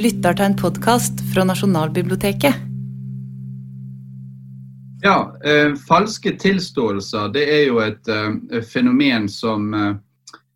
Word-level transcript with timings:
lytter 0.00 0.32
til 0.32 0.46
en 0.48 0.56
podkast 0.56 1.18
fra 1.28 1.44
Nasjonalbiblioteket. 1.44 2.54
Ja, 5.04 5.16
eh, 5.44 5.74
falske 5.88 6.32
tilståelser 6.40 7.32
det 7.34 7.42
er 7.44 7.66
jo 7.66 7.80
et 7.84 8.08
eh, 8.08 8.62
fenomen 8.64 9.28
som 9.28 9.74
eh, 9.74 9.98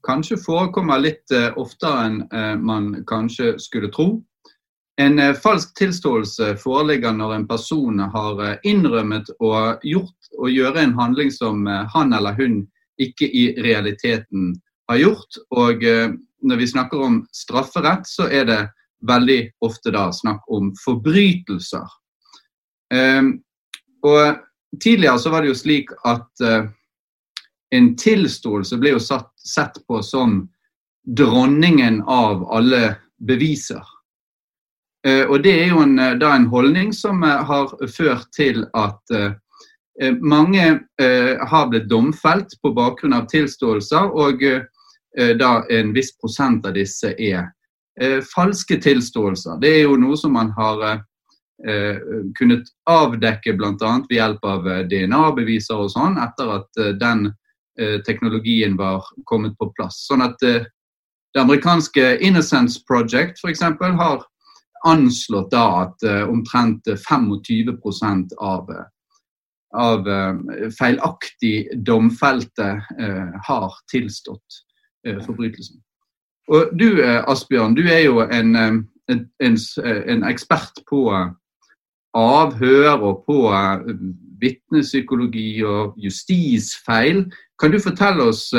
kanskje 0.07 0.39
forekommer 0.41 1.03
litt 1.03 1.33
eh, 1.33 1.51
oftere 1.61 2.07
enn 2.07 2.17
eh, 2.33 2.55
man 2.57 2.91
kanskje 3.09 3.59
skulle 3.61 3.91
tro. 3.93 4.23
En 5.01 5.19
eh, 5.21 5.35
falsk 5.37 5.75
tilståelse 5.77 6.55
foreligger 6.63 7.13
når 7.17 7.35
en 7.35 7.49
person 7.49 8.01
har 8.15 8.41
innrømmet 8.65 9.29
og 9.41 9.85
gjort 9.85 10.39
å 10.41 10.49
gjøre 10.53 10.87
en 10.87 10.97
handling 10.97 11.33
som 11.33 11.67
han 11.67 12.17
eller 12.17 12.37
hun 12.39 12.63
ikke 13.01 13.29
i 13.29 13.45
realiteten 13.61 14.55
har 14.89 15.03
gjort. 15.03 15.37
Og 15.51 15.83
når 16.45 16.61
vi 16.61 16.67
snakker 16.69 17.01
om 17.03 17.21
strafferett, 17.35 18.07
så 18.07 18.29
er 18.29 18.49
det 18.49 18.61
veldig 19.09 19.39
ofte 19.65 19.93
da 19.95 20.09
snakk 20.13 20.45
om 20.53 20.73
forbrytelser. 20.85 21.87
Eh, 22.95 23.23
og 24.05 24.81
tidligere 24.81 25.19
så 25.19 25.33
var 25.33 25.43
det 25.45 25.53
jo 25.53 25.59
slik 25.59 25.93
at 26.05 26.45
eh, 26.45 26.67
en 27.75 27.95
tilståelse 27.99 28.79
ble 28.79 28.95
jo 28.95 29.03
satt, 29.03 29.33
sett 29.39 29.81
på 29.89 30.03
som 30.03 30.43
dronningen 31.05 32.03
av 32.09 32.45
alle 32.53 32.97
beviser. 33.19 33.83
Eh, 35.07 35.25
og 35.25 35.43
det 35.45 35.57
er 35.63 35.73
jo 35.73 35.83
en, 35.85 35.99
eh, 35.99 36.19
da 36.21 36.35
en 36.35 36.51
holdning 36.53 36.93
som 36.97 37.23
har 37.23 37.75
ført 37.93 38.31
til 38.37 38.67
at 38.75 39.17
mange 40.21 40.81
eh, 41.01 41.39
har 41.39 41.67
blitt 41.71 41.89
domfelt 41.89 42.57
på 42.63 42.73
bakgrunn 42.75 43.13
av 43.15 43.29
tilståelser, 43.31 44.11
og 44.11 44.43
eh, 44.43 45.37
da 45.39 45.63
en 45.71 45.93
viss 45.95 46.17
prosent 46.19 46.67
av 46.67 46.75
disse 46.75 47.15
er 47.15 47.47
falske 48.27 48.81
tilståelser. 48.83 49.61
Det 49.63 49.71
er 49.71 49.83
jo 49.85 49.99
noe 50.01 50.17
som 50.19 50.33
man 50.35 50.49
har 50.57 50.81
eh, 51.63 51.97
kunnet 52.39 52.69
avdekke 52.91 53.55
bl.a. 53.59 53.75
ved 54.09 54.17
hjelp 54.17 54.45
av 54.49 54.69
eh, 54.69 54.85
DNA-beviser 54.91 55.85
og 55.85 55.93
sånn, 55.93 56.19
etter 56.23 56.55
at 56.59 56.81
eh, 56.83 56.95
den 57.01 57.29
eh, 57.79 58.01
teknologien 58.07 58.77
var 58.81 59.05
kommet 59.31 59.57
på 59.59 59.71
plass. 59.77 60.05
Sånn 60.09 60.25
at 60.27 60.43
eh, 60.47 60.65
det 61.35 61.43
amerikanske 61.43 62.19
Innocence 62.23 62.83
Project 62.87 63.41
f.eks. 63.43 63.63
har 64.01 64.27
anslått 64.87 65.53
da 65.55 65.65
at 65.85 66.05
eh, 66.07 66.25
omtrent 66.29 66.91
25 67.07 68.29
av, 68.39 68.71
eh, 68.71 68.85
av 69.75 70.09
eh, 70.09 70.69
feilaktig 70.79 71.57
domfelte 71.87 72.75
eh, 73.01 73.41
har 73.49 73.81
tilstått 73.91 74.63
eh, 75.07 75.19
forbrytelsen. 75.25 75.84
Og 76.49 76.75
du 76.79 77.01
eh, 77.01 77.23
Asbjørn, 77.31 77.75
du 77.75 77.87
er 77.89 78.05
jo 78.05 78.21
en, 78.21 78.57
eh, 78.57 78.75
en, 79.41 79.59
eh, 79.85 80.03
en 80.13 80.25
ekspert 80.29 80.83
på 80.89 81.07
avhør 82.15 83.01
og 83.03 83.25
på 83.27 83.39
vitnepsykologi 84.41 85.65
og 85.67 85.97
justisfeil. 85.99 87.25
Kan 87.59 87.73
du 87.73 87.81
fortelle 87.83 88.29
oss 88.31 88.53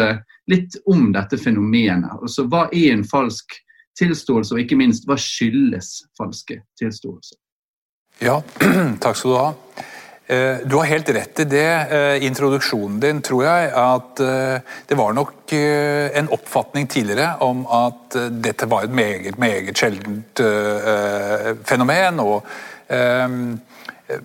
litt 0.52 0.76
om 0.92 1.14
dette 1.16 1.40
fenomenet? 1.40 2.18
Altså, 2.20 2.44
hva 2.52 2.66
er 2.74 2.92
en 2.92 3.06
falsk 3.08 3.56
tilståelse, 3.96 4.58
og 4.58 4.60
ikke 4.60 4.76
minst, 4.76 5.08
hva 5.08 5.16
skyldes 5.16 6.02
falske 6.20 6.60
tilståelser? 6.82 7.40
Ja, 8.20 8.42
takk 9.04 9.16
skal 9.16 9.32
du 9.32 9.38
ha. 9.40 9.50
Eh, 10.28 10.58
Du 10.66 10.76
har 10.76 10.86
helt 10.90 11.10
rett 11.10 11.40
i 11.40 11.44
det. 11.44 11.88
eh, 11.92 12.26
Introduksjonen 12.26 13.00
din 13.00 13.22
tror 13.22 13.44
jeg 13.46 13.72
at 13.78 14.20
eh, 14.20 14.60
det 14.90 14.98
var 14.98 15.14
nok 15.14 15.54
en 15.54 16.30
oppfatning 16.34 16.88
tidligere 16.90 17.36
om 17.46 17.68
at 17.70 18.16
dette 18.42 18.66
var 18.66 18.84
et 18.84 18.90
meget, 18.90 19.38
meget 19.38 19.78
sjeldent 19.78 20.42
fenomen. 21.64 22.42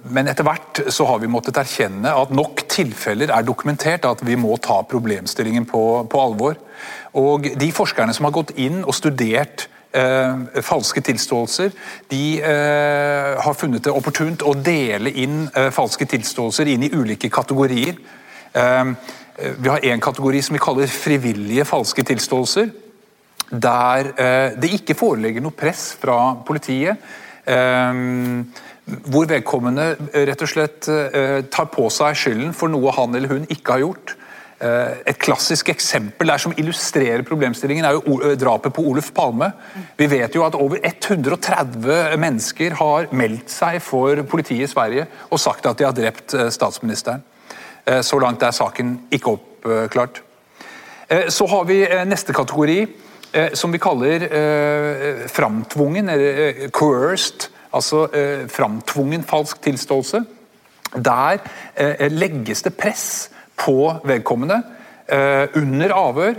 men 0.04 0.28
etter 0.28 0.44
hvert 0.44 0.80
så 0.88 1.04
har 1.04 1.18
vi 1.18 1.26
måttet 1.26 1.56
erkjenne 1.56 2.08
at 2.08 2.30
nok 2.30 2.62
tilfeller 2.68 3.30
er 3.30 3.42
dokumentert 3.42 4.04
at 4.04 4.26
vi 4.26 4.34
må 4.34 4.56
ta 4.56 4.82
problemstillingen 4.82 5.66
på, 5.66 6.06
på 6.10 6.20
alvor. 6.20 6.56
Og 7.14 7.42
de 7.60 7.72
forskerne 7.72 8.14
som 8.14 8.24
har 8.24 8.32
gått 8.32 8.56
inn 8.56 8.84
og 8.84 8.94
studert 8.94 9.68
eh, 9.92 10.62
falske 10.62 11.02
tilståelser, 11.04 11.72
de 12.10 12.22
eh, 12.42 13.40
har 13.44 13.56
funnet 13.58 13.84
det 13.84 13.94
opportunt 13.94 14.44
å 14.46 14.54
dele 14.54 15.12
inn 15.22 15.48
eh, 15.54 15.70
falske 15.74 16.06
tilståelser 16.10 16.70
inn 16.72 16.86
i 16.86 16.92
ulike 16.94 17.30
kategorier. 17.32 17.98
Eh, 18.52 18.92
vi 19.58 19.68
har 19.68 19.84
en 19.92 20.00
kategori 20.00 20.42
som 20.42 20.56
vi 20.56 20.62
kaller 20.62 20.90
frivillige 20.92 21.64
falske 21.68 22.04
tilståelser 22.04 22.72
der 23.50 24.12
eh, 24.14 24.58
det 24.60 24.74
ikke 24.76 24.98
foreligger 24.98 25.42
noe 25.42 25.56
press 25.56 25.90
fra 26.00 26.36
politiet. 26.46 26.98
eh, 27.46 28.04
hvor 29.06 29.28
vedkommende 29.30 29.84
rett 30.26 30.40
og 30.42 30.48
slett 30.50 30.88
tar 31.54 31.66
på 31.70 31.84
seg 31.94 32.16
skylden 32.18 32.56
for 32.58 32.72
noe 32.72 32.90
han 32.96 33.14
eller 33.14 33.30
hun 33.30 33.44
ikke 33.46 33.76
har 33.76 33.84
gjort. 33.84 34.16
Eh, 34.60 34.96
et 35.08 35.16
klassisk 35.16 35.70
eksempel 35.72 36.28
der 36.28 36.40
som 36.42 36.52
illustrerer 36.52 37.24
problemstillingen, 37.24 37.86
er 37.88 37.96
jo 37.96 38.18
eh, 38.20 38.34
drapet 38.36 38.74
på 38.76 38.82
Oluf 38.90 39.08
Palme. 39.16 39.48
Vi 39.96 40.08
vet 40.10 40.34
jo 40.36 40.44
at 40.44 40.58
over 40.58 40.82
130 40.84 42.18
mennesker 42.20 42.76
har 42.76 43.08
meldt 43.16 43.48
seg 43.48 43.78
for 43.80 44.20
politiet 44.28 44.66
i 44.66 44.68
Sverige 44.68 45.06
og 45.30 45.40
sagt 45.40 45.64
at 45.70 45.80
de 45.80 45.88
har 45.88 45.96
drept 45.96 46.36
eh, 46.36 46.50
statsministeren. 46.52 47.24
Så 48.04 48.18
langt 48.20 48.42
er 48.44 48.52
saken 48.54 48.90
ikke 49.10 49.32
oppklart. 49.32 50.18
Så 51.32 51.46
har 51.48 51.64
vi 51.66 51.78
neste 52.06 52.34
kategori, 52.36 52.76
som 53.56 53.72
vi 53.72 53.80
kaller 53.82 54.26
framtvungen, 55.32 56.12
eller 56.12 56.68
coerced, 56.76 57.48
altså 57.72 58.04
framtvungen 58.52 59.24
falsk 59.26 59.64
tilståelse. 59.64 60.20
Der 61.08 61.40
legges 62.12 62.62
det 62.68 62.76
press 62.78 63.30
på 63.60 63.78
vedkommende 64.06 64.60
eh, 65.10 65.46
under 65.60 65.94
avhør, 65.96 66.38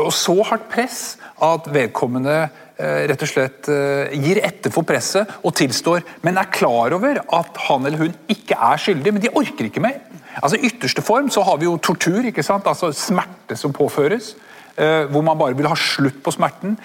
og 0.00 0.12
så 0.14 0.36
hardt 0.46 0.68
press 0.70 1.00
at 1.42 1.66
vedkommende 1.74 2.36
eh, 2.78 3.06
rett 3.10 3.24
og 3.24 3.30
slett 3.30 3.70
eh, 3.72 4.12
gir 4.22 4.40
etter 4.46 4.72
for 4.72 4.86
presset 4.86 5.40
og 5.42 5.54
tilstår, 5.58 6.04
men 6.26 6.38
er 6.38 6.52
klar 6.52 6.94
over 6.96 7.22
at 7.40 7.64
han 7.66 7.88
eller 7.88 8.06
hun 8.06 8.14
ikke 8.30 8.58
er 8.58 8.80
skyldig, 8.80 9.14
men 9.14 9.24
de 9.24 9.32
orker 9.34 9.66
ikke 9.66 9.82
mer. 9.82 9.98
Altså 10.38 10.60
I 10.60 10.70
ytterste 10.70 11.02
form 11.04 11.30
så 11.32 11.42
har 11.46 11.58
vi 11.58 11.66
jo 11.66 11.74
tortur, 11.82 12.22
ikke 12.30 12.44
sant? 12.46 12.68
altså 12.70 12.92
smerte 12.94 13.58
som 13.58 13.74
påføres. 13.74 14.36
Hvor 14.80 15.20
man 15.26 15.36
bare 15.36 15.56
vil 15.58 15.66
ha 15.68 15.74
slutt 15.76 16.22
på 16.24 16.32
smerten. 16.32 16.76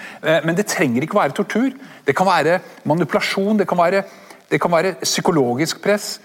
Men 0.44 0.56
det 0.58 0.66
trenger 0.68 1.06
ikke 1.06 1.16
være 1.16 1.36
tortur. 1.38 1.70
Det 2.04 2.16
kan 2.18 2.28
være 2.28 2.58
manipulasjon, 2.90 3.62
det 3.62 3.68
kan 3.70 3.80
være, 3.80 4.02
det 4.52 4.60
kan 4.60 4.74
være 4.74 4.96
psykologisk 5.06 5.80
press. 5.86 6.18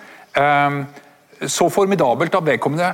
Så 1.46 1.68
formidabelt 1.70 2.34
at 2.34 2.48
vedkommende 2.48 2.88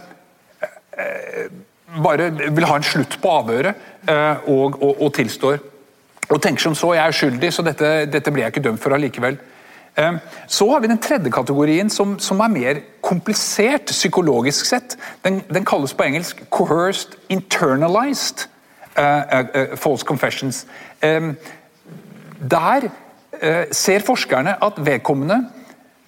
bare 2.03 2.31
vil 2.31 2.67
ha 2.67 2.77
en 2.77 2.87
slutt 2.87 3.19
på 3.23 3.33
avhøret 3.41 3.75
eh, 4.09 4.49
og, 4.51 4.79
og, 4.83 5.03
og 5.03 5.13
tilstår. 5.15 5.61
Og 6.27 6.41
tenker 6.43 6.63
som 6.63 6.75
så, 6.75 6.95
jeg 6.97 7.05
er 7.05 7.15
uskyldig, 7.15 7.53
så 7.55 7.63
dette, 7.63 7.93
dette 8.11 8.33
blir 8.35 8.47
jeg 8.47 8.57
ikke 8.57 8.65
dømt 8.65 8.83
for 8.83 8.97
allikevel. 8.97 9.39
Eh, 9.97 10.19
Så 10.47 10.71
har 10.71 10.81
vi 10.81 10.91
den 10.91 11.03
tredje 11.03 11.31
kategorien, 11.31 11.91
som, 11.91 12.19
som 12.19 12.41
er 12.41 12.53
mer 12.53 12.83
komplisert 13.01 13.93
psykologisk 13.95 14.67
sett. 14.67 14.99
Den, 15.25 15.43
den 15.53 15.65
kalles 15.65 15.95
på 15.95 16.05
engelsk 16.05 16.43
'coerced 16.51 17.17
internalized 17.29 18.49
uh, 18.99 19.05
uh, 19.05 19.47
eh, 19.55 19.77
false 19.77 20.07
confessions'. 20.07 20.67
Um, 21.03 21.37
Der 22.51 22.85
uh, 22.85 23.65
ser 23.73 23.99
forskerne 23.99 24.65
at 24.65 24.73
vedkommende 24.77 25.47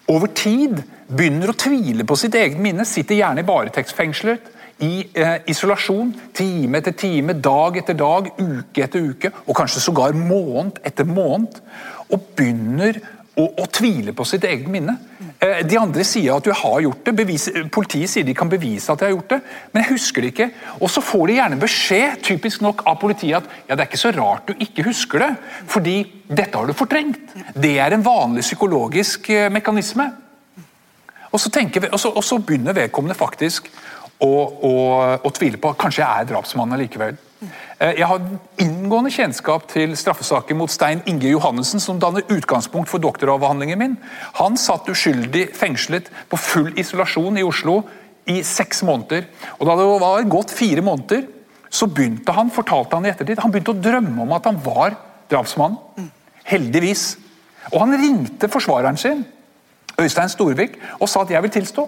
over 0.09 0.27
tid 0.27 0.83
begynner 1.09 1.49
å 1.49 1.57
tvile 1.57 2.05
på 2.05 2.17
sitt 2.17 2.35
eget 2.35 2.61
minne, 2.61 2.85
sitter 2.85 3.15
gjerne 3.15 3.41
i 3.41 3.47
varetektsfengslet, 3.47 4.41
i 4.85 5.03
eh, 5.19 5.37
isolasjon, 5.51 6.13
time 6.37 6.79
etter 6.79 6.95
time, 6.99 7.35
dag 7.43 7.77
etter 7.81 7.97
dag, 7.99 8.31
uke 8.39 8.85
etter 8.85 9.11
uke, 9.11 9.33
og 9.47 9.57
kanskje 9.59 9.83
sågar 9.83 10.17
måned 10.17 10.79
etter 10.87 11.09
måned, 11.09 11.59
og 12.09 12.29
begynner 12.39 13.01
å, 13.39 13.47
å 13.63 13.67
tvile 13.75 14.15
på 14.17 14.27
sitt 14.27 14.47
eget 14.47 14.69
minne. 14.71 14.95
Eh, 15.39 15.61
de 15.67 15.79
andre 15.79 16.05
sier 16.07 16.35
at 16.35 16.47
du 16.47 16.53
har 16.55 16.79
gjort 16.83 17.03
det, 17.07 17.15
bevis, 17.19 17.49
politiet 17.75 18.11
sier 18.11 18.27
de 18.27 18.37
kan 18.39 18.51
bevise 18.51 18.91
at 18.91 19.03
de 19.03 19.09
har 19.09 19.15
gjort 19.15 19.35
det, 19.37 19.41
men 19.73 19.85
jeg 19.85 19.93
husker 19.97 20.25
det 20.25 20.33
ikke. 20.33 20.49
Og 20.79 20.93
så 20.95 21.03
får 21.05 21.27
de 21.27 21.37
gjerne 21.39 21.61
beskjed 21.63 22.23
typisk 22.31 22.63
nok 22.67 22.87
av 22.91 23.01
politiet 23.03 23.39
at 23.41 23.51
ja, 23.69 23.75
det 23.75 23.83
er 23.83 23.91
ikke 23.91 24.03
så 24.03 24.15
rart 24.17 24.51
du 24.51 24.65
ikke 24.67 24.87
husker 24.89 25.27
det, 25.27 25.33
fordi 25.71 25.99
dette 26.27 26.55
har 26.55 26.71
du 26.71 26.75
fortrengt. 26.77 27.37
Det 27.55 27.77
er 27.83 27.95
en 27.95 28.07
vanlig 28.07 28.47
psykologisk 28.47 29.31
eh, 29.35 29.51
mekanisme. 29.55 30.11
Og 31.29 31.41
så, 31.41 31.51
vi, 31.53 31.89
og 31.93 32.01
så, 32.01 32.09
og 32.09 32.25
så 32.25 32.39
begynner 32.41 32.73
vedkommende 32.73 33.15
faktisk 33.15 33.69
å, 34.25 34.31
å, 34.69 34.75
å 35.23 35.31
tvile 35.35 35.61
på 35.63 35.73
kanskje 35.79 36.03
jeg 36.03 36.23
er 36.23 36.29
drapsmann 36.33 36.75
allikevel. 36.75 37.17
Eh, 37.79 37.95
Jeg 38.01 38.07
har 38.11 38.25
inngående 38.59 39.13
kjennskap 39.15 39.69
til 39.71 39.95
straffesaker 39.99 40.59
mot 40.59 40.73
Stein 40.73 41.05
Inge 41.07 41.31
Johannessen, 41.31 41.81
som 41.81 42.01
danner 42.03 42.27
utgangspunkt 42.35 42.91
for 42.91 43.03
doktoravhandlingen 43.03 43.79
min. 43.79 43.97
Han 44.41 44.59
satt 44.59 44.91
uskyldig 44.91 45.49
fengslet 45.55 46.11
på 46.31 46.41
full 46.41 46.73
isolasjon 46.79 47.39
i 47.39 47.47
Oslo 47.47 47.83
i 48.29 48.41
seks 48.43 48.83
måneder. 48.83 49.29
Og 49.59 49.67
Da 49.67 49.77
det 49.79 49.87
var 50.03 50.31
gått 50.31 50.51
fire 50.51 50.83
måneder, 50.83 51.27
så 51.71 51.87
begynte 51.87 52.33
han 52.33 52.51
fortalte 52.51 52.97
han 52.97 53.07
i 53.07 53.13
ettertid, 53.13 53.39
han 53.39 53.53
begynte 53.53 53.75
å 53.75 53.83
drømme 53.83 54.23
om 54.25 54.33
at 54.33 54.47
han 54.49 54.59
var 54.65 54.97
drapsmannen. 55.29 56.11
Heldigvis 56.49 57.19
Og 57.69 57.83
han 57.83 57.99
ringte 58.01 58.49
forsvareren 58.49 58.97
sin, 58.97 59.27
Øystein 60.01 60.31
Storvik, 60.33 60.79
og 61.01 61.09
sa 61.09 61.21
at 61.21 61.31
jeg 61.35 61.43
vil 61.43 61.51
tilstå. 61.51 61.85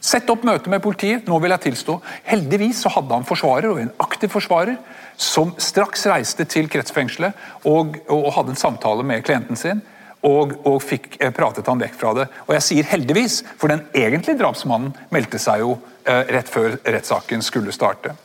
Sett 0.00 0.30
opp 0.30 0.44
møte 0.46 0.70
med 0.70 0.82
politiet, 0.82 1.26
nå 1.26 1.40
vil 1.42 1.52
jeg 1.56 1.64
tilstå. 1.66 1.98
Heldigvis 2.28 2.84
så 2.84 2.92
hadde 2.94 3.16
han 3.16 3.26
forsvarer, 3.26 3.72
og 3.72 3.80
en 3.82 3.94
aktiv 4.04 4.30
forsvarer, 4.30 4.78
som 5.18 5.50
straks 5.58 6.06
reiste 6.06 6.46
til 6.46 6.68
kretsfengselet 6.70 7.66
og, 7.66 7.96
og 8.06 8.28
hadde 8.36 8.54
en 8.54 8.60
samtale 8.60 9.06
med 9.06 9.24
klienten 9.26 9.58
sin. 9.58 9.82
Og, 10.26 10.54
og, 10.66 10.80
fikk 10.82 11.16
eh, 11.22 11.30
pratet 11.34 11.66
han 11.70 11.78
vekk 11.82 11.94
fra 11.98 12.12
det. 12.16 12.24
Og 12.46 12.54
jeg 12.56 12.66
sier 12.66 12.88
heldigvis, 12.90 13.40
for 13.58 13.70
den 13.70 13.84
egentlige 13.94 14.38
drapsmannen 14.40 14.90
meldte 15.14 15.38
seg 15.42 15.62
jo 15.62 15.76
eh, 16.06 16.24
rett 16.34 16.50
før 16.50 16.74
rettssaken 16.82 17.44
skulle 17.46 17.74
starte. 17.74 18.16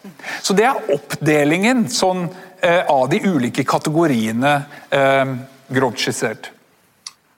Så 0.42 0.58
det 0.58 0.66
er 0.70 0.94
oppdelingen 0.94 1.86
sånn, 1.94 2.25
eh, 2.66 2.81
av 2.90 3.06
de 3.14 3.22
ulike 3.22 3.66
kategoriene, 3.70 4.56
eh, 4.90 5.38
grovt 5.74 6.02
skissert. 6.02 6.50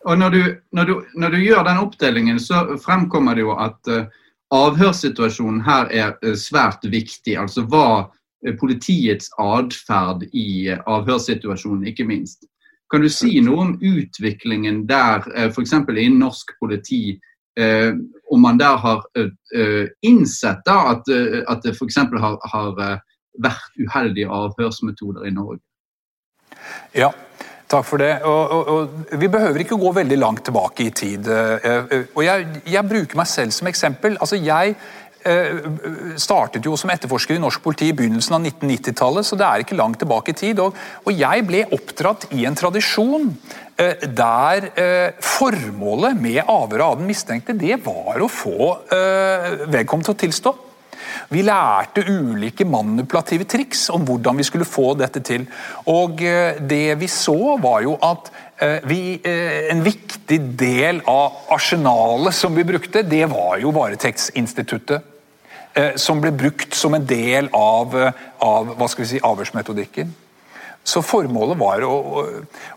Og 0.05 0.19
når 0.19 0.29
du, 0.29 0.41
når, 0.77 0.85
du, 0.85 0.95
når 1.19 1.35
du, 1.35 1.39
gjør 1.41 1.63
den 1.65 1.81
oppdelingen, 1.81 2.39
så 2.39 2.77
fremkommer 2.83 3.35
det 3.35 3.41
jo 3.41 3.55
at 3.57 3.89
uh, 3.89 4.05
avhørssituasjonen 4.53 5.61
her 5.65 5.89
er 5.91 6.13
uh, 6.25 6.35
svært 6.37 6.85
viktig. 6.91 7.37
Altså 7.39 7.65
hva 7.69 7.87
uh, 8.05 8.53
politiets 8.59 9.31
atferd 9.41 10.27
i 10.33 10.69
avhørssituasjonen, 10.71 11.87
ikke 11.87 12.07
minst. 12.07 12.45
Kan 12.93 13.01
du 13.01 13.09
si 13.09 13.39
noe 13.41 13.63
om 13.63 13.71
utviklingen 13.81 14.83
der, 14.87 15.25
f.eks. 15.49 15.73
innen 15.73 16.19
norsk 16.21 16.51
politi, 16.61 17.17
om 18.29 18.41
man 18.43 18.59
der 18.59 18.77
har 18.77 19.01
innsett 20.05 20.59
da, 20.67 20.75
at 20.93 21.63
det 21.63 21.71
f.eks. 21.73 21.97
har, 21.97 22.35
har 22.51 22.99
vært 23.41 23.79
uheldige 23.81 24.29
avhørsmetoder 24.29 25.25
i 25.25 25.33
Norge? 25.33 25.63
Ja, 26.93 27.09
Takk 27.71 27.85
for 27.87 28.01
det. 28.01 28.11
Og, 28.29 28.51
og, 28.51 28.67
og, 28.69 29.15
vi 29.17 29.29
behøver 29.31 29.63
ikke 29.63 29.79
gå 29.81 29.91
veldig 29.97 30.19
langt 30.21 30.43
tilbake 30.45 30.85
i 30.85 30.91
tid. 30.93 31.29
Og 32.13 32.21
jeg, 32.25 32.45
jeg 32.69 32.89
bruker 32.89 33.17
meg 33.17 33.29
selv 33.31 33.55
som 33.55 33.69
eksempel. 33.71 34.19
Altså 34.21 34.37
jeg 34.37 34.75
eh, 35.25 35.65
startet 36.21 36.65
jo 36.65 36.75
som 36.77 36.91
etterforsker 36.93 37.37
i 37.37 37.41
norsk 37.41 37.63
politi 37.63 37.89
i 37.89 37.95
begynnelsen 37.97 38.37
av 38.37 38.45
1990-tallet, 38.45 39.25
så 39.27 39.39
det 39.39 39.47
er 39.47 39.65
ikke 39.65 39.79
langt 39.79 39.99
tilbake 40.03 40.33
i 40.33 40.37
tid. 40.37 40.61
Og, 40.61 40.77
jeg 41.15 41.47
ble 41.47 41.63
oppdratt 41.75 42.27
i 42.37 42.45
en 42.45 42.57
tradisjon 42.57 43.31
eh, 43.81 44.05
der 44.05 44.69
eh, 44.77 45.25
formålet 45.25 46.21
med 46.21 46.43
avhøret 46.43 46.85
av 46.85 47.01
den 47.01 47.09
mistenkte, 47.09 47.57
det 47.57 47.81
var 47.85 48.21
å 48.21 48.31
få 48.31 48.71
vedkommende 48.91 50.11
til 50.11 50.15
å 50.15 50.23
tilstå. 50.25 50.55
Vi 51.29 51.43
lærte 51.45 52.03
ulike 52.07 52.65
manipulative 52.67 53.47
triks 53.49 53.87
om 53.93 54.05
hvordan 54.07 54.37
vi 54.37 54.45
skulle 54.47 54.67
få 54.67 54.93
dette 54.99 55.21
til. 55.25 55.47
Og 55.91 56.21
eh, 56.23 56.59
det 56.59 56.97
vi 57.01 57.09
så, 57.11 57.37
var 57.61 57.81
jo 57.85 57.95
at 58.03 58.31
eh, 58.61 58.77
vi, 58.89 58.99
eh, 59.23 59.71
en 59.73 59.83
viktig 59.85 60.39
del 60.59 61.01
av 61.09 61.51
arsenalet 61.55 62.35
som 62.35 62.55
vi 62.55 62.67
brukte, 62.67 63.03
det 63.03 63.25
var 63.31 63.59
jo 63.63 63.75
varetektsinstituttet. 63.75 65.11
Som 65.99 66.21
ble 66.23 66.29
brukt 66.31 66.71
som 66.71 66.93
en 66.95 67.03
del 67.03 67.49
av, 67.51 67.91
av 68.39 68.69
hva 68.79 68.87
skal 68.87 69.03
vi 69.03 69.09
si, 69.09 69.17
avhørsmetodikken. 69.19 70.13
Så 70.85 71.01
formålet 71.01 71.57
var 71.57 71.81
å 71.81 71.93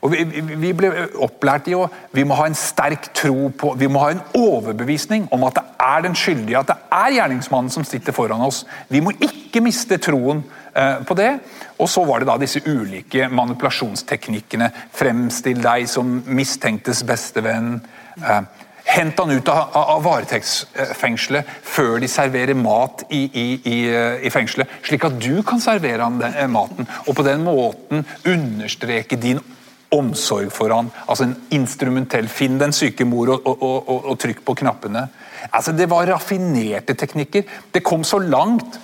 og 0.01 0.13
vi, 0.13 0.71
ble 0.73 0.91
opplært 1.21 1.69
i 1.69 1.75
å 1.77 1.85
Vi 2.15 2.25
må 2.25 2.39
ha 2.39 2.47
en 2.49 2.57
sterk 2.57 3.11
tro 3.17 3.51
på 3.53 3.75
Vi 3.77 3.89
må 3.91 4.01
ha 4.01 4.15
en 4.15 4.23
overbevisning 4.39 5.27
om 5.35 5.45
at 5.49 5.59
det 5.59 5.65
er 5.89 6.05
den 6.07 6.17
skyldige, 6.17 6.63
at 6.63 6.71
det 6.73 6.79
er 6.95 7.17
gjerningsmannen 7.19 7.73
som 7.73 7.85
sitter 7.87 8.17
foran 8.17 8.43
oss. 8.45 8.65
Vi 8.89 9.03
må 9.05 9.13
ikke 9.15 9.63
miste 9.65 10.01
troen 10.03 10.43
eh, 10.75 11.05
på 11.07 11.17
det. 11.19 11.31
Og 11.79 11.89
så 11.91 12.03
var 12.09 12.21
det 12.21 12.29
da 12.31 12.37
disse 12.41 12.63
ulike 12.67 13.29
manipulasjonsteknikkene. 13.31 14.71
Fremstill 14.95 15.63
deg 15.63 15.87
som 15.91 16.19
mistenktes 16.27 17.05
bestevenn. 17.09 17.77
Eh, 18.19 18.41
Hent 18.88 19.19
han 19.20 19.31
ut 19.31 19.49
av, 19.52 19.75
av 19.76 20.00
varetektsfengselet 20.06 21.49
før 21.62 21.99
de 22.00 22.08
serverer 22.08 22.56
mat 22.56 23.05
i, 23.12 23.26
i, 23.26 23.46
i, 23.58 23.76
eh, 23.93 24.25
i, 24.25 24.32
fengselet, 24.32 24.70
slik 24.87 25.05
at 25.05 25.19
du 25.20 25.43
kan 25.46 25.61
servere 25.61 26.06
han 26.06 26.17
den, 26.20 26.35
eh, 26.35 26.49
maten. 26.49 26.88
Og 27.06 27.17
på 27.19 27.26
den 27.26 27.44
måten 27.44 28.06
understreke 28.25 29.20
din 29.20 29.43
omsorg 29.93 30.50
for 30.52 30.73
han. 30.73 30.90
Altså 31.06 31.29
en 31.29 31.37
instrumentell 31.56 32.29
Finn 32.32 32.58
den 32.61 32.75
syke 32.76 33.06
mor 33.08 33.35
og, 33.37 33.46
og, 33.49 33.62
og, 33.62 34.11
og 34.12 34.19
trykk 34.20 34.43
på 34.44 34.56
knappene. 34.62 35.06
Altså 35.52 35.73
Det 35.76 35.88
var 35.90 36.08
raffinerte 36.08 36.96
teknikker. 36.99 37.44
Det 37.73 37.85
kom 37.85 38.05
så 38.05 38.20
langt 38.25 38.81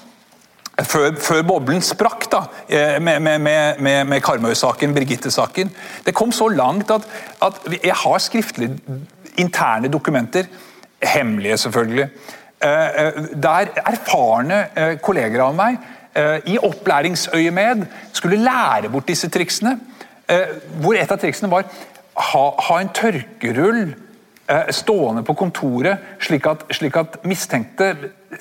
før, 0.83 1.15
før, 1.23 1.43
boblen 1.47 1.83
sprakk 1.85 2.27
da, 2.33 2.43
eh, 2.67 2.97
med, 3.03 3.21
med, 3.23 3.39
med, 3.79 4.05
med 4.11 4.23
Karmøy-saken, 4.25 4.95
Birgitte-saken. 4.95 5.71
Det 6.07 6.15
kom 6.15 6.33
så 6.35 6.49
langt 6.51 6.91
at, 6.91 7.07
at 7.43 7.61
jeg 7.79 7.95
har 7.95 8.19
skriftlig 8.19 8.73
interne 9.39 9.89
dokumenter, 9.89 10.49
hemmelige 11.03 11.59
selvfølgelig, 11.67 12.09
eh, 12.65 13.05
eh, 13.05 13.21
der 13.43 13.71
erfarne 13.85 14.65
kolleger 15.03 15.47
av 15.47 15.55
meg 15.59 15.83
i 16.47 16.55
opplæringsøyemed 16.63 17.81
skulle 18.15 18.37
lære 18.39 18.87
bort 18.87 19.09
disse 19.09 19.27
triksene. 19.35 19.73
Hvor 20.79 20.95
et 20.95 21.11
av 21.11 21.19
triksene 21.19 21.51
var 21.51 21.65
ha, 22.15 22.43
ha 22.69 22.77
en 22.79 22.93
tørkerull 22.95 23.97
stående 24.71 25.25
på 25.27 25.35
kontoret, 25.35 26.05
slik 26.23 26.47
at, 26.47 26.63
slik 26.71 27.01
at, 27.01 27.19
mistenkte 27.27 27.89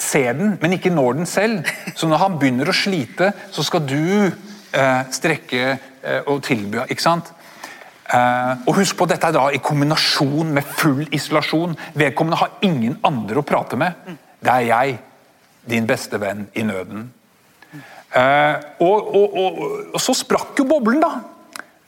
ser 0.01 0.33
den, 0.37 0.57
men 0.61 0.75
ikke 0.75 0.93
når 0.93 1.19
den 1.19 1.29
selv. 1.29 1.69
Så 1.95 2.07
når 2.09 2.21
han 2.23 2.35
begynner 2.39 2.69
å 2.69 2.75
slite, 2.75 3.31
så 3.51 3.65
skal 3.65 3.85
du 3.87 4.31
eh, 4.73 5.01
strekke 5.13 5.63
eh, 5.69 6.21
og 6.27 6.43
tilby. 6.45 6.83
ikke 6.89 7.05
sant? 7.05 7.31
Eh, 8.13 8.53
og 8.67 8.77
husk 8.77 8.97
på, 8.99 9.07
Dette 9.09 9.29
er 9.29 9.37
da 9.37 9.47
i 9.53 9.61
kombinasjon 9.63 10.53
med 10.53 10.69
full 10.77 11.05
isolasjon. 11.11 11.75
Vedkommende 11.97 12.41
har 12.41 12.57
ingen 12.65 12.99
andre 13.05 13.41
å 13.41 13.47
prate 13.47 13.79
med. 13.79 14.15
Det 14.43 14.53
er 14.53 14.69
jeg, 14.69 14.97
din 15.69 15.87
beste 15.87 16.19
venn 16.19 16.47
i 16.59 16.65
nøden. 16.67 17.11
Uh, 18.13 18.59
og, 18.85 19.07
og, 19.15 19.37
og, 19.41 19.55
og, 19.95 19.95
så 19.97 20.13
sprakk 20.13 20.59
jo 20.59 20.67
boblen, 20.69 20.99
da. 21.01 21.15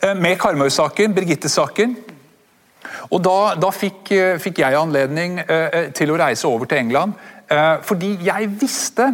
Uh, 0.01 0.15
med 0.17 0.39
Karmøy-saken, 0.41 1.13
Birgitte-saken. 1.13 1.93
Og 3.13 3.19
da, 3.21 3.53
da 3.61 3.69
fikk, 3.69 4.09
fikk, 4.41 4.63
jeg 4.63 4.77
anledning 4.79 5.37
til 5.97 6.09
å 6.13 6.17
reise 6.17 6.47
over 6.49 6.69
til 6.69 6.79
England. 6.81 7.13
Fordi 7.85 8.15
jeg 8.25 8.49
visste 8.61 9.09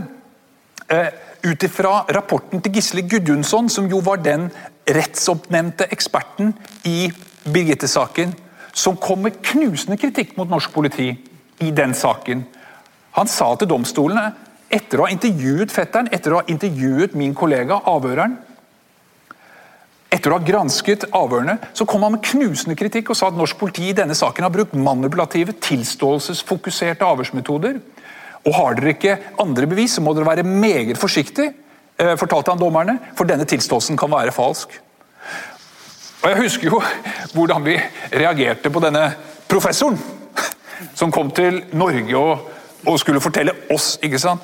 ut 1.42 1.64
ifra 1.64 2.06
rapporten 2.14 2.61
til 2.61 2.78
Gisle 2.78 3.04
Gudjonsson, 3.09 3.69
som 3.69 3.88
jo 3.90 4.02
var 4.06 4.21
den 4.23 4.50
rettsoppnevnte 4.88 5.88
eksperten 5.92 6.54
i 6.88 7.11
Birgitte-saken, 7.44 8.33
som 8.73 9.00
kom 9.02 9.26
med 9.26 9.42
knusende 9.44 9.97
kritikk 10.00 10.35
mot 10.38 10.50
norsk 10.50 10.71
politi 10.73 11.09
i 11.61 11.71
den 11.76 11.95
saken. 11.97 12.45
Han 13.18 13.28
sa 13.28 13.50
til 13.56 13.69
domstolene, 13.71 14.30
etter 14.71 15.02
å 15.02 15.07
ha 15.07 15.11
intervjuet 15.11 15.73
fetteren, 15.73 16.07
etter 16.16 16.31
å 16.31 16.40
ha 16.40 16.47
intervjuet 16.47 17.18
min 17.19 17.35
kollega, 17.35 17.81
avhøreren 17.92 18.38
Etter 20.11 20.33
å 20.33 20.35
ha 20.35 20.44
gransket 20.44 21.06
avhørene, 21.16 21.54
så 21.71 21.85
kom 21.88 22.04
han 22.04 22.18
med 22.18 22.26
knusende 22.28 22.76
kritikk 22.76 23.14
og 23.14 23.16
sa 23.16 23.30
at 23.31 23.38
norsk 23.40 23.56
politi 23.56 23.85
i 23.88 23.95
denne 23.95 24.16
saken 24.18 24.44
har 24.44 24.52
brukt 24.52 24.73
manipulative, 24.76 25.56
tilståelsesfokuserte 25.64 27.07
avhørsmetoder. 27.07 27.78
Og 28.45 28.56
har 28.57 28.78
dere 28.78 28.95
ikke 28.95 29.18
andre 29.42 29.68
bevis, 29.69 29.98
så 29.98 30.02
må 30.02 30.16
dere 30.18 30.30
være 30.31 30.48
meget 30.48 30.98
forsiktige 30.98 31.54
Eh, 32.02 32.16
fortalte 32.18 32.52
han 32.52 32.60
dommerne, 32.60 32.98
for 33.18 33.30
denne 33.30 33.45
tilståelsen 33.45 33.98
kan 34.00 34.10
være 34.12 34.33
falsk. 34.33 34.74
Og 36.21 36.30
Jeg 36.30 36.38
husker 36.38 36.69
jo 36.69 36.81
hvordan 37.36 37.66
vi 37.66 37.76
reagerte 38.14 38.69
på 38.74 38.81
denne 38.81 39.12
professoren 39.50 40.00
som 41.00 41.12
kom 41.12 41.30
til 41.36 41.62
Norge 41.78 42.18
og, 42.18 42.50
og 42.88 43.00
skulle 43.00 43.21
fortelle 43.21 43.54
oss 43.74 44.00
ikke 44.02 44.21
sant? 44.21 44.42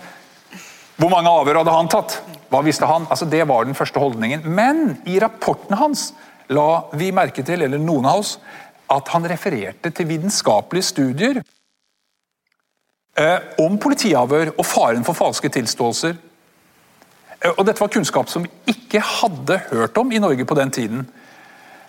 Hvor 0.97 1.09
mange 1.13 1.29
avhør 1.29 1.61
hadde 1.61 1.73
han 1.73 1.89
tatt? 1.89 2.19
Hva 2.49 2.61
visste 2.65 2.89
han? 2.89 3.05
Altså 3.09 3.25
Det 3.25 3.43
var 3.47 3.65
den 3.65 3.77
første 3.77 4.01
holdningen. 4.01 4.45
Men 4.45 4.97
i 5.05 5.19
rapporten 5.21 5.77
hans 5.77 6.11
la 6.49 6.87
vi 6.97 7.11
merke 7.11 7.43
til, 7.45 7.61
eller 7.61 7.81
noen 7.81 8.05
av 8.05 8.21
oss, 8.21 8.37
at 8.89 9.09
han 9.13 9.25
refererte 9.29 9.91
til 9.91 10.07
vitenskapelige 10.09 10.89
studier 10.93 11.41
om 13.63 13.79
politiavhør 13.81 14.51
og 14.53 14.65
faren 14.65 15.05
for 15.05 15.17
falske 15.17 15.49
tilståelser 15.49 16.17
Eh, 17.41 17.53
og 17.53 17.65
Dette 17.67 17.81
var 17.81 17.93
kunnskap 17.93 18.29
som 18.31 18.45
vi 18.45 18.73
ikke 18.73 19.01
hadde 19.03 19.61
hørt 19.71 19.97
om 19.99 20.11
i 20.11 20.21
Norge 20.21 20.45
på 20.47 20.57
den 20.57 20.73
tiden. 20.73 21.05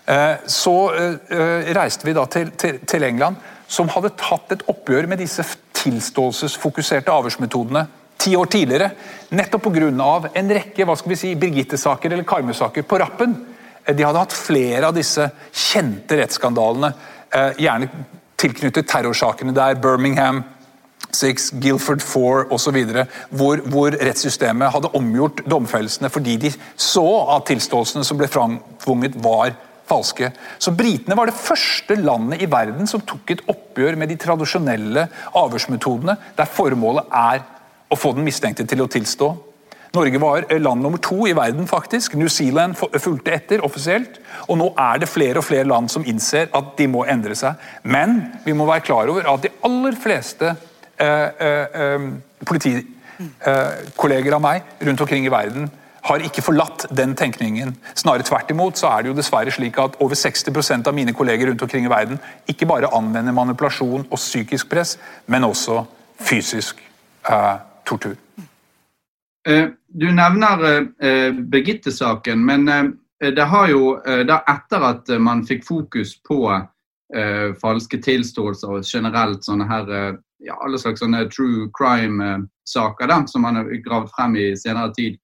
Eh, 0.08 0.35
så 0.49 0.76
eh, 0.94 1.70
reiste 1.76 2.08
vi 2.08 2.16
da 2.16 2.26
til, 2.30 2.52
til, 2.56 2.80
til 2.88 3.06
England, 3.08 3.38
som 3.68 3.90
hadde 3.92 4.16
tatt 4.20 4.56
et 4.56 4.66
oppgjør 4.70 5.08
med 5.11 5.20
disse 5.20 5.44
tilståelsesfokuserte 5.78 7.12
avhørsmetodene 7.12 7.87
ti 8.18 8.35
år 8.37 8.49
tidligere. 8.50 8.90
Nettopp 9.30 9.68
pga. 9.68 10.30
en 10.35 10.50
rekke 10.50 10.85
hva 10.85 10.97
skal 10.97 11.12
vi 11.12 11.20
si, 11.20 11.35
Birgitte-saker 11.38 12.12
eller 12.12 12.26
Karmøy-saker 12.26 12.82
på 12.82 12.99
rappen. 12.99 13.37
De 13.87 14.04
hadde 14.04 14.18
hatt 14.18 14.35
flere 14.35 14.88
av 14.88 14.97
disse 14.97 15.30
kjente 15.52 16.18
rettsskandalene, 16.18 16.90
gjerne 17.56 17.88
tilknyttet 18.37 18.88
terrorsakene 18.90 19.54
der 19.54 19.78
Birmingham, 19.80 20.42
Six, 21.15 21.50
Guilford 21.50 22.03
4 22.05 22.49
osv., 22.53 22.77
hvor, 23.31 23.62
hvor 23.73 23.95
rettssystemet 23.97 24.73
hadde 24.75 24.93
omgjort 24.99 25.41
domfellelsene 25.49 26.11
fordi 26.12 26.37
de 26.45 26.53
så 26.77 27.07
at 27.37 27.49
tilståelsene 27.49 28.05
som 28.05 28.21
ble 28.21 28.29
framtvunget, 28.31 29.17
var 29.25 29.57
falske. 29.88 30.31
Så 30.61 30.75
Britene 30.77 31.17
var 31.17 31.31
det 31.31 31.38
første 31.38 31.97
landet 31.97 32.43
i 32.45 32.50
verden 32.50 32.88
som 32.91 33.05
tok 33.09 33.33
et 33.33 33.45
oppgjør 33.49 33.97
med 33.97 34.12
de 34.12 34.19
tradisjonelle 34.21 35.09
avhørsmetodene, 35.38 36.19
der 36.37 36.57
formålet 36.59 37.09
er 37.09 37.45
å 37.88 37.97
få 37.97 38.12
den 38.17 38.27
mistenkte 38.29 38.67
til 38.69 38.85
å 38.85 38.91
tilstå. 38.93 39.33
Norge 39.97 40.21
var 40.21 40.45
land 40.61 40.85
nummer 40.85 41.00
to 41.00 41.23
i 41.27 41.33
verden, 41.33 41.67
faktisk. 41.67 42.15
New 42.21 42.29
Zealand 42.29 42.77
fulgte 42.77 43.33
etter 43.33 43.65
offisielt. 43.65 44.19
Og 44.47 44.59
nå 44.61 44.69
er 44.77 45.00
det 45.00 45.09
flere 45.09 45.41
og 45.41 45.47
flere 45.49 45.65
land 45.69 45.88
som 45.93 46.05
innser 46.05 46.50
at 46.53 46.75
de 46.77 46.88
må 46.93 47.07
endre 47.09 47.37
seg. 47.38 47.57
Men 47.88 48.19
vi 48.45 48.53
må 48.57 48.69
være 48.69 48.85
klar 48.85 49.09
over 49.09 49.25
at 49.33 49.47
de 49.47 49.55
aller 49.65 49.97
fleste 49.97 50.53
eh, 50.53 50.53
eh, 50.53 50.65
eh 50.65 50.67
politikolleger 52.49 54.35
av 54.35 54.43
meg 54.43 54.62
rundt 54.83 55.00
omkring 55.05 55.26
i 55.26 55.33
verden 55.33 55.71
har 56.09 56.25
ikke 56.25 56.43
forlatt 56.45 56.87
den 56.95 57.14
tenkningen. 57.19 57.75
Snarere 57.99 58.26
tvert 58.26 58.50
imot 58.50 58.78
så 58.81 58.90
er 58.93 59.02
det 59.02 59.12
jo 59.12 59.17
dessverre 59.19 59.52
slik 59.52 59.78
at 59.83 59.99
over 60.02 60.17
60% 60.19 60.88
av 60.88 60.95
mine 60.97 61.14
kolleger 61.17 61.50
rundt 61.50 61.62
omkring 61.62 61.85
i 61.85 61.93
verden 61.93 62.21
ikke 62.49 62.69
bare 62.71 62.93
anvender 62.97 63.35
manipulasjon 63.37 64.07
og 64.09 64.19
psykisk 64.19 64.71
press, 64.71 64.97
men 65.26 65.45
også 65.45 65.83
fysisk 66.19 66.81
eh, 67.28 67.57
tortur. 67.87 68.17
Eh, 69.49 69.69
du 69.88 70.09
nevner 70.12 70.64
eh, 71.00 71.33
Birgitte-saken, 71.33 72.45
men 72.45 72.69
eh, 72.69 72.85
det 73.35 73.47
har 73.50 73.69
jo 73.73 73.97
da 74.05 74.37
etter 74.47 74.85
at 74.93 75.09
man 75.19 75.40
fikk 75.47 75.64
fokus 75.67 76.12
på 76.23 76.45
falske 77.59 77.99
tilståelser 78.05 78.76
og 78.76 78.85
generelt 78.87 79.43
sånne 79.43 79.64
her 79.67 79.88
ja, 80.38 80.57
alle 80.64 80.78
slags 80.78 81.02
sånne 81.02 81.25
true 81.33 81.68
crime-saker 81.78 83.14
som 83.26 83.42
man 83.42 83.59
har 83.59 83.71
gravd 83.85 84.11
frem 84.14 84.37
i 84.37 84.49
senere 84.57 84.92
tid, 84.95 85.18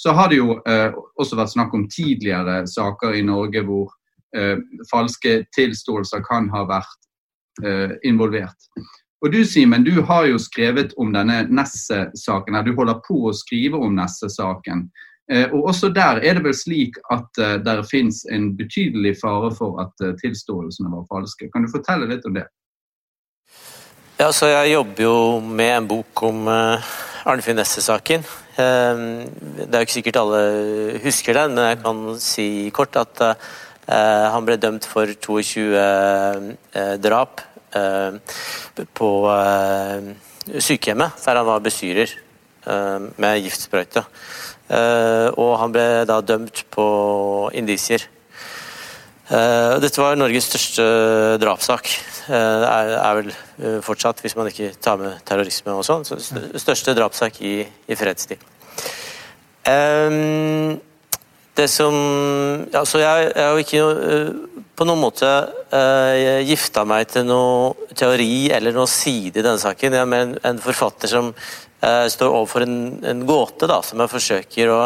så 0.00 0.12
har 0.14 0.28
det 0.30 0.38
jo 0.38 0.58
eh, 0.68 0.94
også 1.18 1.38
vært 1.38 1.54
snakk 1.56 1.74
om 1.74 1.88
tidligere 1.90 2.62
saker 2.70 3.16
i 3.18 3.24
Norge 3.26 3.64
hvor 3.66 3.90
eh, 4.36 4.56
falske 4.90 5.40
tilståelser 5.56 6.22
kan 6.26 6.46
ha 6.54 6.62
vært 6.68 7.08
eh, 7.64 7.96
involvert. 8.06 8.70
Og 9.24 9.32
Du 9.34 9.40
Simen, 9.42 9.82
du 9.82 9.98
har 10.06 10.28
jo 10.30 10.38
skrevet 10.38 10.92
om 10.96 11.10
denne 11.10 11.40
Nesse-saken. 11.50 12.60
Du 12.62 12.70
holder 12.76 13.00
på 13.02 13.24
å 13.26 13.34
skrive 13.34 13.80
om 13.82 13.96
Nesse-saken. 13.98 14.86
Eh, 15.32 15.48
og 15.50 15.72
Også 15.72 15.90
der 15.90 16.22
er 16.22 16.38
det 16.38 16.44
vel 16.46 16.54
slik 16.54 17.00
at 17.10 17.26
det 17.34 17.64
der 17.66 17.82
finnes 17.82 18.22
en 18.30 18.52
betydelig 18.56 19.16
fare 19.18 19.50
for 19.58 19.82
at 19.82 20.06
tilståelsene 20.22 20.94
var 20.94 21.08
falske. 21.10 21.50
Kan 21.50 21.66
du 21.66 21.74
fortelle 21.74 22.06
litt 22.06 22.30
om 22.30 22.38
det? 22.38 22.46
Ja, 24.18 24.32
så 24.32 24.50
Jeg 24.50 24.72
jobber 24.72 25.02
jo 25.02 25.16
med 25.40 25.72
en 25.76 25.88
bok 25.88 26.22
om 26.26 26.48
uh, 26.50 26.90
Arnfinn 27.24 27.56
Nesse-saken. 27.56 28.24
Uh, 28.58 29.24
det 29.62 29.70
er 29.70 29.82
jo 29.82 29.86
ikke 29.86 29.98
sikkert 29.98 30.22
alle 30.22 30.40
husker 31.04 31.38
den, 31.38 31.54
men 31.54 31.70
jeg 31.70 31.82
kan 31.84 32.02
si 32.22 32.48
kort 32.74 32.98
at 32.98 33.22
han 33.88 34.44
ble 34.44 34.58
dømt 34.60 34.84
for 34.84 35.08
22 35.08 35.70
drap 37.00 37.40
Eh, 37.68 38.12
på 38.96 39.08
eh, 39.28 40.06
sykehjemmet, 40.56 41.20
der 41.24 41.36
han 41.36 41.46
var 41.46 41.60
bestyrer 41.60 42.12
eh, 42.64 43.00
med 43.20 43.42
giftsprøyte. 43.44 44.04
Og 44.68 45.52
han 45.56 45.72
ble 45.72 45.84
da 46.08 46.18
dømt 46.20 46.66
på 46.72 46.84
indisier. 47.56 48.02
Dette 49.28 50.00
var 50.00 50.16
Norges 50.16 50.46
største 50.48 50.84
drapssak. 51.42 51.90
Det 52.28 52.38
er, 52.38 53.18
vel 53.18 53.80
fortsatt, 53.84 54.22
hvis 54.24 54.36
man 54.38 54.48
ikke 54.48 54.70
tar 54.80 54.96
med 55.00 55.20
terrorisme 55.28 55.74
og 55.76 55.84
sånn, 55.84 56.06
største 56.08 56.94
drapssak 56.96 57.36
i, 57.44 57.54
i 57.64 57.98
fredstid. 57.98 58.40
Det 61.58 61.66
som 61.70 61.94
Altså, 62.74 63.00
jeg, 63.02 63.30
jeg 63.34 63.44
er 63.44 63.50
jo 63.50 63.62
ikke 63.64 63.82
uh, 63.84 64.64
på 64.78 64.86
noen 64.86 65.00
måte 65.02 65.26
uh, 65.26 66.42
gifta 66.46 66.84
meg 66.86 67.08
til 67.10 67.24
noe 67.26 67.88
teori 67.98 68.46
eller 68.54 68.76
noe 68.76 68.86
side 68.90 69.40
i 69.40 69.42
denne 69.42 69.58
saken. 69.58 69.96
Jeg 69.96 70.04
er 70.04 70.10
mer 70.10 70.26
en, 70.26 70.36
en 70.46 70.60
forfatter 70.62 71.10
som 71.10 71.32
uh, 71.32 72.06
står 72.06 72.30
overfor 72.30 72.66
en, 72.66 72.76
en, 73.02 73.24
gåte 73.26 73.66
da, 73.70 73.80
som 73.82 73.98
jeg 74.04 74.12
forsøker 74.12 74.70
å, 74.70 74.78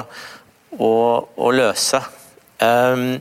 å, 0.78 0.92
å 1.36 1.52
løse. 1.52 2.00
Um, 2.62 3.20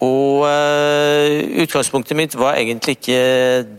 og 0.00 0.46
uh, 0.48 1.62
utgangspunktet 1.62 2.16
mitt 2.16 2.36
var 2.38 2.56
egentlig 2.56 2.96
ikke 2.98 3.20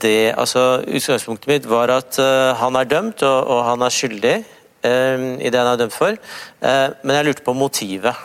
det. 0.01 0.33
Altså, 0.37 0.83
utgangspunktet 0.85 1.49
mitt 1.49 1.69
var 1.69 1.93
at 1.95 2.19
han 2.61 2.77
er 2.77 2.89
dømt, 2.89 3.23
og, 3.25 3.39
og 3.49 3.63
han 3.71 3.85
er 3.85 3.95
skyldig 3.95 4.35
i 4.81 5.49
det 5.53 5.59
han 5.59 5.67
er 5.69 5.77
dømt 5.77 5.93
for. 5.93 6.15
men 6.61 7.11
jeg 7.13 7.25
lurte 7.27 7.43
på 7.45 7.53
motivet. 7.53 8.17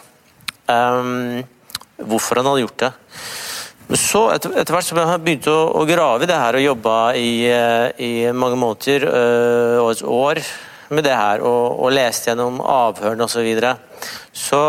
Um, 0.72 1.42
hvorfor 2.00 2.40
han 2.40 2.48
hadde 2.48 2.62
gjort 2.64 2.84
det. 2.84 2.92
Så, 3.94 4.22
etter, 4.34 4.54
etter, 4.58 4.74
hvert 4.74 4.86
som 4.86 4.98
jeg 4.98 5.06
begynte 5.06 5.26
begynt 5.26 5.50
å, 5.52 5.58
å, 5.78 5.84
grave 5.86 6.26
i 6.26 6.30
det 6.30 6.38
her 6.40 6.58
og 6.58 6.64
jobba 6.64 6.96
i, 7.14 7.28
i, 8.02 8.10
mange 8.34 8.58
måneder 8.58 9.06
og 9.78 9.92
et 9.92 10.02
år 10.02 10.40
med 10.90 11.06
det 11.06 11.14
her, 11.14 11.42
og, 11.46 11.78
og 11.82 11.94
leste 11.94 12.30
gjennom 12.30 12.58
avhørene 12.62 13.26
osv., 13.26 13.38
så, 13.38 13.44
videre, 13.46 13.72
så 14.34 14.62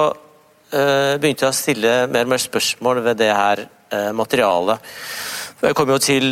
begynte 0.72 1.46
jeg 1.46 1.54
å 1.54 1.56
stille 1.56 1.92
mer 2.12 2.28
og 2.28 2.34
mer 2.34 2.42
spørsmål 2.44 3.02
ved 3.06 3.20
det 3.22 3.30
her 3.32 3.64
øh, 3.64 4.12
materialet. 4.18 4.94
Jeg 5.64 5.74
kom 5.74 5.90
jo 5.90 5.98
til 5.98 6.26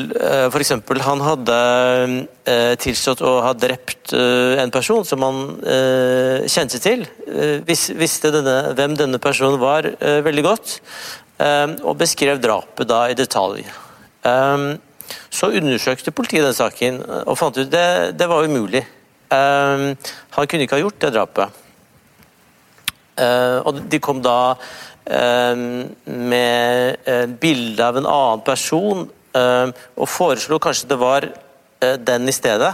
for 0.53 0.61
f.eks. 0.61 0.71
han 1.01 1.21
hadde 1.25 1.55
tilstått 2.77 3.23
å 3.25 3.39
ha 3.41 3.55
drept 3.57 4.13
en 4.13 4.69
person 4.69 5.01
som 5.01 5.23
han 5.25 5.39
kjente 6.45 6.77
til. 6.77 7.07
visste 7.65 8.29
denne, 8.35 8.75
hvem 8.77 8.93
denne 8.99 9.17
personen 9.17 9.57
var 9.57 9.89
veldig 9.97 10.43
godt. 10.45 10.75
Og 11.81 11.97
beskrev 11.97 12.37
drapet 12.37 12.85
da 12.85 13.01
i 13.09 13.17
detalj. 13.17 13.65
Så 15.33 15.49
undersøkte 15.57 16.13
politiet 16.13 16.45
den 16.45 16.57
saken 16.61 17.01
og 17.25 17.33
fant 17.41 17.57
ut 17.57 17.73
det, 17.73 18.13
det 18.21 18.29
var 18.29 18.45
umulig. 18.45 18.85
Han 19.33 19.97
kunne 20.45 20.69
ikke 20.69 20.77
ha 20.77 20.85
gjort 20.85 21.01
det 21.01 21.15
drapet. 21.17 21.64
Og 23.15 23.79
de 23.89 24.00
kom 24.01 24.22
da 24.24 24.55
med 26.05 27.10
bilde 27.39 27.86
av 27.86 28.00
en 28.00 28.07
annen 28.10 28.41
person 28.45 29.05
og 29.36 30.07
foreslo 30.10 30.60
kanskje 30.63 30.89
det 30.89 30.98
var 31.00 31.27
eh, 31.27 31.98
den 32.00 32.29
i 32.29 32.36
stedet. 32.36 32.72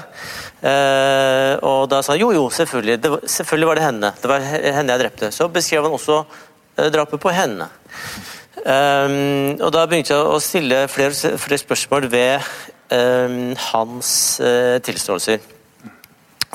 Og 1.65 1.88
da 1.89 2.01
sa 2.01 2.13
han 2.13 2.21
jo, 2.21 2.31
jo, 2.36 2.50
selvfølgelig, 2.53 2.98
var, 3.10 3.24
selvfølgelig 3.25 3.69
var 3.69 3.79
det 3.79 3.86
henne. 3.88 4.12
Det 4.21 4.29
var 4.29 4.45
henne 4.45 4.93
jeg 4.93 5.01
drepte. 5.01 5.31
Så 5.33 5.50
beskrev 5.53 5.88
han 5.88 5.98
også 5.98 6.19
eh, 6.21 6.91
drapet 6.93 7.21
på 7.21 7.33
henne. 7.33 7.69
Og 8.62 9.69
Da 9.74 9.88
begynte 9.89 10.13
jeg 10.13 10.21
å 10.21 10.38
stille 10.43 10.83
flere, 10.91 11.38
flere 11.41 11.57
spørsmål 11.57 12.05
ved 12.12 12.51
hans 13.71 14.12
tilståelser. 14.86 15.39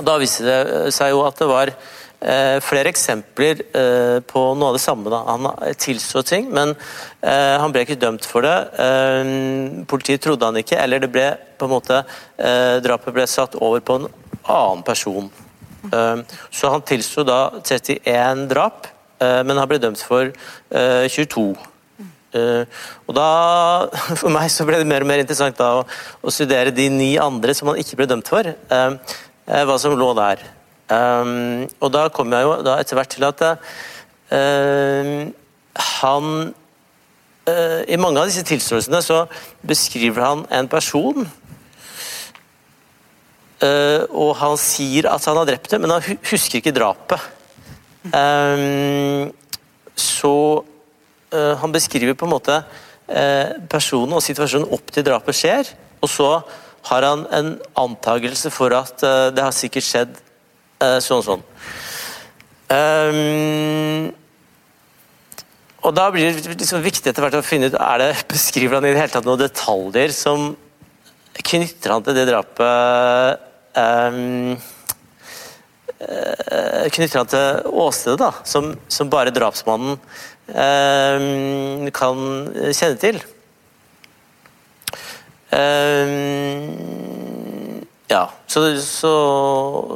Da 0.05 0.14
viste 0.21 0.45
det 0.45 0.93
seg 0.95 1.14
jo 1.14 1.25
at 1.26 1.40
det 1.40 1.49
var 1.49 1.73
flere 2.16 2.88
eksempler 2.88 3.61
uh, 3.76 4.18
på 4.25 4.40
noe 4.56 4.70
av 4.70 4.76
det 4.78 4.82
samme. 4.82 5.11
Da. 5.12 5.18
Han 5.28 5.75
tilstod 5.78 6.26
ting, 6.26 6.49
men 6.50 6.73
han 7.20 7.73
ble 7.75 7.82
ikke 7.85 7.99
dømt 8.00 8.25
for 8.28 8.46
det. 8.46 8.54
Politiet 9.90 10.23
trodde 10.25 10.49
han 10.49 10.58
ikke, 10.61 10.78
eller 10.80 11.02
det 11.02 11.11
ble 11.12 11.26
på 11.58 11.66
en 11.66 11.73
måte 11.75 12.00
drapet 12.85 13.14
ble 13.16 13.26
satt 13.28 13.56
over 13.58 13.82
på 13.85 13.99
en 13.99 14.08
annen 14.46 14.85
person. 14.87 15.30
så 16.50 16.73
han 16.73 16.87
tilsto 16.87 17.26
da 17.26 17.40
31 17.62 18.46
drap, 18.50 18.87
men 19.18 19.58
han 19.58 19.68
ble 19.68 19.82
dømt 19.82 20.02
for 20.06 20.30
22. 20.70 21.50
Eh, 22.37 22.82
og 23.06 23.16
da, 23.16 23.28
For 24.20 24.32
meg 24.32 24.50
så 24.52 24.66
ble 24.68 24.80
det 24.80 24.88
mer 24.88 25.04
og 25.04 25.11
mer 25.11 25.23
interessant 25.23 25.58
da, 25.58 25.73
å, 25.80 25.87
å, 26.20 26.35
studere 26.35 26.75
de 26.75 26.88
ni 26.92 27.14
andre 27.20 27.54
som 27.56 27.70
han 27.70 27.80
ikke 27.80 28.00
ble 28.00 28.11
dømt 28.11 28.30
for. 28.32 28.46
Eh, 28.46 29.16
eh, 29.46 29.64
hva 29.68 29.78
som 29.80 29.96
lå 29.96 30.12
der. 30.18 30.44
Og 30.87 31.88
da 31.90 32.05
kom 32.14 32.31
jeg 32.31 32.47
jo 32.47 32.52
etter 32.76 32.99
hvert 32.99 33.11
til 33.11 33.25
at 33.26 33.43
han 36.00 36.28
I 37.90 37.99
mange 37.99 38.21
av 38.21 38.28
disse 38.31 38.45
tilståelsene 38.47 39.00
så 39.02 39.25
beskriver 39.66 40.23
han 40.23 40.47
en 40.50 40.69
person. 40.71 41.26
og 44.11 44.31
han 44.37 44.57
sier 44.59 45.11
at 45.11 45.26
han 45.26 45.37
har 45.40 45.47
drept 45.47 45.71
det, 45.71 45.81
men 45.81 45.90
han 45.90 46.02
husker 46.31 46.59
ikke 46.59 46.75
drapet. 46.75 47.21
så 49.97 50.35
Eh, 51.35 51.55
han 51.59 51.73
beskriver 51.75 52.14
på 52.14 52.26
en 52.26 52.37
måte 52.37 52.61
personen 53.71 54.16
og 54.16 54.23
situasjonen 54.25 54.73
opp 54.75 54.88
til 54.90 55.05
drapet 55.07 55.37
skjer, 55.38 55.69
og 56.02 56.11
så 56.11 56.31
har 56.88 57.05
han 57.07 57.21
en 57.35 57.52
antakelse 57.78 58.50
for 58.50 58.75
at 58.75 59.05
det 59.31 59.45
har 59.45 59.55
sikkert 59.55 59.87
skjedd 59.87 60.16
sånn 60.80 61.25
sånn. 61.25 61.42
Um, 62.66 64.12
og 65.87 65.92
Da 65.95 66.09
blir 66.11 66.33
det 66.35 66.56
liksom 66.59 66.83
viktig 66.83 67.12
etter 67.12 67.23
hvert 67.23 67.38
å 67.38 67.47
finne 67.47 67.71
ut 67.71 67.76
er 67.78 68.00
det, 68.02 68.12
beskriver 68.35 68.78
han 68.78 68.88
i 68.88 68.95
det 68.95 69.02
hele 69.02 69.14
tatt 69.14 69.28
noen 69.28 69.45
detaljer 69.45 70.14
som 70.14 70.49
knytter 71.37 71.92
han 71.92 72.02
til 72.02 72.16
det 72.16 72.25
drapet 72.30 73.45
um, 73.76 74.56
eh, 76.00 76.87
knytter 76.97 77.21
han 77.21 77.28
til 77.30 77.68
åstedet, 77.85 78.18
da, 78.23 78.30
som, 78.49 78.73
som 78.88 79.12
bare 79.12 79.35
drapsmannen 79.37 79.99
um, 80.49 81.90
kan 81.95 82.25
kjenne 82.73 82.99
til. 83.04 83.21
Eh, 85.54 87.05
ja, 88.06 88.28
så, 88.46 88.60
så, 88.80 89.14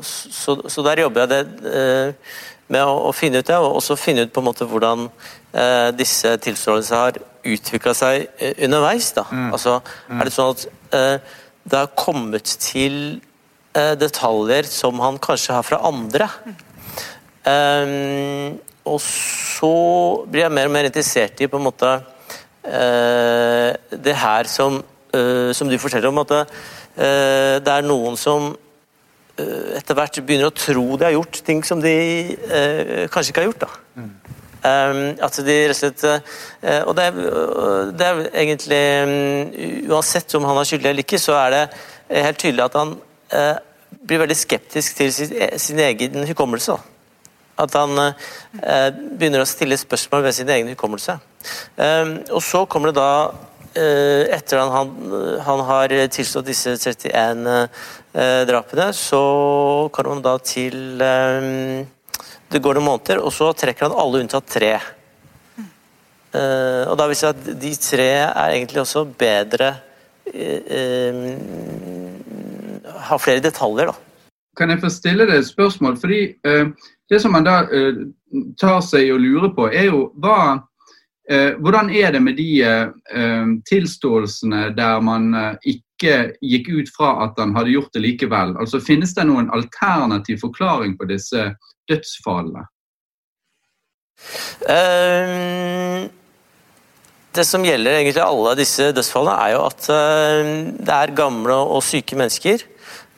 så, 0.02 0.56
så, 0.68 0.82
der 0.82 1.04
jobber 1.04 1.22
jeg 1.22 1.30
det 1.30 1.70
eh, 1.70 2.30
med 2.70 2.86
å, 2.86 2.94
å, 3.08 3.12
finne 3.14 3.42
ut 3.42 3.46
det, 3.46 3.58
og 3.58 3.78
også 3.80 3.98
finne 3.98 4.26
ut 4.26 4.32
på 4.34 4.42
en 4.42 4.48
måte 4.48 4.66
hvordan 4.68 5.06
eh, 5.06 5.90
disse 5.94 6.32
tilståelsene 6.42 7.00
har 7.00 7.20
utvikla 7.50 7.94
seg 7.96 8.26
eh, 8.38 8.54
underveis. 8.66 9.12
da. 9.16 9.26
Mm. 9.30 9.48
Altså, 9.54 9.78
Er 10.10 10.26
det 10.26 10.34
sånn 10.34 10.54
at 10.54 10.66
eh, 10.98 11.36
det 11.70 11.82
har 11.82 11.92
kommet 11.98 12.56
til 12.62 13.20
detaljer 13.70 14.66
som 14.66 14.98
han 14.98 15.20
kanskje 15.22 15.54
har 15.54 15.62
fra 15.62 15.76
andre? 15.86 16.26
Og 18.90 18.96
så 19.04 19.74
blir 20.26 20.42
jeg 20.42 20.54
mer 20.56 20.66
og 20.66 20.74
mer 20.74 20.88
interessert 20.88 21.38
i 21.38 21.46
på 21.46 21.60
en 21.60 21.68
måte 21.68 21.92
det 22.66 24.16
her 24.18 24.50
som, 24.50 24.80
som 25.54 25.70
du 25.70 25.78
forteller 25.78 26.10
om, 26.10 26.18
at 26.24 26.34
det, 26.34 26.40
det 26.96 27.70
er 27.70 27.86
noen 27.86 28.16
som 28.18 28.50
etter 29.40 29.96
hvert 29.96 30.18
begynner 30.26 30.50
å 30.50 30.52
tro 30.52 30.82
de 30.98 31.06
har 31.06 31.14
gjort 31.14 31.38
ting 31.46 31.62
som 31.64 31.80
de 31.80 31.94
kanskje 33.08 33.30
ikke 33.30 33.40
har 33.40 33.48
gjort. 33.48 33.62
da. 33.62 33.70
Mm. 34.02 34.10
Um, 34.60 35.14
at 35.24 35.38
de 35.40 35.54
rett 35.70 35.72
og 35.72 35.78
slett 35.78 36.02
uh, 36.04 36.82
Og 36.84 36.92
det 36.92 37.04
er, 37.08 37.14
det 37.96 38.04
er, 38.04 38.18
egentlig 38.42 38.80
um, 39.08 39.94
Uansett 39.94 40.34
om 40.36 40.44
han 40.44 40.58
har 40.58 40.68
skyldig 40.68 40.90
eller 40.90 41.06
ikke, 41.06 41.16
så 41.16 41.32
er 41.38 41.54
det 41.54 41.62
helt 42.26 42.40
tydelig 42.42 42.66
at 42.66 42.76
han 42.76 42.92
uh, 43.32 43.56
blir 44.04 44.20
veldig 44.20 44.36
skeptisk 44.36 44.98
til 44.98 45.14
sin, 45.14 45.32
sin 45.56 45.80
egen 45.80 46.26
hukommelse. 46.28 46.76
At 47.56 47.72
han 47.78 48.02
uh, 48.02 48.12
begynner 49.16 49.46
å 49.46 49.48
stille 49.48 49.80
spørsmål 49.80 50.26
ved 50.26 50.36
sin 50.36 50.52
egen 50.52 50.68
hukommelse. 50.74 51.16
Um, 51.80 52.18
og 52.28 52.42
så 52.44 52.66
kommer 52.68 52.92
det 52.92 53.00
da 53.00 53.10
etter 53.74 54.58
at 54.58 54.72
han, 54.74 54.88
han, 55.46 55.60
har 55.68 55.92
tilstått 56.10 56.48
disse 56.48 56.74
31 56.74 57.44
drapene, 58.48 58.88
så 58.96 59.20
kommer 59.94 60.16
han 60.16 60.24
da 60.24 60.36
til 60.42 60.98
det 62.50 62.58
går 62.58 62.80
noen 62.80 62.88
måneder, 62.88 63.20
og 63.22 63.30
så 63.34 63.52
trekker 63.54 63.86
han 63.86 63.94
alle 63.94 64.24
unntatt 64.24 64.48
tre. 64.50 64.72
Og 66.30 66.96
da 66.98 67.06
viser 67.10 67.30
det 67.30 67.54
at 67.54 67.62
de 67.62 67.70
tre 67.78 68.10
er 68.22 68.52
egentlig 68.54 68.82
også 68.84 69.02
bedre 69.18 69.72
Har 73.10 73.18
flere 73.18 73.42
detaljer, 73.42 73.90
da. 73.90 73.96
Kan 74.58 74.70
jeg 74.70 74.82
få 74.82 74.90
stille 74.94 75.26
deg 75.26 75.40
et 75.40 75.48
spørsmål? 75.48 75.96
Fordi 75.98 76.20
Det 77.10 77.18
som 77.18 77.32
man 77.34 77.46
da 77.46 77.64
tar 78.60 78.80
seg 78.86 79.10
og 79.10 79.18
lurer 79.18 79.50
på, 79.54 79.66
er 79.66 79.88
jo 79.90 80.12
hva 80.22 80.60
Hvordan 81.30 81.92
er 81.94 82.10
det 82.10 82.20
med 82.22 82.34
de 82.40 82.58
tilståelsene 83.68 84.72
der 84.74 85.02
man 85.06 85.28
ikke 85.62 86.34
gikk 86.42 86.70
ut 86.74 86.90
fra 86.90 87.12
at 87.22 87.38
han 87.38 87.54
hadde 87.54 87.70
gjort 87.70 87.94
det 87.94 88.02
likevel? 88.02 88.56
Altså 88.58 88.80
Finnes 88.82 89.14
det 89.14 89.28
noen 89.28 89.46
alternativ 89.54 90.40
forklaring 90.42 90.96
på 90.98 91.06
disse 91.06 91.52
dødsfallene? 91.90 92.64
Um, 94.66 96.10
det 97.30 97.46
som 97.46 97.62
gjelder 97.64 98.00
egentlig 98.00 98.26
alle 98.26 98.58
disse 98.58 98.90
dødsfallene, 98.90 99.38
er 99.38 99.54
jo 99.54 99.64
at 99.70 99.86
det 100.82 100.98
er 100.98 101.16
gamle 101.16 101.62
og 101.62 101.82
syke 101.86 102.18
mennesker. 102.18 102.66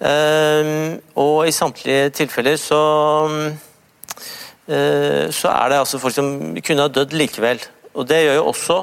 Um, 0.03 0.99
og 1.15 1.47
i 1.47 1.55
samtlige 1.55 2.11
tilfeller 2.11 2.57
så 2.59 2.81
um, 3.31 3.53
så 5.33 5.51
er 5.51 5.69
det 5.69 5.79
altså 5.79 5.99
folk 5.99 6.15
som 6.15 6.57
kunne 6.65 6.85
ha 6.87 6.91
dødd 6.91 7.15
likevel. 7.19 7.61
Og 7.95 8.09
det 8.09 8.25
gjør 8.25 8.39
jo 8.41 8.49
også 8.53 8.81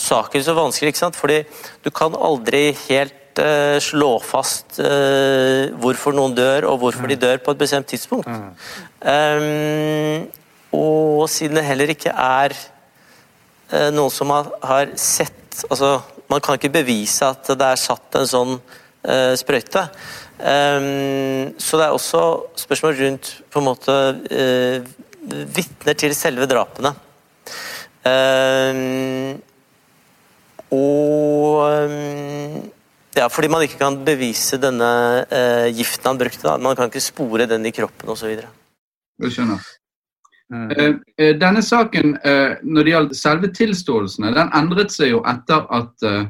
saken 0.00 0.44
så 0.44 0.56
vanskelig, 0.56 0.92
ikke 0.92 1.02
sant? 1.04 1.18
fordi 1.18 1.42
du 1.84 1.90
kan 1.94 2.16
aldri 2.16 2.70
helt 2.86 3.40
uh, 3.40 3.76
slå 3.82 4.14
fast 4.24 4.80
uh, 4.80 5.70
hvorfor 5.80 6.16
noen 6.16 6.34
dør, 6.36 6.70
og 6.70 6.80
hvorfor 6.84 7.06
mm. 7.06 7.12
de 7.12 7.20
dør 7.26 7.42
på 7.44 7.54
et 7.54 7.60
bestemt 7.60 7.90
tidspunkt. 7.90 8.28
Mm. 8.28 8.50
Um, 9.00 10.28
og 10.76 11.26
siden 11.32 11.58
det 11.58 11.66
heller 11.66 11.92
ikke 11.92 12.14
er 12.14 12.54
uh, 12.54 13.90
noen 13.94 14.14
som 14.14 14.32
har, 14.34 14.50
har, 14.64 14.96
sett 14.96 15.36
altså 15.66 15.98
Man 16.30 16.38
kan 16.40 16.54
ikke 16.54 16.70
bevise 16.70 17.26
at 17.26 17.48
det 17.58 17.66
er 17.66 17.78
satt 17.80 18.14
en 18.14 18.28
sånn 18.30 18.52
sprøyte. 19.34 19.80
Um, 20.38 21.50
så 21.58 21.80
det 21.80 21.88
er 21.88 21.96
også 21.96 22.20
spørsmål 22.60 22.94
rundt 23.00 23.30
på 23.50 23.58
en 23.58 23.66
måte 23.66 23.96
vitner 25.56 25.98
til 25.98 26.14
selve 26.14 26.46
drapene. 26.46 26.92
Um, 28.00 29.40
og 30.70 31.66
um, 31.66 32.70
ja, 33.16 33.26
fordi 33.26 33.50
man 33.50 33.64
ikke 33.66 33.80
kan 33.80 33.98
bevise 34.06 34.56
denne 34.62 34.88
eh, 35.34 35.66
giften 35.74 36.12
han 36.12 36.18
brukte. 36.18 36.44
Da. 36.46 36.56
Man 36.62 36.76
kan 36.78 36.88
ikke 36.88 37.02
spore 37.02 37.46
den 37.50 37.66
i 37.66 37.72
kroppen 37.74 38.12
osv. 38.12 38.30
Jeg 38.30 39.34
skjønner. 39.34 39.64
Mm. 40.50 40.70
Eh, 40.70 40.94
eh, 41.18 41.32
denne 41.38 41.62
saken, 41.62 42.14
uh, 42.24 42.54
når 42.62 42.86
det 42.86 42.94
gjaldt 42.94 43.16
selve 43.18 43.50
tilståelsene, 43.54 44.32
den 44.34 44.54
endret 44.56 44.94
seg 44.94 45.12
jo 45.12 45.24
etter 45.28 45.66
at 45.74 46.06
uh, 46.06 46.22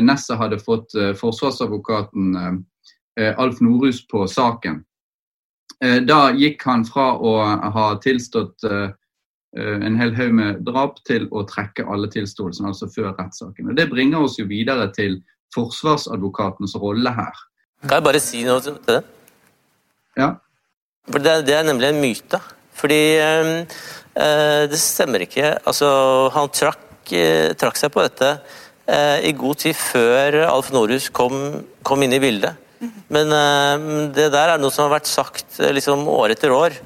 Nessa 0.00 0.38
hadde 0.40 0.56
fått 0.64 0.94
forsvarsadvokaten 1.20 2.30
Alf 3.36 3.58
Norhus 3.60 3.98
på 4.08 4.22
saken. 4.32 4.78
Da 6.08 6.20
gikk 6.32 6.64
han 6.64 6.86
fra 6.88 7.10
å 7.20 7.34
ha 7.74 7.84
tilstått 8.00 8.64
en 9.54 9.94
hel 10.00 10.14
haug 10.16 10.32
med 10.34 10.62
drap 10.66 10.96
til 11.06 11.28
å 11.30 11.44
trekke 11.46 11.84
alle 11.86 12.08
tilståelsene, 12.10 12.72
altså 12.72 12.88
før 12.90 13.12
rettssaken. 13.12 13.70
Og 13.70 13.76
Det 13.78 13.86
bringer 13.90 14.24
oss 14.26 14.38
jo 14.40 14.48
videre 14.50 14.88
til 14.96 15.20
forsvarsadvokatens 15.54 16.74
rolle 16.82 17.12
her. 17.14 17.44
Kan 17.84 17.98
jeg 17.98 18.06
bare 18.08 18.22
si 18.22 18.42
noe 18.46 18.62
til 18.64 18.78
det? 18.88 19.02
Ja. 20.18 20.32
For 21.10 21.22
det, 21.22 21.44
det 21.46 21.56
er 21.58 21.66
nemlig 21.68 21.90
en 21.92 22.02
myte. 22.02 22.40
Fordi 22.74 23.00
øh, 23.22 24.64
det 24.70 24.80
stemmer 24.80 25.24
ikke. 25.26 25.52
Altså, 25.62 25.88
han 26.34 26.50
trakk, 26.54 27.14
trakk 27.60 27.78
seg 27.78 27.92
på 27.94 28.02
dette 28.06 28.30
øh, 28.34 29.18
i 29.28 29.32
god 29.38 29.62
tid 29.62 29.78
før 29.78 30.40
Alf 30.48 30.72
Norhus 30.74 31.10
kom, 31.14 31.36
kom 31.86 32.02
inn 32.02 32.16
i 32.16 32.22
bildet. 32.22 32.63
Men 33.14 33.30
det 34.16 34.30
der 34.34 34.54
er 34.54 34.60
noe 34.60 34.72
som 34.74 34.86
har 34.86 34.96
vært 34.96 35.10
sagt 35.10 35.58
liksom, 35.60 36.06
år 36.10 36.34
etter 36.34 36.54
år. 36.54 36.76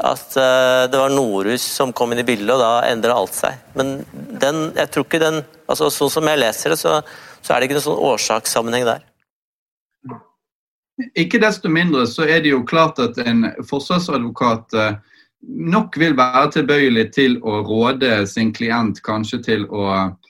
At 0.00 0.32
det 0.32 0.96
var 0.96 1.12
Norhus 1.12 1.64
som 1.76 1.92
kom 1.92 2.14
inn 2.14 2.22
i 2.22 2.26
bildet, 2.26 2.54
og 2.54 2.62
da 2.62 2.86
endra 2.88 3.18
alt 3.18 3.36
seg. 3.36 3.58
Men 3.76 3.98
den, 4.40 4.70
jeg 4.78 4.92
tror 4.92 5.04
ikke 5.08 5.20
den 5.20 5.42
altså 5.66 5.90
Sånn 5.90 6.12
som 6.14 6.28
jeg 6.30 6.38
leser 6.38 6.72
det, 6.72 6.78
så 6.80 7.00
så 7.46 7.54
er 7.54 7.60
det 7.60 7.68
ikke 7.68 7.78
noen 7.78 7.86
sånn 7.86 8.06
årsakssammenheng 8.10 8.86
der. 8.88 9.04
Ikke 11.20 11.38
desto 11.42 11.70
mindre 11.70 12.06
så 12.08 12.24
er 12.24 12.40
det 12.42 12.54
jo 12.54 12.64
klart 12.66 12.98
at 13.02 13.18
en 13.22 13.50
forsvarsadvokat 13.68 14.76
eh, 14.80 14.96
nok 15.76 15.98
vil 16.00 16.16
være 16.18 16.48
tilbøyelig 16.56 17.04
til 17.14 17.36
å 17.44 17.60
råde 17.66 18.24
sin 18.30 18.50
klient 18.56 19.02
kanskje 19.06 19.42
til 19.44 19.66
å 19.68 19.84
eh, 19.92 20.25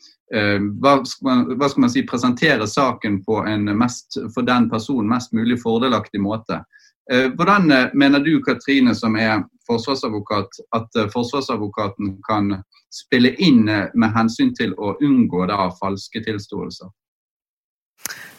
hva, 0.83 1.05
skal 1.07 1.27
man, 1.29 1.43
hva 1.55 1.69
skal 1.71 1.85
man 1.85 1.91
si, 1.93 2.03
presentere 2.03 2.67
saken 2.67 3.21
på 3.25 3.45
en 3.47 3.71
mest, 3.79 4.19
for 4.35 4.43
den 4.47 4.67
personen 4.71 5.13
mest 5.13 5.31
mulig 5.37 5.61
fordelaktig 5.63 6.19
måte. 6.21 6.65
Eh, 7.13 7.29
hvordan 7.31 7.71
mener 7.95 8.25
du, 8.25 8.41
Katrine, 8.43 8.95
som 8.99 9.15
er 9.17 9.45
forsvarsadvokat, 9.71 10.61
at 10.75 10.99
forsvarsadvokaten 11.13 12.17
kan 12.27 12.57
spille 12.91 13.35
inn 13.39 13.65
med 13.67 14.15
hensyn 14.15 14.55
til 14.55 14.75
å 14.79 14.97
unngå 15.03 15.47
da 15.51 15.69
falske 15.79 16.23
tilståelser? 16.27 16.91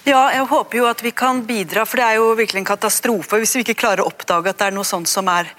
Ja, 0.08 0.30
jeg 0.32 0.45
håper 0.47 0.80
jo 0.80 0.86
at 0.88 1.02
vi 1.04 1.12
kan 1.12 1.41
bidra, 1.43 1.84
for 1.84 2.00
det 2.00 2.06
er 2.06 2.19
jo 2.21 2.32
virkelig 2.39 2.62
en 2.62 2.69
katastrofe 2.69 3.41
hvis 3.41 3.58
vi 3.58 3.63
ikke 3.65 3.82
klarer 3.82 4.06
å 4.06 4.08
oppdage 4.08 4.54
at 4.54 4.62
det 4.62 4.69
er 4.69 4.76
noe 4.78 4.88
sånt 4.88 5.10
som 5.12 5.28
er 5.28 5.50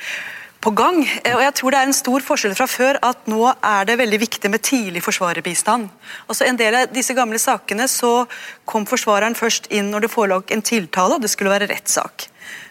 på 0.64 0.72
gang. 0.74 1.02
Eh, 1.24 1.34
og 1.36 1.42
jeg 1.44 1.54
tror 1.58 1.74
det 1.74 1.80
er 1.80 1.88
en 1.88 1.96
stor 1.96 2.24
forskjell 2.24 2.56
fra 2.58 2.68
før 2.70 2.98
at 3.06 3.28
nå 3.30 3.42
er 3.52 3.88
det 3.88 3.98
veldig 4.00 4.20
viktig 4.24 4.50
med 4.50 4.64
tidlig 4.66 5.04
forsvarerbistand. 5.06 5.88
Altså 6.26 6.48
En 6.48 6.58
del 6.58 6.74
av 6.74 6.94
disse 6.94 7.14
gamle 7.14 7.38
sakene 7.38 7.88
så 7.88 8.26
kom 8.68 8.86
forsvareren 8.86 9.38
først 9.38 9.70
inn 9.70 9.92
når 9.92 10.06
det 10.06 10.14
forelå 10.14 10.42
en 10.50 10.64
tiltale 10.64 11.18
og 11.18 11.22
det 11.22 11.30
skulle 11.30 11.54
være 11.54 11.70
rettssak. 11.70 12.28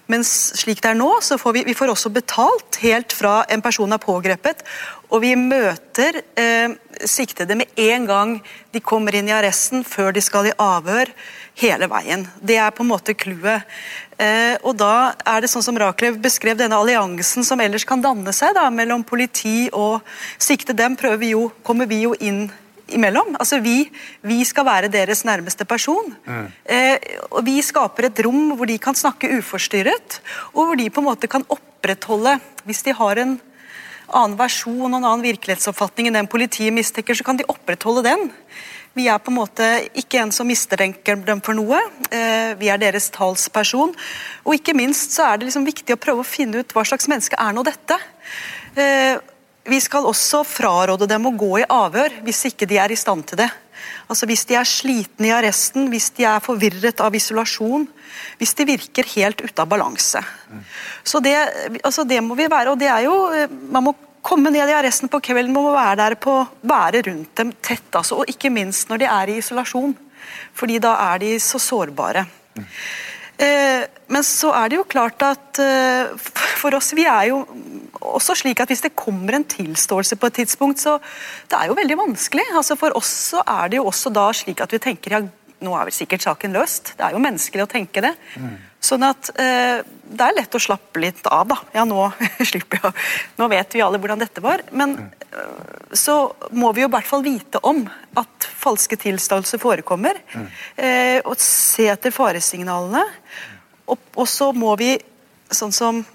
Mens 0.07 0.29
slik 0.55 0.79
det 0.83 0.93
er 0.93 0.99
nå, 0.99 1.09
så 1.21 1.35
får 1.39 1.53
vi, 1.57 1.63
vi 1.67 1.75
får 1.75 1.91
også 1.91 2.09
betalt 2.15 2.79
helt 2.79 3.11
fra 3.11 3.41
en 3.51 3.63
person 3.63 3.91
er 3.91 3.99
pågrepet. 3.99 4.63
Og 5.11 5.21
vi 5.23 5.33
møter 5.39 6.21
eh, 6.39 6.71
siktede 7.03 7.57
med 7.59 7.75
en 7.75 8.07
gang 8.07 8.37
de 8.71 8.83
kommer 8.83 9.15
inn 9.15 9.27
i 9.27 9.35
arresten, 9.35 9.83
før 9.87 10.15
de 10.15 10.23
skal 10.23 10.47
i 10.47 10.55
avhør, 10.63 11.11
hele 11.59 11.89
veien. 11.91 12.23
Det 12.39 12.55
er 12.61 12.71
på 12.75 12.85
en 12.85 12.91
måte 12.91 13.17
clouet. 13.19 13.67
Eh, 14.17 14.55
og 14.65 14.73
da 14.79 15.13
er 15.29 15.43
det 15.43 15.49
sånn 15.51 15.65
som 15.65 15.77
Raklev 15.77 16.17
beskrev 16.21 16.57
denne 16.57 16.77
alliansen 16.77 17.45
som 17.45 17.61
ellers 17.61 17.85
kan 17.85 18.01
danne 18.01 18.33
seg 18.33 18.55
da, 18.57 18.65
mellom 18.73 19.03
politi 19.05 19.67
og 19.69 20.01
sikte. 20.41 20.73
Den 20.73 20.97
vi 21.21 21.35
jo, 21.35 21.51
kommer 21.63 21.85
vi 21.85 22.01
jo 22.07 22.15
inn 22.17 22.47
imellom. 22.87 23.35
Altså 23.37 23.59
vi, 23.61 23.83
vi 24.25 24.39
skal 24.47 24.65
være 24.65 24.91
deres 24.91 25.23
nærmeste 25.27 25.67
person. 25.69 26.15
Mm. 26.25 26.47
Eh, 26.65 26.97
og 27.29 27.45
Vi 27.45 27.59
skaper 27.61 28.09
et 28.09 28.23
rom 28.25 28.55
hvor 28.57 28.65
de 28.65 28.77
kan 28.81 28.95
snakke 28.95 29.29
uforstyrret, 29.37 30.21
og 30.53 30.65
hvor 30.65 30.79
de 30.79 30.89
på 30.89 31.03
en 31.03 31.09
måte 31.11 31.29
kan 31.29 31.45
opprettholde 31.47 32.39
Hvis 32.65 32.83
de 32.83 32.91
har 32.91 33.17
en 33.21 33.37
annen 34.07 34.37
versjon 34.39 34.87
og 34.87 34.97
en 34.97 35.03
annen 35.03 35.25
virkelighetsoppfatning 35.25 36.07
enn 36.07 36.21
den 36.21 36.31
politiet 36.31 36.73
mistenker, 36.73 37.15
så 37.15 37.25
kan 37.27 37.37
de 37.37 37.47
opprettholde 37.47 38.05
den. 38.07 38.29
Vi 38.97 39.05
er 39.11 39.19
på 39.21 39.29
en 39.29 39.37
måte 39.37 39.65
ikke 39.99 40.23
en 40.23 40.31
som 40.33 40.47
mistenker 40.49 41.19
dem 41.27 41.41
for 41.45 41.53
noe. 41.57 41.77
Eh, 42.09 42.55
vi 42.57 42.71
er 42.73 42.79
deres 42.81 43.11
talsperson. 43.13 43.93
Og 44.41 44.55
ikke 44.57 44.73
minst 44.77 45.13
så 45.13 45.27
er 45.27 45.37
det 45.37 45.49
liksom 45.49 45.67
viktig 45.67 45.93
å 45.93 45.99
prøve 46.01 46.23
å 46.23 46.27
finne 46.27 46.63
ut 46.63 46.73
hva 46.73 46.85
slags 46.87 47.05
menneske 47.11 47.37
er 47.37 47.53
nå 47.53 47.61
dette. 47.67 47.97
Eh, 48.73 49.19
vi 49.67 49.79
skal 49.83 50.07
også 50.09 50.41
fraråde 50.47 51.09
dem 51.11 51.29
å 51.29 51.35
gå 51.37 51.51
i 51.61 51.67
avhør 51.69 52.21
hvis 52.25 52.47
ikke 52.49 52.69
de 52.69 52.79
er 52.81 52.93
i 52.93 52.97
stand 52.97 53.27
til 53.29 53.43
det. 53.43 53.49
Altså 54.07 54.25
Hvis 54.25 54.47
de 54.49 54.55
er 54.57 54.65
slitne 54.65 55.29
i 55.29 55.35
arresten, 55.35 55.91
hvis 55.91 56.09
de 56.17 56.25
er 56.25 56.41
forvirret 56.41 57.03
av 57.03 57.13
isolasjon, 57.13 57.85
hvis 58.39 58.55
de 58.57 58.65
virker 58.65 59.09
helt 59.13 59.43
ute 59.43 59.61
av 59.61 59.69
balanse. 59.69 60.23
Så 61.05 61.21
det, 61.21 61.35
altså 61.83 62.07
det 62.07 62.23
må 62.23 62.37
vi 62.39 62.47
være, 62.49 62.73
og 62.73 62.79
det 62.81 62.89
er 62.89 63.05
jo 63.05 63.17
Man 63.69 63.83
må 63.83 63.93
komme 64.27 64.51
ned 64.53 64.69
i 64.69 64.75
arresten 64.75 65.11
på 65.11 65.21
kvelden, 65.23 65.55
må 65.55 65.69
være 65.71 65.97
der 66.01 66.17
på 66.19 66.39
være 66.67 67.05
rundt 67.07 67.35
dem 67.39 67.53
tett. 67.63 67.87
Altså, 67.95 68.21
og 68.21 68.31
ikke 68.31 68.51
minst 68.53 68.91
når 68.91 69.03
de 69.03 69.11
er 69.11 69.31
i 69.31 69.37
isolasjon, 69.41 69.95
fordi 70.57 70.81
da 70.83 70.95
er 71.13 71.23
de 71.23 71.35
så 71.43 71.61
sårbare. 71.61 72.25
Eh, 73.37 73.83
men 74.09 74.23
så 74.25 74.49
er 74.57 74.71
det 74.71 74.79
jo 74.79 74.87
klart 74.89 75.21
at 75.21 75.59
eh, 75.61 76.09
for 76.57 76.73
oss, 76.73 76.89
vi 76.97 77.05
er 77.05 77.29
jo 77.29 77.43
også 78.01 78.33
slik 78.39 78.63
at 78.63 78.71
hvis 78.71 78.81
det 78.87 78.95
kommer 78.97 79.37
en 79.37 79.45
tilståelse 79.45 80.17
på 80.17 80.29
et 80.29 80.39
tidspunkt, 80.41 80.81
så 80.81 80.97
det 81.51 81.59
er 81.59 81.69
jo 81.69 81.77
veldig 81.77 81.99
vanskelig. 81.99 82.47
Altså 82.57 82.77
For 82.79 82.97
oss 82.97 83.11
så 83.33 83.43
er 83.45 83.69
det 83.69 83.79
jo 83.79 83.85
også 83.91 84.11
da 84.13 84.29
slik 84.35 84.63
at 84.63 84.73
vi 84.73 84.81
tenker 84.81 85.17
ja, 85.17 85.21
nå 85.63 85.73
er 85.73 85.87
vel 85.87 85.95
sikkert 85.95 86.25
saken 86.25 86.53
løst. 86.55 86.93
Det 86.97 87.05
er 87.05 87.15
jo 87.15 87.21
menneskelig 87.23 87.65
å 87.65 87.69
tenke 87.71 88.03
det. 88.03 88.13
Mm. 88.37 88.55
Sånn 88.87 89.03
at 89.07 89.29
eh, 89.41 89.79
det 90.07 90.23
er 90.23 90.35
lett 90.37 90.55
å 90.55 90.61
slappe 90.61 91.01
litt 91.01 91.25
av, 91.25 91.47
da. 91.49 91.57
Ja, 91.75 91.85
nå 91.87 92.09
slipper 92.49 92.79
jeg 92.83 92.93
Nå 93.39 93.47
vet 93.51 93.73
vi 93.75 93.83
alle 93.83 93.99
hvordan 94.01 94.21
dette 94.21 94.43
var. 94.43 94.63
Men 94.71 94.95
mm. 94.99 95.07
så 95.97 96.19
må 96.55 96.71
vi 96.75 96.85
jo 96.85 96.91
i 96.91 96.93
hvert 96.93 97.09
fall 97.09 97.25
vite 97.25 97.61
om 97.67 97.83
at 98.17 98.49
falske 98.57 98.99
tilståelser 99.01 99.61
forekommer. 99.61 100.19
Mm. 100.33 100.47
Eh, 100.75 101.17
og 101.23 101.39
se 101.41 101.89
etter 101.91 102.13
faresignalene. 102.13 103.03
Og, 103.87 104.13
og 104.19 104.29
så 104.29 104.51
må 104.53 104.75
vi, 104.79 104.93
sånn 105.53 105.75
som 105.75 106.05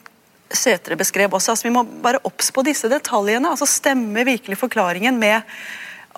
Sætre 0.53 0.99
beskrev 1.01 1.33
også, 1.33 1.55
altså 1.55 1.65
vi 1.65 1.73
må 1.73 1.81
være 2.05 2.21
obs 2.29 2.51
på 2.53 2.61
disse 2.67 2.89
detaljene. 2.93 3.49
altså 3.49 3.65
Stemme 3.65 4.21
virkelig 4.29 4.59
forklaringen 4.61 5.17
med 5.17 5.41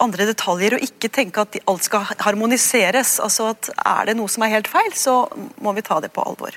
andre 0.02 0.26
detaljer, 0.28 0.76
og 0.76 0.84
ikke 0.84 1.10
tenke 1.12 1.44
at 1.44 1.58
alt 1.70 1.86
skal 1.86 2.06
harmoniseres. 2.18 3.18
altså 3.20 3.50
at 3.52 3.70
Er 3.84 4.10
det 4.10 4.16
noe 4.18 4.28
som 4.28 4.42
er 4.42 4.54
helt 4.56 4.68
feil, 4.68 4.92
så 4.92 5.24
må 5.60 5.72
vi 5.72 5.82
ta 5.82 6.00
det 6.00 6.12
på 6.12 6.22
alvor. 6.22 6.56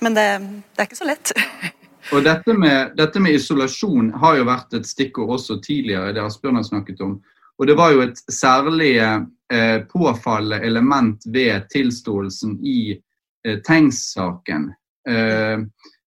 Men 0.00 0.14
det, 0.14 0.28
det 0.74 0.82
er 0.82 0.88
ikke 0.90 1.02
så 1.02 1.08
lett. 1.08 1.32
Og 2.12 2.24
dette 2.24 2.54
med, 2.56 2.94
dette 2.96 3.20
med, 3.20 3.36
isolasjon 3.36 4.12
har 4.22 4.38
jo 4.38 4.46
vært 4.48 4.78
et 4.78 4.86
stikkord 4.88 5.34
også 5.36 5.58
tidligere, 5.64 6.14
det 6.16 6.22
Asbjørn 6.24 6.56
har 6.56 6.64
snakket 6.64 7.02
om. 7.04 7.18
Og 7.58 7.68
det 7.68 7.76
var 7.76 7.92
jo 7.92 8.04
et 8.06 8.20
særlig 8.32 8.94
eh, 9.02 9.78
påfallende 9.90 10.62
element 10.64 11.26
ved 11.26 11.66
tilståelsen 11.74 12.56
i 12.64 12.80
eh, 12.94 13.58
Tengs-saken. 13.66 14.70
Eh, 15.08 15.58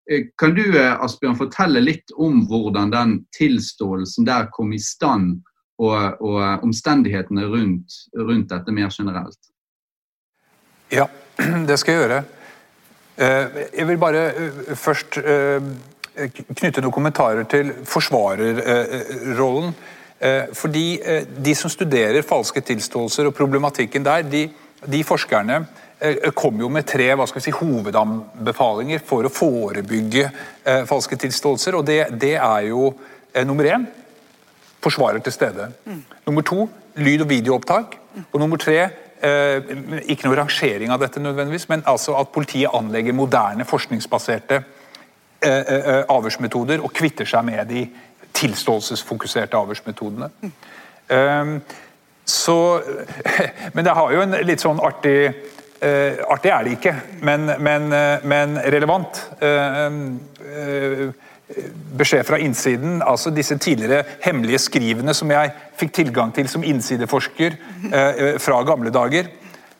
eh 0.09 0.25
kan 0.41 0.55
du 0.57 0.63
eh, 0.73 0.95
Asbjørn, 1.05 1.37
fortelle 1.37 1.83
litt 1.83 2.15
om 2.17 2.47
hvordan 2.49 2.95
den 2.95 3.15
tilståelsen 3.37 4.25
der 4.25 4.49
kom 4.55 4.73
i 4.73 4.81
stand, 4.81 5.43
og, 5.81 6.21
og 6.21 6.67
omstendighetene 6.67 7.47
rundt, 7.49 7.97
rundt, 8.17 8.49
dette 8.51 8.75
mer 8.75 8.91
generelt? 8.93 9.39
Ja, 10.91 11.07
det 11.69 11.79
skal 11.79 11.95
jeg 11.95 12.03
gjøre. 12.03 12.21
Eh, 13.21 13.63
jeg 13.77 13.87
vil 13.87 13.97
bare 14.01 14.25
eh, 14.33 14.75
først 14.77 15.17
eh, 15.21 15.71
knytte 16.57 16.83
noen 16.83 16.95
kommentarer 16.95 17.47
til 17.49 17.73
forsvarerrollen. 17.85 19.73
Fordi 20.53 20.99
De 21.41 21.53
som 21.57 21.69
studerer 21.73 22.21
falske 22.21 22.61
tilståelser 22.61 23.25
og 23.25 23.33
problematikken 23.33 24.03
der, 24.05 24.21
de, 24.21 24.43
de 24.85 24.99
forskerne 25.01 25.55
kom 26.37 26.59
jo 26.61 26.69
med 26.69 26.85
tre 26.85 27.07
hva 27.17 27.25
skal 27.25 27.41
vi 27.41 27.47
si, 27.47 27.53
hovedanbefalinger 27.57 29.01
for 29.01 29.25
å 29.25 29.31
forebygge 29.33 30.27
falske 30.85 31.17
tilståelser. 31.23 31.73
og 31.73 31.87
Det, 31.89 31.97
det 32.21 32.35
er 32.35 32.67
jo 32.67 32.91
nummer 33.49 33.71
én 33.71 33.87
forsvarer 34.83 35.19
til 35.19 35.33
stede. 35.33 35.71
Mm. 35.85 36.03
Nummer 36.27 36.41
to 36.41 36.69
lyd- 36.95 37.21
og 37.21 37.29
videoopptak. 37.29 37.97
Og 38.31 38.39
nummer 38.39 38.57
tre 38.57 38.77
eh, 39.23 39.61
ikke 40.09 40.27
noe 40.27 40.37
rangering 40.37 40.91
av 40.91 40.99
dette 40.99 41.21
nødvendigvis, 41.23 41.69
men 41.69 41.83
altså 41.87 42.17
at 42.19 42.33
politiet 42.33 42.73
anlegger 42.73 43.15
moderne, 43.15 43.65
forskningsbaserte 43.65 44.63
eh, 45.41 45.75
eh, 45.75 46.03
avhørsmetoder 46.09 46.83
og 46.83 46.93
kvitter 46.93 47.25
seg 47.25 47.45
med 47.47 47.65
de 47.69 47.85
tilståelsesfokuserte 48.33 49.57
avhørsmetodene. 49.57 50.29
Mm. 50.41 50.51
Um, 51.11 51.55
så, 52.25 52.81
men 53.73 53.85
det 53.85 53.95
har 53.95 54.13
jo 54.13 54.21
en 54.23 54.37
litt 54.45 54.63
sånn 54.63 54.83
artig 54.83 55.17
Uh, 55.81 56.19
artig 56.29 56.51
er 56.53 56.61
det 56.61 56.75
ikke, 56.75 56.91
men, 57.25 57.47
men, 57.57 57.87
uh, 57.89 58.21
men 58.29 58.51
relevant. 58.69 59.17
Uh, 59.41 61.07
beskjed 61.97 62.25
fra 62.27 62.39
innsiden. 62.41 63.01
altså 63.01 63.31
Disse 63.33 63.57
tidligere 63.57 64.03
hemmelige 64.23 64.59
skrivene 64.59 65.13
som 65.17 65.31
jeg 65.31 65.53
fikk 65.79 65.93
tilgang 65.99 66.33
til 66.35 66.49
som 66.51 66.63
innsideforsker 66.63 67.57
eh, 67.91 68.21
fra 68.41 68.61
gamle 68.67 68.93
dager, 68.93 69.29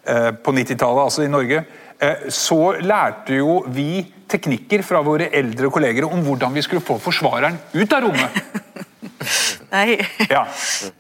eh, 0.06 0.32
på 0.32 0.56
90-tallet 0.56 1.04
altså 1.04 1.26
i 1.26 1.32
Norge, 1.32 1.64
eh, 2.02 2.28
så 2.30 2.76
lærte 2.82 3.40
jo 3.40 3.62
vi 3.68 4.04
teknikker 4.32 4.84
fra 4.88 5.02
våre 5.04 5.30
eldre 5.36 5.70
kolleger 5.72 6.08
om 6.08 6.24
hvordan 6.26 6.54
vi 6.56 6.64
skulle 6.66 6.84
få 6.84 6.98
forsvareren 7.02 7.58
ut 7.74 7.94
av 7.94 8.06
rommet. 8.06 8.38
Nei, 9.72 9.98
ja. 10.28 10.46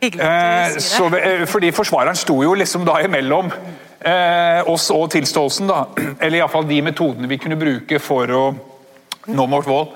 hyggelig 0.01 0.23
at 0.23 0.75
du 0.75 0.79
sier 0.79 0.79
det. 0.79 0.83
Så, 0.85 1.07
eh, 1.19 1.45
fordi 1.49 1.71
forsvareren 1.75 2.19
sto 2.19 2.37
jo 2.43 2.53
liksom 2.55 2.85
da 2.87 2.99
imellom 3.03 3.51
eh, 3.51 4.61
oss 4.71 4.89
og 4.95 5.09
tilståelsen, 5.11 5.71
da. 5.71 5.85
Eller 6.23 6.41
iallfall 6.41 6.67
de 6.69 6.81
metodene 6.85 7.29
vi 7.31 7.39
kunne 7.41 7.59
bruke 7.59 7.99
for 8.03 8.31
å 8.37 8.45
nå 9.31 9.47
vårt 9.51 9.69
mål. 9.69 9.89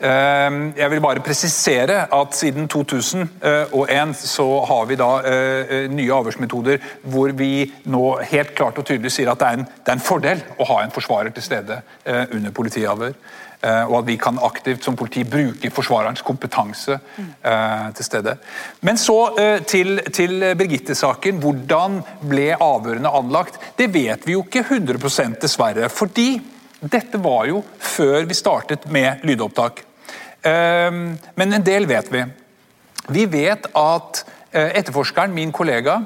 Ehm, 0.00 0.72
jeg 0.76 0.90
vil 0.90 1.00
bare 1.00 1.20
presisere 1.20 2.06
at 2.14 2.36
siden 2.36 2.68
2001 2.68 4.14
så 4.16 4.46
har 4.64 4.86
vi 4.88 4.96
da 4.96 5.08
eh, 5.28 5.74
eh, 5.76 5.90
nye 5.92 6.14
avhørsmetoder 6.16 6.80
hvor 7.12 7.34
vi 7.36 7.66
nå 7.84 8.04
helt 8.30 8.54
klart 8.56 8.80
og 8.80 8.86
tydelig 8.88 9.12
sier 9.12 9.28
at 9.28 9.42
det 9.42 9.50
er 9.50 9.58
en, 9.58 9.66
det 9.68 9.92
er 9.92 9.98
en 9.98 10.06
fordel 10.06 10.40
å 10.56 10.68
ha 10.72 10.78
en 10.80 10.94
forsvarer 10.94 11.34
til 11.36 11.44
stede 11.44 11.82
eh, 12.04 12.24
under 12.32 12.50
politiavhør. 12.50 13.14
Og 13.60 13.92
at 13.98 14.06
vi 14.06 14.14
kan 14.16 14.38
aktivt 14.40 14.86
som 14.86 14.94
politi 14.96 15.20
bruke 15.28 15.68
forsvarerens 15.68 16.22
kompetanse 16.24 16.94
til 17.44 18.06
stede. 18.06 18.32
Men 18.80 18.96
så 18.96 19.34
til, 19.68 20.00
til 20.16 20.46
Birgitte-saken. 20.56 21.42
Hvordan 21.42 21.98
ble 22.24 22.54
avhørene 22.56 23.12
anlagt? 23.20 23.60
Det 23.76 23.90
vet 23.92 24.24
vi 24.24 24.38
jo 24.38 24.46
ikke 24.46 24.64
100% 24.64 25.42
dessverre. 25.44 25.92
Fordi 25.92 26.30
dette 26.80 27.20
var 27.20 27.44
jo 27.52 27.60
før 27.76 28.24
vi 28.24 28.40
startet 28.40 28.88
med 28.88 29.28
lydopptak. 29.28 29.84
Ehm, 30.42 31.18
men 31.36 31.52
en 31.52 31.64
del 31.64 31.86
vet 31.88 32.08
vi. 32.12 32.24
Vi 33.12 33.24
vet 33.30 33.66
at 33.76 34.22
eh, 34.52 34.76
etterforskeren, 34.80 35.34
min 35.34 35.52
kollega 35.52 36.00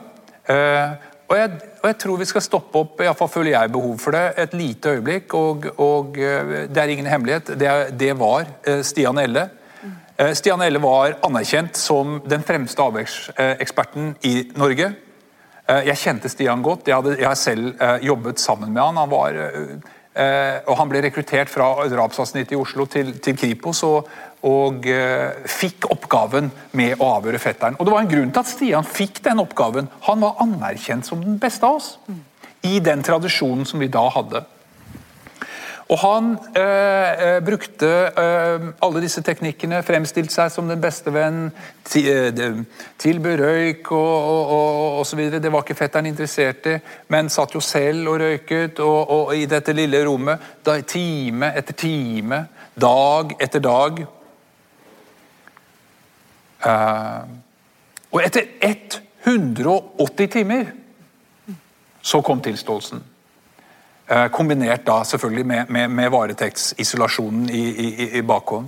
eh, 0.51 0.94
og 1.25 1.37
jeg, 1.38 1.53
og 1.81 1.87
jeg 1.88 1.99
tror 2.03 2.18
vi 2.20 2.27
skal 2.29 2.44
stoppe 2.44 2.81
opp, 2.83 2.99
iallfall 3.01 3.31
føler 3.33 3.55
jeg 3.55 3.73
behov 3.73 3.94
for 4.03 4.16
det, 4.16 4.25
et 4.42 4.57
lite 4.57 4.92
øyeblikk. 4.97 5.35
Og, 5.38 5.68
og 5.81 6.18
eh, 6.20 6.66
det 6.68 6.83
er 6.83 6.92
ingen 6.92 7.09
hemmelighet, 7.09 7.55
det, 7.61 7.70
det 7.99 8.12
var 8.20 8.51
Stian 8.85 9.20
Elle. 9.23 9.49
Stian 10.37 10.62
Elle 10.62 10.79
var 10.79 11.16
anerkjent 11.27 11.75
som 11.75 12.20
den 12.23 12.44
fremste 12.47 12.85
avvekseksperten 12.85 14.12
i 14.29 14.35
Norge. 14.55 14.92
Jeg 15.88 15.99
kjente 15.99 16.31
Stian 16.31 16.62
godt, 16.62 16.87
jeg, 16.87 17.16
jeg 17.18 17.27
har 17.27 17.40
selv 17.40 17.81
jobbet 18.05 18.38
sammen 18.38 18.70
med 18.70 18.83
han. 18.85 19.01
Han 19.01 19.11
var 19.11 19.40
og 20.14 20.77
Han 20.79 20.90
ble 20.90 21.00
rekruttert 21.03 21.50
fra 21.50 21.72
drapsavsnittet 21.90 22.55
i 22.55 22.61
Oslo 22.61 22.87
til, 22.87 23.16
til 23.18 23.35
Kripos 23.35 23.83
og, 23.83 24.11
og 24.44 24.87
eh, 24.90 25.46
fikk 25.48 25.88
oppgaven 25.90 26.50
med 26.77 27.00
å 27.00 27.14
avhøre 27.16 27.40
fetteren. 27.42 27.79
Og 27.79 27.88
Det 27.88 27.94
var 27.94 28.05
en 28.05 28.11
grunn 28.11 28.33
til 28.33 28.42
at 28.44 28.50
Stian 28.50 28.87
fikk 28.87 29.22
den 29.24 29.42
oppgaven. 29.42 29.88
Han 30.09 30.24
var 30.24 30.40
anerkjent 30.44 31.09
som 31.09 31.22
den 31.24 31.38
beste 31.42 31.66
av 31.66 31.81
oss. 31.81 31.94
I 32.64 32.79
den 32.85 33.03
tradisjonen 33.05 33.66
som 33.68 33.81
vi 33.81 33.90
da 33.92 34.05
hadde. 34.12 34.44
Og 35.92 35.99
Han 36.01 36.31
eh, 36.57 37.40
brukte 37.44 37.88
eh, 38.16 38.62
alle 38.81 39.03
disse 39.05 39.20
teknikkene, 39.25 39.83
fremstilte 39.85 40.33
seg 40.33 40.53
som 40.53 40.68
den 40.70 40.81
beste 40.81 41.12
venn, 41.12 41.51
til, 41.85 42.64
tilbød 42.99 43.42
røyk 43.42 43.92
og, 43.92 44.55
og, 44.99 45.03
så 45.07 45.18
videre. 45.18 45.42
Det 45.44 45.53
var 45.53 45.64
ikke 45.64 45.77
fetteren 45.77 46.09
interessert 46.09 46.70
i, 46.73 46.79
men 47.12 47.29
satt 47.29 47.53
jo 47.55 47.61
selv 47.61 48.14
og 48.14 48.20
røyket 48.25 48.81
og 48.81 49.35
i 49.37 49.44
dette 49.51 49.77
lille 49.77 50.01
rommet. 50.09 50.53
Da, 50.64 50.79
time 50.81 51.53
etter 51.53 51.77
time, 51.77 52.40
dag 52.81 53.37
etter 53.44 53.61
dag. 53.61 54.05
Uh, 56.64 57.29
og 58.09 58.23
etter 58.25 58.47
180 59.29 60.31
timer 60.33 60.70
så 62.01 62.23
kom 62.25 62.40
tilståelsen. 62.40 63.03
Eh, 64.05 64.27
kombinert 64.29 64.85
da 64.85 64.99
selvfølgelig 65.09 65.47
med, 65.49 65.71
med, 65.73 65.90
med 65.90 66.11
varetektsisolasjonen 66.12 67.47
i, 67.49 67.62
i, 67.73 68.09
i 68.19 68.21
bakhånd. 68.23 68.67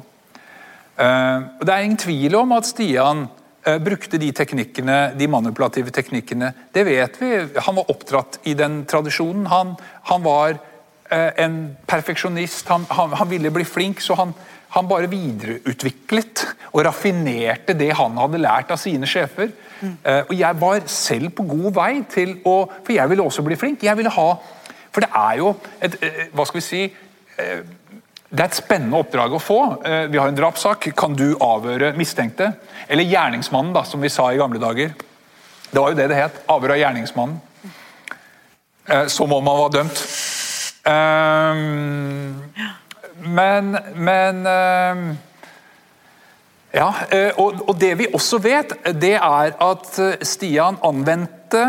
Eh, 0.97 1.43
det 1.61 1.75
er 1.75 1.85
ingen 1.85 2.01
tvil 2.01 2.39
om 2.39 2.55
at 2.57 2.65
Stian 2.71 3.27
eh, 3.67 3.77
brukte 3.85 4.17
de 4.17 4.31
teknikkene, 4.33 5.13
de 5.19 5.29
manipulative 5.29 5.93
teknikkene. 5.93 6.55
Det 6.73 6.87
vet 6.89 7.21
vi. 7.21 7.35
Han 7.69 7.77
var 7.77 7.93
oppdratt 7.93 8.41
i 8.49 8.57
den 8.57 8.87
tradisjonen. 8.89 9.45
Han, 9.53 9.77
han 10.09 10.25
var 10.25 10.59
en 11.07 11.77
perfeksjonist. 11.87 12.67
Han, 12.73 12.89
han, 12.91 13.13
han, 13.15 13.29
ville 13.31 13.53
bli 13.55 13.63
flink, 13.63 14.01
så 14.03 14.17
han, 14.19 14.33
han 14.75 14.89
bare 14.91 15.07
videreutviklet 15.07 16.43
og 16.73 16.81
raffinerte 16.83 17.77
det 17.79 17.93
han 17.95 18.17
hadde 18.19 18.41
lært 18.43 18.73
av 18.75 18.81
sine 18.83 19.07
sjefer. 19.07 19.53
Mm. 19.85 19.93
Og 20.03 20.33
jeg 20.35 20.59
var 20.59 20.83
selv 20.91 21.31
på 21.37 21.47
god 21.47 21.77
vei 21.77 21.93
til 22.11 22.39
å 22.49 22.57
For 22.81 22.97
jeg 22.97 23.13
ville 23.13 23.23
også 23.23 23.45
bli 23.47 23.59
flink. 23.61 23.85
Jeg 23.87 24.01
ville 24.01 24.11
ha 24.11 24.31
For 24.97 25.05
det 25.05 25.13
er 25.13 25.43
jo 25.43 25.51
et 25.85 25.97
Hva 26.33 26.47
skal 26.49 26.63
vi 26.63 26.65
si 26.65 26.85
det 28.27 28.43
er 28.43 28.49
et 28.51 28.59
spennende 28.59 28.99
oppdrag 28.99 29.35
å 29.37 29.41
få. 29.41 29.59
Eh, 29.87 30.07
vi 30.11 30.19
har 30.19 30.29
en 30.29 30.37
drapssak. 30.37 30.89
Kan 30.99 31.15
du 31.15 31.37
avhøre 31.41 31.93
mistenkte? 31.97 32.51
Eller 32.89 33.07
gjerningsmannen, 33.07 33.75
da, 33.77 33.85
som 33.87 34.03
vi 34.03 34.11
sa 34.11 34.33
i 34.33 34.41
gamle 34.41 34.59
dager. 34.59 34.95
Det 35.71 35.79
var 35.79 35.93
jo 35.93 35.99
det 35.99 36.09
det 36.11 36.19
het. 36.19 36.41
Avhør 36.51 36.75
av 36.75 36.81
gjerningsmannen. 36.81 37.39
Eh, 38.89 39.07
som 39.07 39.33
om 39.33 39.47
han 39.47 39.61
var 39.63 39.71
dømt. 39.77 40.03
Ehm, 40.87 42.43
men 43.19 43.79
Men 43.95 44.47
ehm, 44.47 45.19
Ja. 46.75 46.93
Eh, 47.11 47.33
og 47.39 47.79
det 47.81 47.95
vi 47.99 48.07
også 48.13 48.39
vet, 48.39 48.73
det 49.01 49.15
er 49.15 49.55
at 49.61 50.01
Stian 50.23 50.77
anvendte 50.85 51.63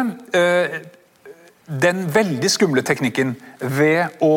den 1.67 2.05
veldig 2.13 2.49
skumle 2.51 2.83
teknikken 2.85 3.35
ved 3.59 4.21
å 4.23 4.35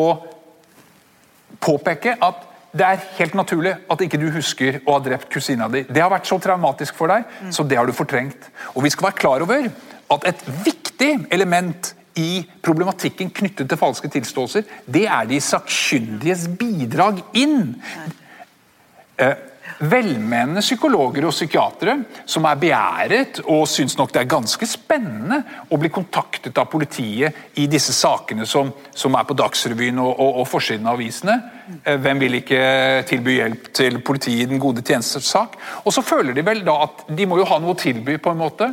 påpeke 1.61 2.17
at 2.19 2.47
det 2.71 2.87
er 2.87 3.01
helt 3.17 3.33
naturlig 3.35 3.73
at 3.91 4.03
ikke 4.03 4.19
du 4.19 4.29
husker 4.31 4.79
å 4.85 4.95
ha 4.95 5.03
drept 5.03 5.31
kusina 5.31 5.67
di. 5.71 5.83
Det 5.87 6.03
har 6.03 6.11
vært 6.11 6.29
så 6.29 6.37
traumatisk 6.39 6.95
for 6.95 7.11
deg, 7.11 7.25
mm. 7.27 7.49
så 7.55 7.65
det 7.67 7.79
har 7.79 7.87
du 7.87 7.95
fortrengt. 7.95 8.47
Og 8.75 8.85
vi 8.85 8.91
skal 8.93 9.09
være 9.09 9.19
klar 9.19 9.43
over 9.43 9.67
at 10.11 10.27
et 10.27 10.45
viktig 10.63 11.11
element 11.31 11.93
i 12.19 12.43
problematikken 12.63 13.31
knyttet 13.31 13.69
til 13.71 13.79
falske 13.79 14.11
tilståelser, 14.11 14.65
det 14.87 15.05
er 15.07 15.27
de 15.27 15.39
sakkyndiges 15.43 16.47
bidrag 16.59 17.21
inn. 17.39 17.75
Eh, 19.19 19.35
velmenende 19.81 20.61
psykologer 20.61 21.25
og 21.25 21.33
psykiatere 21.33 21.95
som 22.29 22.45
er 22.45 22.59
begjæret 22.61 23.39
og 23.47 23.63
syns 23.69 23.95
nok 23.97 24.13
det 24.13 24.21
er 24.21 24.29
ganske 24.29 24.67
spennende 24.69 25.41
å 25.69 25.79
bli 25.81 25.89
kontaktet 25.93 26.57
av 26.61 26.69
politiet 26.69 27.57
i 27.61 27.65
disse 27.71 27.95
sakene 27.95 28.45
som, 28.49 28.69
som 28.93 29.17
er 29.17 29.25
på 29.27 29.37
Dagsrevyen 29.37 30.01
og, 30.03 30.11
og, 30.13 30.43
og 30.43 30.47
forsiden 30.49 30.87
av 30.87 30.99
avisene. 30.99 31.37
Eh, 31.83 31.97
hvem 32.01 32.21
vil 32.21 32.39
ikke 32.41 32.61
tilby 33.09 33.39
hjelp 33.39 33.71
til 33.81 33.99
politiet 34.05 34.45
i 34.45 34.51
den 34.53 34.61
gode 34.61 34.85
tjenestes 34.85 35.29
sak? 35.33 35.57
Og 35.85 35.95
så 35.95 36.05
føler 36.05 36.37
de 36.37 36.45
vel 36.45 36.63
da 36.67 36.77
at 36.85 37.05
de 37.09 37.27
må 37.29 37.41
jo 37.41 37.49
ha 37.49 37.59
noe 37.61 37.73
å 37.73 37.81
tilby, 37.81 38.19
på 38.21 38.33
en 38.33 38.41
måte. 38.41 38.69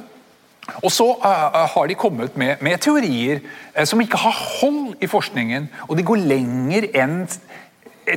Og 0.85 0.91
så 0.93 1.07
uh, 1.23 1.63
har 1.73 1.87
de 1.89 1.97
kommet 1.97 2.35
med, 2.37 2.61
med 2.61 2.77
teorier 2.85 3.41
som 3.89 4.03
ikke 4.05 4.21
har 4.21 4.37
hold 4.61 4.99
i 5.01 5.09
forskningen, 5.09 5.71
og 5.89 5.97
de 5.97 6.05
går 6.05 6.27
lenger 6.29 6.91
enn 6.93 7.23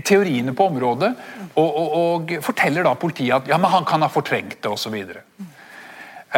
teoriene 0.05 0.53
på 0.57 0.67
området, 0.71 1.11
og, 1.55 1.67
og, 1.67 1.95
og, 2.01 2.35
forteller 2.45 2.85
da 2.87 2.95
politiet 2.99 3.35
at 3.35 3.49
ja, 3.51 3.59
men 3.59 3.71
han 3.73 3.87
kan 3.87 4.03
ha 4.05 4.09
fortrengt 4.11 4.61
det 4.63 4.71
osv. 4.71 4.95
Så, 4.95 5.47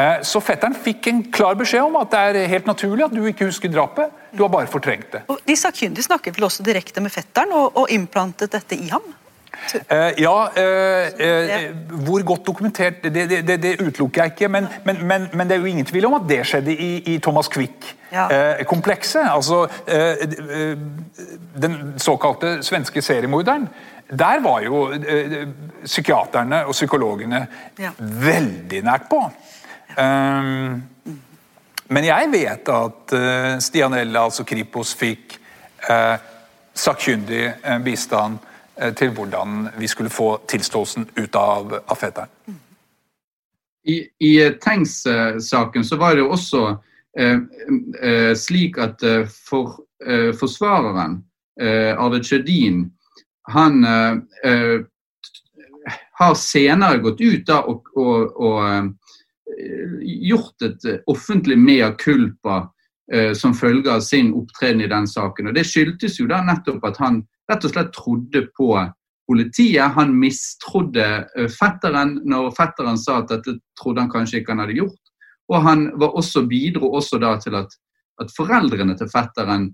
eh, 0.02 0.22
så 0.26 0.42
fetteren 0.44 0.76
fikk 0.76 1.10
en 1.12 1.24
klar 1.34 1.58
beskjed 1.60 1.86
om 1.86 2.00
at 2.02 2.14
det 2.14 2.22
er 2.44 2.54
helt 2.56 2.70
naturlig 2.70 3.08
at 3.08 3.16
du 3.16 3.22
ikke 3.30 3.50
husker 3.52 3.72
drapet, 3.74 4.14
du 4.34 4.42
har 4.46 4.54
bare 4.54 4.72
fortrengt 4.72 5.12
det. 5.14 5.26
Og 5.30 5.42
De 5.46 5.58
sakkyndige 5.60 6.10
snakket 6.10 6.40
vel 6.40 6.50
også 6.50 6.66
direkte 6.66 7.04
med 7.04 7.14
fetteren 7.14 7.54
og, 7.54 7.78
og 7.78 7.94
implantet 7.94 8.52
dette 8.56 8.80
i 8.80 8.90
ham? 8.94 9.06
Uh, 9.74 10.22
ja, 10.22 10.48
uh, 10.48 11.08
uh, 11.20 12.06
hvor 12.06 12.24
godt 12.24 12.48
dokumentert 12.48 13.04
Det, 13.04 13.30
det, 13.30 13.64
det, 13.64 13.82
utelukker 13.82 14.24
jeg 14.24 14.32
ikke. 14.32 14.48
Men, 14.48 14.68
men, 14.86 15.08
men, 15.08 15.28
men, 15.34 15.48
det 15.48 15.56
er 15.56 15.60
jo 15.60 15.66
ingen 15.66 15.86
tvil 15.86 16.06
om 16.06 16.14
at 16.14 16.28
det 16.30 16.42
skjedde 16.48 16.76
i, 16.76 16.98
i 17.14 17.18
Thomas 17.18 17.50
Quick-komplekset. 17.50 19.22
Ja. 19.22 19.36
altså 19.36 19.68
Den 21.62 21.94
såkalte 21.98 22.64
svenske 22.64 23.02
seriemorderen. 23.02 23.70
Der 24.10 24.42
var 24.44 24.62
jo 24.62 24.94
psykiaterne 25.86 26.66
og 26.66 26.72
psykologene 26.72 27.48
ja. 27.80 27.92
veldig 28.00 28.84
nært 28.84 29.08
på. 29.10 29.22
Um, 29.98 30.84
men 31.88 32.06
jeg 32.06 32.30
vet 32.32 32.70
at 32.70 33.14
Stianella, 33.64 34.24
altså 34.24 34.44
Kripos, 34.44 34.96
fikk 34.96 35.40
sakkyndig 36.74 37.54
bistand 37.84 38.38
Eh, 38.38 38.53
til 38.98 39.12
hvordan 39.14 39.68
vi 39.78 39.88
skulle 39.88 40.10
få 40.10 40.38
tilståelsen 40.50 41.10
ut 41.16 41.36
av, 41.36 41.76
av 41.86 42.00
fetteren. 42.00 42.30
I, 43.84 44.08
i 44.20 44.50
Tengs-saken 44.64 45.84
så 45.84 45.98
var 46.00 46.16
det 46.16 46.24
også 46.24 46.62
eh, 47.20 47.40
eh, 48.02 48.32
slik 48.40 48.80
at 48.80 49.04
eh, 49.04 49.28
for, 49.28 49.76
eh, 50.06 50.32
forsvareren, 50.40 51.20
eh, 51.62 51.92
Arve 51.92 52.24
Tjødin, 52.24 52.86
han 53.52 53.84
har 56.16 56.36
senere 56.40 57.02
gått 57.04 57.20
ut 57.20 57.42
da 57.44 57.58
og, 57.68 57.90
og, 58.00 58.38
og 58.40 58.94
gjort 60.00 60.64
et 60.64 60.86
offentlig 61.12 61.58
mea 61.60 61.90
culpa 62.00 62.62
som 63.36 63.52
følge 63.52 63.92
av 63.92 64.00
sin 64.00 64.32
opptreden 64.32 64.86
i 64.86 64.88
den 64.88 65.10
saken. 65.12 65.52
Og 65.52 65.58
Det 65.60 65.66
skyldtes 65.68 66.16
jo 66.22 66.30
da 66.32 66.40
nettopp 66.48 66.88
at 66.88 67.02
han 67.04 67.20
rett 67.52 67.66
og 67.66 67.74
slett 67.74 67.94
trodde 67.96 68.46
på 68.58 68.74
politiet. 69.28 69.94
Han 69.96 70.16
mistrodde 70.20 71.08
eh, 71.38 71.50
fetteren 71.52 72.18
når 72.30 72.52
fetteren 72.58 73.00
sa 73.00 73.22
at 73.22 73.32
dette 73.32 73.58
trodde 73.80 74.04
han 74.04 74.12
kanskje 74.12 74.42
ikke 74.42 74.56
han 74.56 74.64
hadde 74.66 74.80
gjort. 74.82 75.00
Og 75.52 75.64
han 75.64 75.88
også, 76.00 76.46
bidro 76.48 76.94
også 76.98 77.20
da 77.22 77.36
til 77.42 77.58
at, 77.60 77.74
at 78.22 78.32
foreldrene 78.36 78.96
til 79.00 79.10
fetteren 79.12 79.68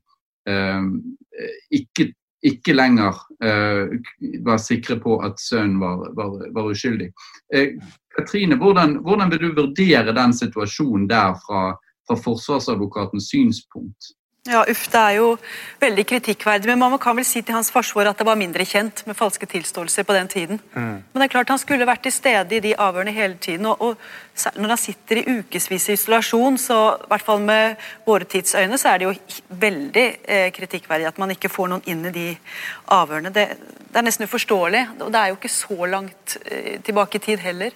eh, 0.50 0.88
ikke, 1.78 2.10
ikke, 2.46 2.74
lenger 2.74 3.20
eh, 3.44 3.98
var 4.46 4.62
sikre 4.62 5.00
på 5.02 5.20
at 5.26 5.40
sønnen 5.42 5.80
var, 5.82 6.10
var, 6.18 6.40
var 6.56 6.72
uskyldig. 6.72 7.12
Eh, 7.54 7.78
Katrine, 8.18 8.58
hvordan, 8.58 8.98
hvordan, 9.06 9.32
vil 9.32 9.46
du 9.46 9.62
vurdere 9.62 10.16
den 10.16 10.34
situasjonen 10.34 11.08
der 11.10 11.38
fra, 11.46 11.76
fra 12.08 12.18
forsvarsadvokatens 12.18 13.30
synspunkt? 13.30 14.14
Ja, 14.48 14.62
uff, 14.70 14.88
Det 14.88 15.00
er 15.00 15.16
jo 15.18 15.34
veldig 15.82 16.06
kritikkverdig, 16.08 16.70
men 16.72 16.80
man 16.80 17.00
kan 17.02 17.18
vel 17.18 17.26
si 17.28 17.42
til 17.44 17.54
hans 17.54 17.70
forsvar 17.72 18.08
at 18.08 18.18
det 18.18 18.26
var 18.26 18.38
mindre 18.40 18.64
kjent 18.66 19.02
med 19.06 19.18
falske 19.18 19.46
tilståelser 19.46 20.06
på 20.08 20.16
den 20.16 20.28
tiden. 20.32 20.62
Mm. 20.74 21.04
Men 21.04 21.20
det 21.20 21.26
er 21.28 21.34
klart 21.34 21.52
han 21.52 21.60
skulle 21.60 21.88
vært 21.88 22.06
til 22.08 22.16
stede 22.16 22.56
i 22.56 22.62
de 22.64 22.72
avhørene 22.74 23.12
hele 23.12 23.36
tiden. 23.36 23.66
og, 23.66 23.82
og 23.82 23.98
Når 24.56 24.70
han 24.70 24.78
sitter 24.78 25.20
i 25.20 25.26
ukevis 25.40 25.90
i 25.90 25.98
isolasjon, 25.98 26.58
så 26.58 26.78
i 26.96 27.10
hvert 27.12 27.26
fall 27.28 27.44
med 27.44 27.76
våre 28.08 28.24
tidsøyne, 28.24 28.78
så 28.78 28.94
er 28.94 28.98
det 28.98 29.10
jo 29.10 29.14
veldig 29.50 30.08
eh, 30.24 30.48
kritikkverdig 30.56 31.12
at 31.12 31.20
man 31.20 31.36
ikke 31.36 31.52
får 31.52 31.70
noen 31.74 31.86
inn 31.86 32.08
i 32.08 32.16
de 32.16 32.28
avhørene. 32.96 33.36
Det, 33.36 33.46
det, 33.90 33.98
er 34.00 34.08
nesten 34.08 34.24
uforståelig, 34.24 34.88
og 35.02 35.12
det 35.12 35.20
er 35.20 35.34
jo 35.34 35.40
ikke 35.42 35.52
så 35.52 35.92
langt 35.98 36.40
eh, 36.46 36.80
tilbake 36.80 37.20
i 37.20 37.26
tid 37.28 37.44
heller. 37.44 37.76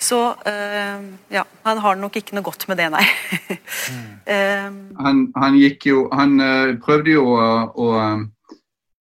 Så 0.00 0.24
eh, 0.48 1.06
ja, 1.28 1.44
han 1.68 1.78
har 1.84 2.00
nok 2.00 2.16
ikke 2.16 2.34
noe 2.34 2.48
godt 2.48 2.66
med 2.72 2.80
det, 2.80 2.90
nei. 2.90 3.04
uh, 3.52 4.13
han, 4.26 5.18
han, 5.34 5.56
gikk 5.58 5.86
jo 5.90 6.06
Han 6.12 6.38
uh, 6.40 6.76
prøvde 6.80 7.12
jo 7.12 7.26
å, 7.34 7.48
å 7.76 7.88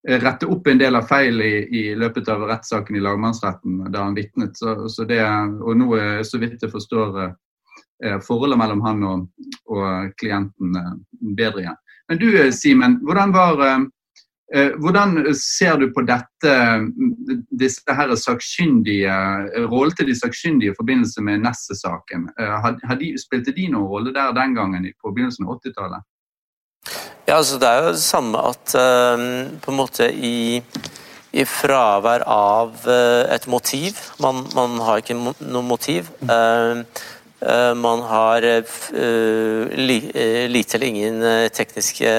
rette 0.04 0.50
opp 0.52 0.68
en 0.68 0.82
del 0.82 0.98
av 1.00 1.08
feil 1.08 1.40
i, 1.42 1.54
i 1.80 1.84
løpet 1.96 2.28
av 2.28 2.44
rettssaken 2.50 2.98
i 2.98 3.04
lagmannsretten 3.04 3.86
da 3.88 4.04
han 4.04 4.18
vitnet. 4.18 4.58
Så, 4.60 4.90
så 4.92 5.06
det, 5.08 5.22
og 5.64 5.78
nå 5.80 5.94
er 5.96 6.26
så 6.28 6.42
vidt 6.42 6.66
jeg 6.66 6.74
forstår 6.74 7.22
forholdet 8.28 8.60
mellom 8.60 8.82
han 8.84 9.06
og, 9.08 9.22
og 9.72 10.10
klienten 10.20 10.76
bedre 11.38 11.64
igjen. 11.64 11.80
Men 12.12 12.20
du 12.20 12.28
Simen, 12.52 12.98
hvordan 13.08 13.32
var 13.32 13.64
Eh, 13.64 13.80
hvordan 14.54 15.18
ser 15.34 15.80
du 15.82 15.88
på 15.94 16.04
dette, 16.06 16.56
disse 17.50 17.96
her 17.98 18.13
sakkyndige, 18.20 19.13
rollen 19.72 19.96
til 19.98 20.12
de 20.12 20.16
sakkyndige 20.18 20.74
i 20.74 20.78
forbindelse 20.78 21.24
med 21.26 21.42
Nesse-saken? 21.42 22.28
Eh, 22.38 22.68
spilte 23.22 23.56
de 23.56 23.70
noen 23.74 23.89
rolle 23.89 24.13
der 24.13 24.36
den 24.38 24.54
gangen 24.58 24.86
på 25.02 25.13
begynnelsen 25.13 25.48
av 25.48 25.58
80-tallet? 25.58 26.06
Ja, 27.28 27.38
altså 27.38 27.58
Det 27.58 27.68
er 27.70 27.80
jo 27.82 27.96
det 27.96 28.04
samme 28.04 28.44
at 28.52 28.76
på 29.63 29.72
en 29.72 29.78
måte 29.80 30.10
i, 30.12 30.62
i 31.32 31.46
fravær 31.48 32.26
av 32.28 32.84
et 33.32 33.48
motiv 33.48 33.96
Man, 34.20 34.44
man 34.54 34.76
har 34.84 35.00
ikke 35.00 35.16
noe 35.16 35.63
motiv. 35.63 36.12
Eh, 37.43 37.73
man 37.75 38.01
har 38.08 38.43
eh, 38.43 38.63
eh, 38.93 40.47
lite 40.47 40.77
eller 40.77 40.88
ingen 40.88 41.49
tekniske 41.51 42.12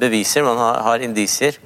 beviser, 0.00 0.44
man 0.44 0.58
har 0.58 0.98
indisier. 0.98 1.56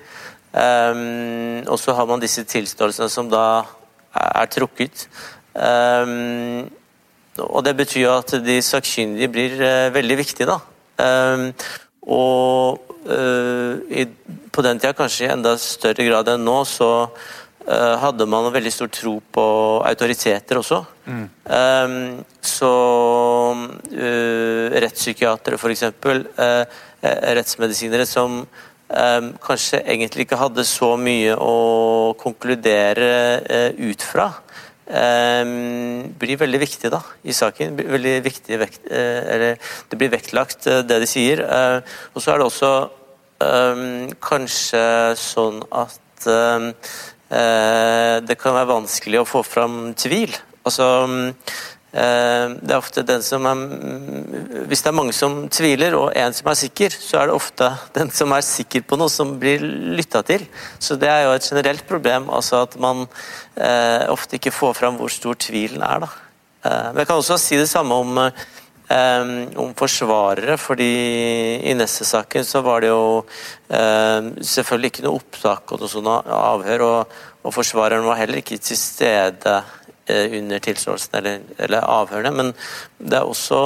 Og 0.56 1.78
så 1.80 1.92
har 1.92 2.06
man 2.06 2.22
disse 2.22 2.44
tilståelsene 2.48 3.10
som 3.12 3.28
da 3.28 3.64
er 4.14 4.46
trukket. 4.46 5.08
og 7.38 7.64
det 7.64 7.76
betyr 7.76 8.08
at 8.08 8.32
de 8.44 8.62
sakkyndige 8.62 9.28
blir 9.28 9.90
veldig 9.92 10.16
viktige. 10.16 10.46
da. 10.46 10.58
Um, 10.96 11.52
og 12.08 12.80
på 14.52 14.62
den 14.62 14.78
tida 14.78 14.94
kanskje 14.96 15.26
i 15.26 15.32
enda 15.32 15.58
større 15.58 16.08
grad 16.08 16.28
enn 16.32 16.44
nå, 16.44 16.64
så 16.64 17.10
hadde 17.66 18.26
man 18.30 18.46
veldig 18.54 18.70
stor 18.70 18.90
tro 18.94 19.16
på 19.34 19.46
autoriteter 19.88 20.60
også. 20.60 20.78
Mm. 21.10 21.24
Um, 21.50 21.96
så 22.38 22.70
rettspsykiatere, 24.84 25.58
f.eks., 25.58 25.82
uh, 26.06 26.62
rettsmedisinere 27.02 28.06
som 28.06 28.38
um, 28.44 29.28
kanskje 29.42 29.82
egentlig 29.82 30.28
ikke 30.28 30.38
hadde 30.38 30.62
så 30.66 30.92
mye 31.00 31.34
å 31.34 32.14
konkludere 32.22 33.10
ut 33.82 34.06
fra 34.14 34.30
Um, 34.86 36.12
blir 36.14 36.38
veldig 36.38 36.60
viktig 36.62 36.92
da, 36.94 37.00
i 37.26 37.34
saken. 37.34 37.74
Veldig 37.74 38.20
viktig 38.22 38.58
vekt, 38.60 38.84
eh, 38.86 39.22
eller, 39.34 39.56
det 39.90 39.98
blir 39.98 40.12
vektlagt, 40.12 40.66
eh, 40.70 40.84
det 40.86 41.00
de 41.02 41.08
sier. 41.10 41.42
Eh, 41.42 41.80
og 42.14 42.22
så 42.22 42.32
er 42.32 42.38
det 42.38 42.46
også 42.46 42.72
kanskje 43.36 44.82
sånn 45.20 45.58
at 45.68 46.24
det 47.26 48.36
kan 48.38 48.54
være 48.54 48.70
vanskelig 48.70 49.18
å 49.18 49.26
få 49.26 49.40
fram 49.42 49.78
tvil. 49.98 50.30
Altså 50.62 50.86
Eh, 51.96 52.46
det 52.60 52.74
er 52.74 52.76
ofte 52.76 53.04
den 53.06 53.22
som 53.24 53.46
er 53.48 53.60
Hvis 54.68 54.82
det 54.84 54.90
er 54.90 54.96
mange 54.98 55.14
som 55.16 55.46
tviler, 55.48 55.94
og 55.96 56.10
en 56.18 56.34
som 56.36 56.50
er 56.50 56.58
sikker, 56.58 56.92
så 56.92 57.22
er 57.22 57.30
det 57.30 57.36
ofte 57.38 57.70
den 57.96 58.10
som 58.12 58.34
er 58.36 58.44
sikker 58.44 58.84
på 58.84 58.98
noe, 59.00 59.12
som 59.12 59.36
blir 59.40 59.64
lytta 59.96 60.20
til. 60.26 60.44
Så 60.82 60.98
det 61.00 61.08
er 61.08 61.24
jo 61.24 61.32
et 61.36 61.46
generelt 61.46 61.86
problem, 61.88 62.28
altså 62.28 62.64
at 62.66 62.76
man 62.82 63.06
eh, 63.54 64.04
ofte 64.12 64.36
ikke 64.36 64.52
får 64.52 64.76
fram 64.82 65.00
hvor 65.00 65.12
stor 65.12 65.38
tvilen 65.40 65.84
er. 65.86 66.04
da. 66.04 66.12
Eh, 66.66 66.86
men 66.90 67.00
jeg 67.00 67.08
kan 67.08 67.22
også 67.22 67.40
si 67.40 67.60
det 67.60 67.70
samme 67.70 68.02
om, 68.02 68.18
eh, 68.26 68.46
om 68.86 69.72
forsvarere, 69.74 70.54
fordi 70.62 70.92
i 71.66 71.72
neste 71.74 72.04
saken 72.06 72.44
så 72.46 72.60
var 72.62 72.84
det 72.84 72.92
jo 72.92 73.24
eh, 73.66 74.28
selvfølgelig 74.38 74.92
ikke 74.92 75.06
noe 75.08 75.18
opptak 75.18 75.72
og 75.74 75.82
noe 75.82 75.90
sånt 75.90 76.30
avhør, 76.30 76.84
og, 76.86 77.16
og 77.42 77.56
forsvareren 77.56 78.06
var 78.06 78.20
heller 78.20 78.38
ikke 78.44 78.60
til 78.62 78.78
stede 78.78 79.56
Eh, 80.06 80.38
under 80.38 80.60
tilståelsen 80.62 81.16
eller, 81.18 81.40
eller, 81.58 81.82
avhørene. 81.82 82.30
Men 82.30 82.52
det 82.98 83.18
er 83.18 83.26
også 83.26 83.60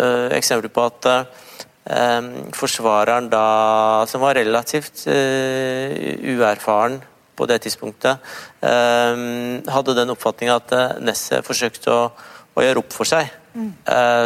uh, 0.00 0.28
eksempler 0.36 0.68
på 0.68 0.82
at 0.84 1.06
uh, 1.08 2.26
forsvareren 2.52 3.30
da, 3.32 4.04
som 4.10 4.20
var 4.20 4.36
relativt 4.36 5.06
uh, 5.08 5.96
uerfaren 6.28 6.98
på 7.38 7.46
det 7.48 7.60
tidspunktet, 7.62 8.18
hadde 8.60 9.94
den 9.94 10.10
oppfatninga 10.10 10.56
at 10.58 10.72
Nesset 11.06 11.46
forsøkte 11.46 11.92
å, 11.94 12.08
å, 12.58 12.64
gjøre 12.66 12.82
opp 12.82 12.94
for 12.94 13.08
seg. 13.08 13.30
Mm. 13.58 13.70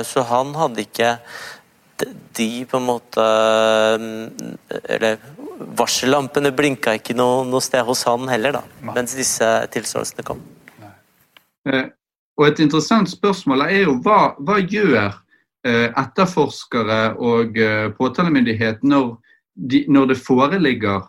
så 0.05 0.25
han 0.29 0.51
hadde 0.59 0.83
ikke 0.83 1.12
de 2.37 2.64
på 2.68 2.77
en 2.77 2.85
måte 2.85 3.25
Eller 4.90 5.21
varsellampene 5.79 6.51
blinka 6.53 6.97
ikke 6.99 7.14
noe, 7.16 7.45
noe 7.49 7.62
sted 7.62 7.85
hos 7.87 8.03
han 8.09 8.27
heller, 8.29 8.59
da, 8.59 8.62
mens 8.92 9.14
disse 9.16 9.49
tilståelsene 9.73 10.27
kom. 10.27 10.40
Eh, 11.68 11.87
og 12.38 12.47
Et 12.49 12.62
interessant 12.64 13.09
spørsmål 13.09 13.66
er 13.68 13.85
jo 13.85 13.97
hva, 14.03 14.35
hva 14.42 14.59
gjør 14.59 15.12
eh, 15.66 15.88
etterforskere 15.88 17.14
og 17.23 17.59
eh, 17.61 17.88
påtalemyndighet 17.99 18.83
når, 18.83 19.14
de, 19.55 19.85
når 19.88 20.14
det 20.14 20.21
foreligger 20.23 21.09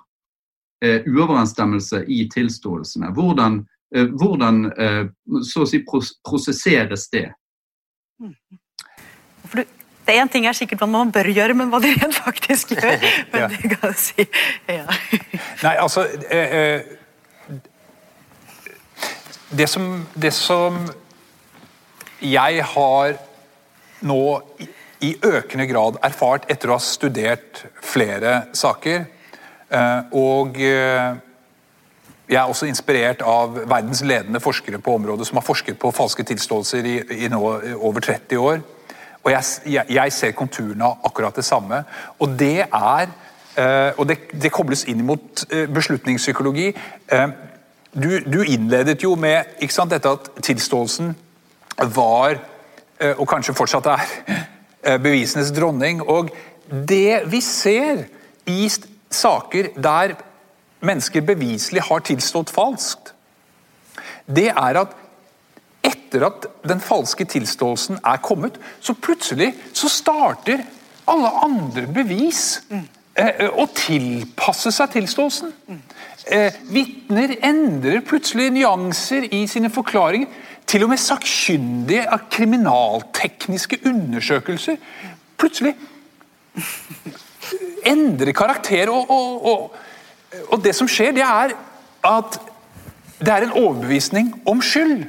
uoverensstemmelse 0.84 2.02
i 2.12 2.26
tilståelsene? 2.28 3.14
Hvordan, 3.16 3.62
hvordan 3.94 4.64
så 5.46 5.64
å 5.64 5.70
si 5.70 5.84
prosesseres 5.86 7.06
det? 7.14 7.28
For 9.46 9.62
det 9.62 10.16
er 10.16 10.24
én 10.24 10.32
ting 10.32 10.48
er 10.50 10.58
sikkert 10.58 10.82
hva 10.82 10.90
man 10.90 11.12
bør 11.14 11.30
gjøre, 11.32 11.56
men 11.56 11.70
hva 11.72 11.80
de 11.84 11.94
rent 11.94 12.18
faktisk 12.18 12.72
gjør. 12.76 13.06
Men 13.32 13.46
ja. 13.46 13.48
det 13.54 13.72
kan 13.76 13.94
jeg 13.94 14.02
si. 14.02 14.28
Ja. 14.68 14.98
Nei, 15.64 15.78
altså... 15.78 16.08
Eh, 16.32 17.00
det 19.54 19.68
som, 19.70 20.08
det 20.18 20.32
som 20.34 20.80
jeg 22.24 22.64
har 22.66 23.18
nå 24.02 24.24
i 25.04 25.12
økende 25.22 25.68
grad 25.70 26.00
erfart 26.02 26.48
etter 26.52 26.72
å 26.72 26.80
ha 26.80 26.82
studert 26.82 27.62
flere 27.86 28.48
saker, 28.58 29.04
eh, 29.70 30.00
og 30.18 30.58
eh, 30.58 31.20
jeg 32.30 32.40
er 32.40 32.50
også 32.50 32.70
inspirert 32.70 33.22
av 33.28 33.58
verdens 33.68 34.02
ledende 34.02 34.40
forskere 34.40 34.80
på 34.80 34.96
området 34.96 35.28
som 35.28 35.40
har 35.40 35.46
forsket 35.46 35.80
på 35.80 35.92
falske 35.92 36.24
tilståelser 36.24 36.88
i, 36.88 36.96
i 37.26 37.30
nå 37.32 37.42
over 37.76 38.00
30 38.00 38.40
år. 38.40 38.64
Og 39.24 39.32
jeg, 39.32 39.84
jeg, 39.90 40.12
ser 40.12 40.36
konturene 40.36 40.88
av 40.88 41.06
akkurat 41.08 41.36
det 41.36 41.46
samme. 41.48 41.84
Og 42.20 42.36
det 42.40 42.66
er 42.66 43.08
eh, 43.56 43.92
Og 43.98 44.08
det, 44.08 44.18
det 44.34 44.52
kobles 44.52 44.84
inn 44.92 45.06
mot 45.06 45.46
beslutningspsykologi. 45.50 46.74
Du, 47.94 48.20
du, 48.26 48.42
innledet 48.44 49.04
jo 49.04 49.14
med 49.16 49.62
sant, 49.70 49.92
dette 49.94 50.10
at 50.10 50.30
tilståelsen 50.42 51.12
var, 51.94 52.40
eh, 52.98 53.14
og 53.14 53.28
kanskje 53.30 53.54
fortsatt 53.54 53.90
er, 53.94 54.14
eh, 54.88 54.98
bevisenes 54.98 55.52
dronning. 55.54 56.02
Og 56.02 56.32
det 56.66 57.24
vi 57.30 57.42
ser 57.46 58.08
i 58.50 58.66
saker 59.14 59.76
der 59.78 60.16
mennesker 60.86 61.26
beviselig 61.26 61.86
har 61.90 62.04
tilstått 62.06 62.54
falskt, 62.54 63.14
det 64.26 64.50
er 64.52 64.80
at 64.84 64.94
etter 65.84 66.24
at 66.30 66.46
den 66.68 66.80
falske 66.84 67.26
tilståelsen 67.28 68.00
er 68.08 68.22
kommet, 68.24 68.60
så 68.80 68.96
plutselig 68.96 69.52
så 69.76 69.90
starter 69.92 70.64
alle 71.12 71.32
andre 71.44 71.88
bevis 71.92 72.62
mm. 72.70 72.84
eh, 73.20 73.50
å 73.50 73.66
tilpasse 73.76 74.72
seg 74.72 74.94
tilståelsen. 74.94 75.52
Eh, 76.32 76.56
Vitner 76.72 77.36
endrer 77.44 78.04
plutselig 78.08 78.54
nyanser 78.56 79.28
i 79.36 79.44
sine 79.52 79.72
forklaringer. 79.74 80.32
Til 80.64 80.86
og 80.86 80.94
med 80.94 81.02
sakkyndige 81.04 82.06
av 82.08 82.30
kriminaltekniske 82.32 83.82
undersøkelser 83.90 84.78
plutselig 85.36 85.74
endrer 87.84 88.32
karakter. 88.38 88.92
Og, 88.94 89.12
og, 89.12 89.50
og, 89.52 89.82
og, 90.50 90.62
det 90.64 90.76
som 90.76 90.90
skjer, 90.90 91.14
det 91.16 91.26
er 91.26 91.54
at 92.04 92.40
det 93.24 93.32
er 93.32 93.46
en 93.46 93.56
overbevisning 93.56 94.34
om 94.50 94.62
skyld. 94.62 95.06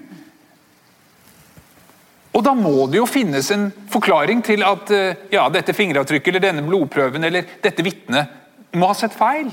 Og 2.35 2.43
da 2.43 2.55
må 2.59 2.87
det 2.91 2.99
jo 2.99 3.07
finnes 3.07 3.51
en 3.55 3.69
forklaring 3.91 4.43
til 4.45 4.65
at 4.67 4.91
eh, 4.95 5.27
ja, 5.33 5.47
dette 5.55 5.75
fingeravtrykket 5.75 6.33
eller 6.33 6.43
denne 6.49 6.65
blodprøven 6.67 7.25
eller 7.25 7.47
dette 7.63 7.85
vitnet 7.87 8.75
må 8.75 8.91
ha 8.91 8.97
sett 8.99 9.15
feil. 9.15 9.53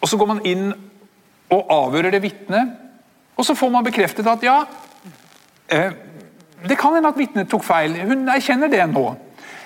Og 0.00 0.08
Så 0.08 0.16
går 0.16 0.30
man 0.30 0.44
inn 0.48 0.70
og 1.50 1.72
avhører 1.74 2.14
det 2.14 2.22
vitnet, 2.22 2.76
og 3.36 3.44
så 3.44 3.56
får 3.58 3.72
man 3.74 3.84
bekreftet 3.84 4.28
at 4.30 4.44
ja, 4.44 4.60
eh, 5.68 5.92
det 6.68 6.78
kan 6.78 6.94
hende 6.94 7.10
at 7.10 7.18
vitnet 7.18 7.50
tok 7.50 7.64
feil. 7.64 7.96
Hun 8.06 8.28
erkjenner 8.28 8.70
det 8.72 8.84
nå. 8.92 9.06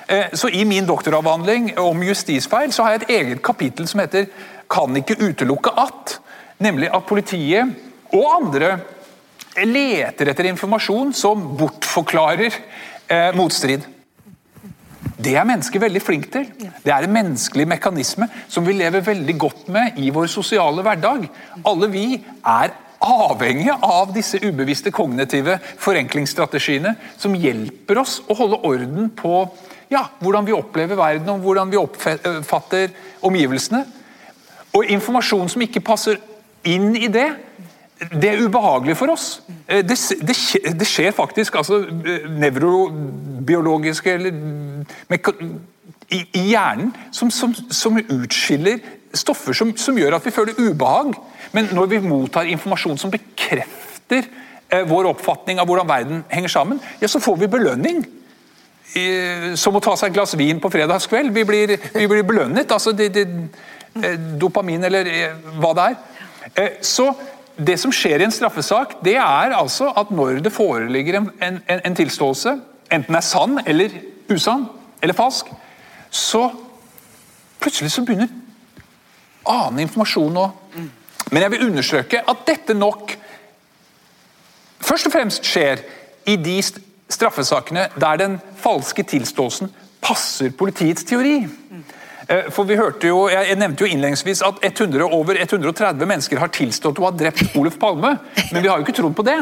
Eh, 0.07 0.33
så 0.33 0.49
I 0.49 0.65
min 0.65 0.87
doktoravhandling 0.87 1.79
om 1.79 2.03
justisfeil 2.03 2.73
så 2.73 2.83
har 2.83 2.95
jeg 2.95 3.03
et 3.03 3.15
eget 3.19 3.43
kapittel 3.43 3.89
som 3.89 4.03
heter 4.03 4.27
'Kan 4.69 4.97
ikke 4.97 5.19
utelukke 5.21 5.71
at'. 5.71 6.19
Nemlig 6.59 6.89
at 6.95 7.07
politiet 7.07 7.75
og 8.15 8.29
andre 8.43 8.79
leter 9.63 10.31
etter 10.31 10.49
informasjon 10.51 11.13
som 11.15 11.57
bortforklarer 11.59 12.55
eh, 13.09 13.35
motstrid. 13.37 13.85
Det 15.15 15.37
er 15.39 15.47
mennesker 15.47 15.83
veldig 15.83 16.03
flinke 16.03 16.31
til. 16.33 16.47
Det 16.83 16.91
er 16.91 17.07
en 17.07 17.15
menneskelig 17.15 17.67
mekanisme 17.71 18.27
som 18.51 18.67
vi 18.67 18.75
lever 18.77 19.05
veldig 19.05 19.37
godt 19.39 19.69
med 19.73 19.99
i 20.03 20.11
vår 20.15 20.27
sosiale 20.33 20.83
hverdag. 20.83 21.29
Alle 21.65 21.91
vi 21.93 22.07
er 22.19 22.75
avhengige 23.05 23.77
av 23.85 24.13
disse 24.15 24.41
ubevisste 24.43 24.91
kognitive 24.95 25.59
forenklingsstrategiene 25.83 26.95
som 27.21 27.37
hjelper 27.37 28.01
oss 28.01 28.21
å 28.27 28.37
holde 28.39 28.63
orden 28.67 29.11
på 29.15 29.45
ja, 29.93 30.07
hvordan 30.19 30.47
vi 30.49 30.57
opplever 30.57 30.99
verden 30.99 31.35
og 31.35 31.45
hvordan 31.45 31.71
vi 31.71 31.79
oppfatter 31.79 32.95
omgivelsene. 33.25 33.85
Og 34.75 34.91
informasjon 34.91 35.51
som 35.53 35.63
ikke 35.63 35.83
passer 35.85 36.19
inn 36.67 36.95
i 36.97 37.09
det, 37.13 37.29
det 38.11 38.31
er 38.31 38.43
ubehagelig 38.43 38.97
for 38.99 39.15
oss. 39.15 39.43
Eh, 39.69 39.85
det, 39.87 39.97
det, 40.27 40.37
det 40.81 40.89
skjer 40.89 41.15
faktisk 41.15 41.55
altså, 41.61 41.85
eh, 41.85 42.27
nevrobiologiske 42.43 44.17
eller 44.17 44.33
i, 46.11 46.21
i 46.35 46.43
hjernen 46.51 46.91
som, 47.15 47.31
som, 47.31 47.55
som, 47.71 47.99
utskiller 47.99 48.83
stoffer 49.15 49.55
som, 49.57 49.71
som, 49.79 49.99
gjør 49.99 50.19
at 50.19 50.27
vi 50.27 50.35
føler 50.35 50.59
ubehag. 50.59 51.15
Men 51.55 51.71
når 51.73 51.93
vi 51.93 52.03
mottar 52.03 52.51
informasjon 52.51 52.99
som 52.99 53.13
bekrefter 53.15 54.27
eh, 54.27 54.83
vår 54.91 55.13
oppfatning 55.15 55.63
av 55.63 55.71
hvordan 55.71 55.89
verden 55.89 56.25
henger 56.33 56.57
sammen, 56.57 56.83
ja, 57.01 57.09
så 57.09 57.23
får 57.23 57.39
vi 57.45 57.53
belønning. 57.53 58.03
Eh, 58.95 59.55
som 59.59 59.75
å 59.75 59.83
ta 59.83 59.97
seg 59.99 60.13
et 60.13 60.19
glass 60.19 60.37
vin 60.39 60.61
på 60.63 60.71
fredagskveld. 60.71 61.33
Vi 61.35 61.47
blir, 61.47 61.77
vi 61.95 62.11
blir 62.11 62.27
belønnet. 62.27 62.71
altså 62.71 62.93
det, 62.93 63.09
det, 63.15 63.25
Dopamin 64.41 64.85
eller 64.85 65.09
hva 65.63 65.73
det 65.77 65.87
er. 65.87 66.77
Så 66.83 67.09
det 67.55 67.77
som 67.79 67.93
skjer 67.95 68.21
i 68.23 68.27
en 68.27 68.35
straffesak, 68.35 68.97
det 69.07 69.15
er 69.17 69.55
altså 69.55 69.93
at 69.97 70.11
når 70.11 70.41
det 70.43 70.53
foreligger 70.53 71.21
en, 71.21 71.29
en, 71.43 71.61
en 71.71 71.97
tilståelse, 71.97 72.57
enten 72.93 73.15
er 73.15 73.25
sann 73.25 73.61
eller 73.67 73.95
usann 74.31 74.67
eller 75.03 75.15
falsk, 75.15 75.51
så 76.11 76.49
plutselig 77.63 77.93
så 77.95 78.05
begynner 78.07 78.33
annen 79.45 79.85
informasjon 79.85 80.41
å 80.41 80.51
Men 81.33 81.43
jeg 81.43 81.53
vil 81.55 81.67
understreke 81.67 82.21
at 82.31 82.43
dette 82.47 82.75
nok 82.77 83.15
først 84.85 85.09
og 85.09 85.15
fremst 85.15 85.47
skjer 85.49 85.81
i 86.31 86.37
de 86.37 86.59
straffesakene 87.11 87.89
der 87.97 88.21
den 88.21 88.37
falske 88.61 89.03
tilståelsen 89.09 89.73
passer 90.05 90.53
politiets 90.53 91.05
teori. 91.09 91.47
Eh, 92.29 92.49
for 92.55 92.65
vi 92.69 92.77
hørte 92.79 93.11
jo, 93.11 93.27
Jeg 93.29 93.59
nevnte 93.61 93.85
jo 93.85 93.91
innledningsvis 93.91 94.43
at 94.47 94.63
100, 94.65 95.05
over 95.13 95.37
130 95.41 96.09
mennesker 96.09 96.41
har 96.41 96.53
tilstått 96.55 97.01
å 97.01 97.09
ha 97.09 97.13
drept 97.13 97.57
Oluf 97.59 97.77
Palme, 97.81 98.17
men 98.53 98.63
vi 98.63 98.69
har 98.71 98.79
jo 98.79 98.87
ikke 98.87 98.97
trodd 99.01 99.17
på 99.17 99.27
det. 99.27 99.39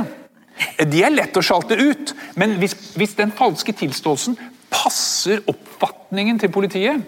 Eh, 0.79 0.87
de 0.89 1.05
er 1.05 1.15
lett 1.15 1.37
å 1.39 1.45
sjalte 1.45 1.79
ut, 1.79 2.15
men 2.41 2.57
hvis, 2.63 2.75
hvis 2.99 3.15
den 3.19 3.35
falske 3.37 3.75
tilståelsen 3.77 4.39
passer 4.73 5.45
oppfatningen 5.51 6.41
til 6.43 6.51
politiet, 6.53 7.07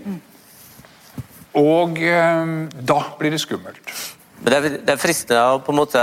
og 1.54 1.98
eh, 2.02 2.54
da 2.74 3.00
blir 3.18 3.34
det 3.34 3.42
skummelt. 3.42 3.96
Men 4.44 4.52
det 4.52 4.56
er, 4.58 4.78
det 4.84 4.92
er 4.94 5.00
fristende 5.00 5.42
å 5.54 5.60
på 5.64 5.72
en 5.72 5.78
måte 5.78 6.00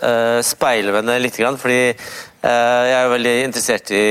uh, 0.00 0.38
henne 0.40 1.16
litt, 1.20 1.36
fordi 1.60 1.80
uh, 1.92 2.82
jeg 2.88 2.94
er 2.96 3.10
veldig 3.12 3.34
interessert 3.44 3.90
i 3.92 4.04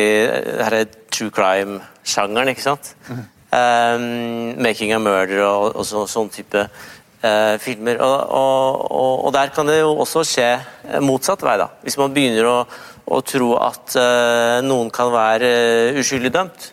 denne 0.60 0.84
true 1.10 1.34
crime-sjangeren. 1.34 2.52
ikke 2.54 2.68
sant? 2.68 2.92
Mm. 3.08 3.24
Um, 3.54 4.56
'Making 4.58 4.94
a 4.94 5.00
Murder' 5.00 5.44
og, 5.46 5.76
og 5.78 5.86
så, 5.86 6.08
sånn 6.10 6.32
type 6.34 6.64
uh, 6.64 7.56
filmer. 7.62 8.00
Og, 8.02 8.32
og, 8.34 9.26
og, 9.28 9.30
der 9.36 9.52
kan 9.54 9.70
det 9.70 9.82
jo 9.82 9.92
også 10.02 10.24
skje 10.26 10.48
motsatt 11.06 11.44
vei. 11.46 11.58
da. 11.62 11.70
Hvis 11.86 12.00
man 12.02 12.16
begynner 12.16 12.50
å, 12.50 12.58
å 13.06 13.20
tro 13.22 13.52
at 13.62 13.94
uh, 14.00 14.58
noen 14.66 14.90
kan 14.94 15.14
være 15.14 15.52
uskyldig 16.02 16.34
dømt, 16.34 16.72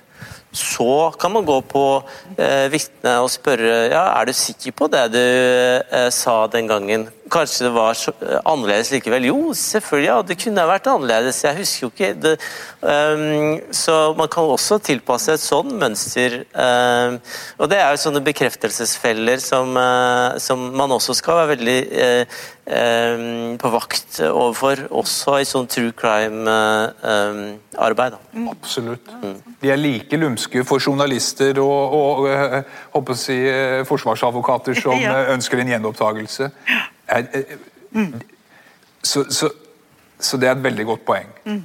så 0.57 1.13
kan 1.21 1.31
man 1.31 1.45
gå 1.47 1.61
på 1.71 1.83
eh, 2.35 2.65
vitnet 2.73 3.21
og 3.23 3.29
spørre 3.31 3.85
ja, 3.93 4.01
er 4.19 4.27
du 4.27 4.33
sikker 4.35 4.75
på 4.75 4.89
det 4.91 5.05
du 5.15 5.21
sa 6.11 6.41
den 6.51 6.67
gangen. 6.67 7.05
Kanskje 7.31 7.69
det 7.69 7.73
var 7.75 7.95
så, 7.95 8.13
annerledes 8.45 8.91
likevel? 8.91 9.25
Jo, 9.31 9.55
selvfølgelig. 9.55 10.07
ja, 10.07 10.23
Det 10.23 10.37
kunne 10.43 10.67
vært 10.67 10.87
annerledes. 10.91 11.45
Jeg 11.45 11.57
husker 11.61 11.87
jo 11.87 11.91
ikke 11.93 12.15
det. 12.25 12.37
Um, 12.81 13.61
så 13.73 14.15
man 14.19 14.29
kan 14.33 14.45
også 14.51 14.79
tilpasse 14.83 15.33
et 15.37 15.43
sånn 15.43 15.75
mønster. 15.79 16.41
Um, 16.55 17.21
og 17.59 17.71
det 17.71 17.79
er 17.79 17.91
jo 17.95 18.03
sånne 18.05 18.23
bekreftelsesfeller 18.27 19.39
som, 19.43 19.77
uh, 19.77 20.39
som 20.43 20.59
man 20.75 20.91
også 20.97 21.15
skal 21.19 21.37
være 21.43 21.53
veldig 21.55 21.79
uh, 21.93 22.25
um, 22.67 23.59
på 23.61 23.69
vakt 23.77 24.21
overfor, 24.27 24.77
også 24.91 25.39
i 25.41 25.49
sånn 25.49 25.69
true 25.71 25.93
crime-arbeid. 25.97 27.33
Uh, 28.35 28.51
Absolutt. 28.51 29.07
Mm. 29.23 29.37
De 29.61 29.71
er 29.71 29.79
like 29.81 30.17
lumske 30.19 30.65
for 30.67 30.79
journalister 30.83 31.59
og, 31.63 31.95
og, 31.95 32.27
og 32.97 33.13
si, 33.19 33.39
forsvarsadvokater 33.89 34.75
som 34.81 34.99
ja. 35.07 35.31
ønsker 35.37 35.63
en 35.63 35.73
gjenopptakelse. 35.77 36.51
Så, 39.03 39.25
så, 39.25 39.51
så, 40.19 40.37
det 40.37 40.49
er 40.49 40.57
et 40.57 40.65
veldig 40.65 40.87
godt 40.87 41.05
poeng. 41.09 41.31
Mm. 41.47 41.63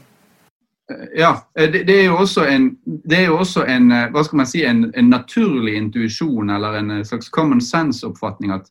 Ja, 1.17 1.31
det, 1.55 1.83
det, 1.87 1.95
er 1.99 2.05
jo 2.05 2.17
også 2.21 2.45
en, 2.45 2.69
det 2.85 3.17
er 3.17 3.27
jo 3.31 3.39
også 3.41 3.65
en 3.65 3.89
hva 4.13 4.21
skal 4.23 4.37
man 4.37 4.49
si, 4.49 4.61
en, 4.65 4.85
en 4.93 5.09
naturlig 5.09 5.73
intuisjon 5.79 6.49
eller 6.53 6.77
en 6.79 6.91
slags 7.05 7.29
common 7.33 7.61
sense-oppfatning 7.61 8.53
at 8.53 8.69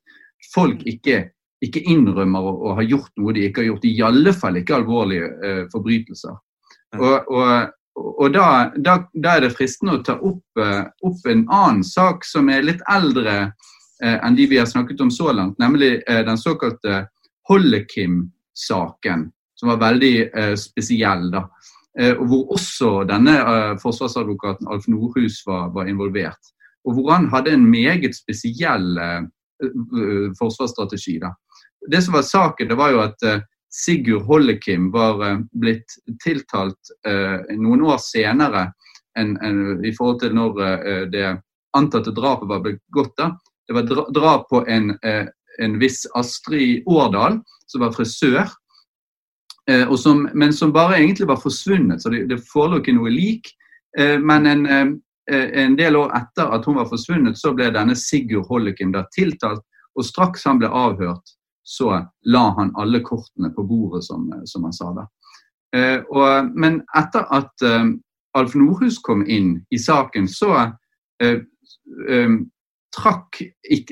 folk 0.55 0.85
ikke, 0.87 1.25
ikke 1.65 1.83
innrømmer 1.91 2.47
å, 2.47 2.55
å, 2.55 2.75
ha 2.79 2.87
gjort 2.87 3.11
noe 3.19 3.35
de 3.35 3.49
ikke 3.49 3.65
har 3.65 3.73
gjort. 3.73 3.89
I 3.91 4.03
alle 4.07 4.35
fall 4.37 4.61
ikke 4.61 4.79
alvorlige 4.79 5.31
uh, 5.43 5.63
forbrytelser. 5.75 6.39
Og, 6.95 7.35
og, 7.35 7.75
og 7.99 8.31
da, 8.31 8.49
da, 8.79 9.01
da, 9.11 9.35
er 9.35 9.49
det 9.49 9.55
fristende 9.57 9.99
å 9.99 10.05
ta 10.07 10.15
opp, 10.15 10.45
uh, 10.63 10.85
opp 11.03 11.27
en 11.27 11.49
annen 11.51 11.83
sak 11.87 12.23
som 12.29 12.47
er 12.53 12.63
litt 12.63 12.85
eldre 12.95 13.35
Eh, 13.41 13.49
enn 14.03 14.37
de 14.37 14.47
vi 14.47 14.59
har 14.59 14.67
snakket 14.67 15.01
om 15.01 15.11
så 15.11 15.33
langt, 15.33 15.59
nemlig 15.59 16.03
eh, 16.07 16.25
den 16.27 16.39
såkalte 16.39 17.07
Hollekim-saken, 17.49 19.31
som 19.55 19.69
var 19.69 19.77
veldig 19.77 20.15
eh, 20.35 20.55
spesiell. 20.59 21.31
da. 21.31 21.49
Og 22.19 22.25
hvor 22.27 22.49
også 22.57 22.89
denne 23.07 23.37
forsvarsadvokaten 23.79 24.67
Alf 24.67 24.89
Nordhus 24.91 25.37
var, 25.47 25.69
var, 25.71 25.87
involvert. 25.87 26.49
Og 26.83 26.97
hvor 26.97 27.13
han 27.13 27.29
hadde 27.31 27.53
en 27.55 27.69
meget 27.71 28.17
spesiell 28.17 28.99
forsvarsstrategi. 30.35 31.21
da. 31.23 31.31
Det 31.87 32.03
som 32.03 32.17
var 32.17 32.27
saken, 32.27 32.69
det 32.69 32.79
var 32.81 32.91
jo 32.91 32.99
at 33.05 33.23
Sigurd 33.71 34.27
Hollekim 34.27 34.91
var 34.91 35.23
blitt 35.55 35.95
tiltalt 36.25 36.91
noen 37.55 37.87
år 37.87 38.03
senere 38.03 38.73
enn, 39.15 39.39
enn 39.39 39.87
i 39.87 39.95
forhold 39.95 40.19
til 40.25 40.35
når 40.35 40.59
det 41.15 41.29
antatte 41.79 42.11
drapet 42.11 42.51
var 42.51 42.67
begått. 42.67 43.15
da, 43.23 43.31
det 43.67 43.73
var 43.73 44.13
drap 44.13 44.49
på 44.49 44.67
en, 44.69 44.91
eh, 44.91 45.27
en 45.59 45.79
viss 45.79 46.07
Astrid 46.15 46.83
Årdal, 46.87 47.41
som 47.67 47.81
var 47.81 47.93
frisør. 47.93 48.49
Eh, 49.71 49.95
som, 49.97 50.29
men 50.35 50.53
som 50.53 50.73
bare 50.73 50.99
egentlig 50.99 51.29
var 51.29 51.41
forsvunnet, 51.41 52.03
så 52.03 52.09
det, 52.09 52.27
det 52.29 52.43
forelå 52.53 52.83
ikke 52.83 52.97
noe 52.99 53.13
lik. 53.13 53.49
Eh, 53.99 54.19
men 54.21 54.47
en, 54.47 54.67
en, 55.31 55.77
del 55.77 55.97
år 55.97 56.13
etter 56.19 56.53
at 56.53 56.67
hun 56.69 56.77
var 56.77 56.91
forsvunnet, 56.91 57.39
så 57.41 57.55
ble 57.57 57.71
denne 57.73 57.97
Sigurd 57.97 58.51
Holliken 58.51 58.93
da 58.93 59.07
tiltalt. 59.17 59.65
Og 59.95 60.05
straks 60.05 60.45
han 60.45 60.59
ble 60.61 60.69
avhørt, 60.69 61.37
så 61.65 62.03
la 62.29 62.45
han 62.59 62.75
alle 62.77 63.01
kortene 63.01 63.53
på 63.55 63.65
bordet, 63.65 64.05
som, 64.05 64.27
som 64.45 64.67
han 64.67 64.75
sa 64.75 64.91
da. 64.93 65.05
Og, 66.11 66.51
men 66.59 66.81
etter 66.99 67.25
at 67.35 67.63
Alf 68.35 68.57
Nordhus 68.59 68.99
kom 69.07 69.23
inn 69.31 69.57
i 69.71 69.79
saken, 69.79 70.27
så 70.29 70.51
trakk 72.95 73.43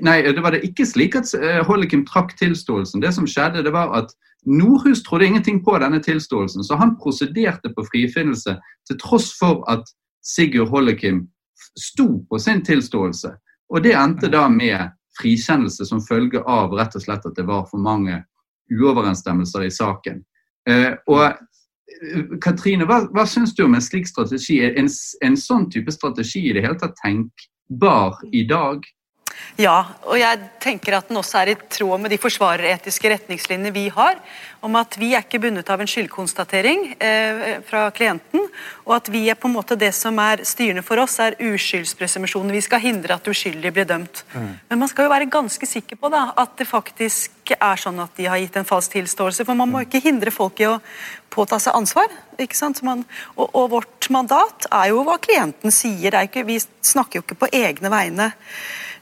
Nei, 0.07 0.17
det 0.23 0.43
var 0.45 0.55
det 0.55 0.63
ikke 0.67 0.87
slik 0.87 1.17
at 1.19 1.31
Hollikim 1.67 2.05
trakk 2.09 2.37
tilståelsen. 2.39 3.03
Det 3.03 3.13
som 3.15 3.27
skjedde, 3.29 3.65
det 3.67 3.73
var 3.75 3.93
at 3.99 4.15
Nordhus 4.47 5.03
trodde 5.03 5.27
ingenting 5.27 5.65
på 5.65 5.77
denne 5.79 6.01
tilståelsen, 6.03 6.65
så 6.65 6.77
han 6.77 6.97
prosederte 6.99 7.71
på 7.75 7.85
frifinnelse 7.93 8.57
til 8.89 8.99
tross 8.99 9.31
for 9.39 9.63
at 9.71 9.87
Sigurd 10.23 10.69
Hollikim 10.69 11.29
sto 11.79 12.25
på 12.31 12.39
sin 12.39 12.65
tilståelse. 12.65 13.31
Og 13.71 13.83
det 13.83 13.95
endte 13.95 14.31
da 14.31 14.49
med 14.49 14.91
frikjennelse 15.21 15.87
som 15.87 16.03
følge 16.03 16.43
av 16.49 16.75
rett 16.75 16.97
og 16.97 17.05
slett 17.05 17.27
at 17.29 17.39
det 17.39 17.47
var 17.47 17.67
for 17.71 17.83
mange 17.83 18.23
uoverensstemmelser 18.73 19.67
i 19.67 19.71
saken. 19.71 20.23
Eh, 20.69 20.93
og 21.11 21.25
eh, 21.29 22.37
Katrine, 22.43 22.87
hva, 22.89 23.03
hva 23.15 23.27
syns 23.29 23.55
du 23.55 23.65
om 23.67 23.77
en 23.77 23.85
slik 23.85 24.09
strategi? 24.09 24.61
En, 24.65 24.91
en 25.27 25.39
sånn 25.39 25.69
type 25.71 25.93
strategi 25.95 26.49
i 26.49 26.55
det 26.57 26.65
hele 26.65 26.79
tatt 26.81 26.97
tenk, 27.03 27.47
bar 27.79 28.19
i 28.33 28.45
dag? 28.49 28.85
Ja, 29.61 29.77
og 30.09 30.17
jeg 30.17 30.39
tenker 30.63 30.97
at 30.97 31.11
den 31.11 31.19
også 31.21 31.43
er 31.43 31.53
i 31.53 31.59
tråd 31.69 32.01
med 32.01 32.13
de 32.13 32.21
forsvareretiske 32.21 33.11
retningslinjene 33.13 33.73
vi 33.75 33.89
har, 33.93 34.17
om 34.63 34.77
at 34.79 34.95
vi 35.01 35.11
er 35.13 35.25
ikke 35.25 35.41
bundet 35.43 35.69
av 35.75 35.81
en 35.83 35.91
skyldkonstatering 35.91 36.85
eh, 37.03 37.59
fra 37.67 37.89
klienten, 37.95 38.47
og 38.87 38.95
at 38.97 39.11
vi 39.13 39.25
er 39.31 39.39
på 39.39 39.51
en 39.51 39.57
måte 39.57 39.77
det 39.79 39.91
som 39.97 40.19
er 40.23 40.45
styrende 40.47 40.85
for 40.87 41.03
oss, 41.03 41.19
er 41.21 41.37
uskyldspresumisjonen. 41.43 42.55
Vi 42.55 42.63
skal 42.65 42.83
hindre 42.85 43.19
at 43.19 43.29
uskyldige 43.29 43.75
blir 43.75 43.89
dømt. 43.91 44.23
Mm. 44.33 44.53
Men 44.71 44.83
man 44.85 44.91
skal 44.91 45.09
jo 45.09 45.13
være 45.13 45.31
ganske 45.33 45.69
sikker 45.69 45.99
på 46.01 46.13
da, 46.15 46.29
at 46.39 46.55
det 46.61 46.69
faktisk 46.71 47.53
er 47.59 47.83
sånn 47.83 47.99
at 48.01 48.15
de 48.17 48.29
har 48.31 48.41
gitt 48.41 48.57
en 48.61 48.69
falsk 48.69 48.95
tilståelse, 48.97 49.45
for 49.49 49.59
man 49.59 49.71
må 49.73 49.83
ikke 49.85 50.03
hindre 50.05 50.33
folk 50.35 50.63
i 50.63 50.71
å 50.71 50.79
påta 51.33 51.59
seg 51.63 51.77
ansvar. 51.77 52.13
ikke 52.41 52.57
sant? 52.57 52.83
Man, 52.87 53.05
og, 53.37 53.49
og, 53.51 53.69
vårt 53.77 54.09
mandat 54.15 54.69
er 54.71 54.93
jo 54.93 55.03
hva 55.07 55.19
klienten 55.23 55.75
sier, 55.75 56.17
ikke, 56.23 56.47
vi 56.49 56.61
snakker 56.61 57.21
jo 57.21 57.27
ikke 57.27 57.41
på 57.45 57.53
egne 57.57 57.93
vegne. 57.93 58.33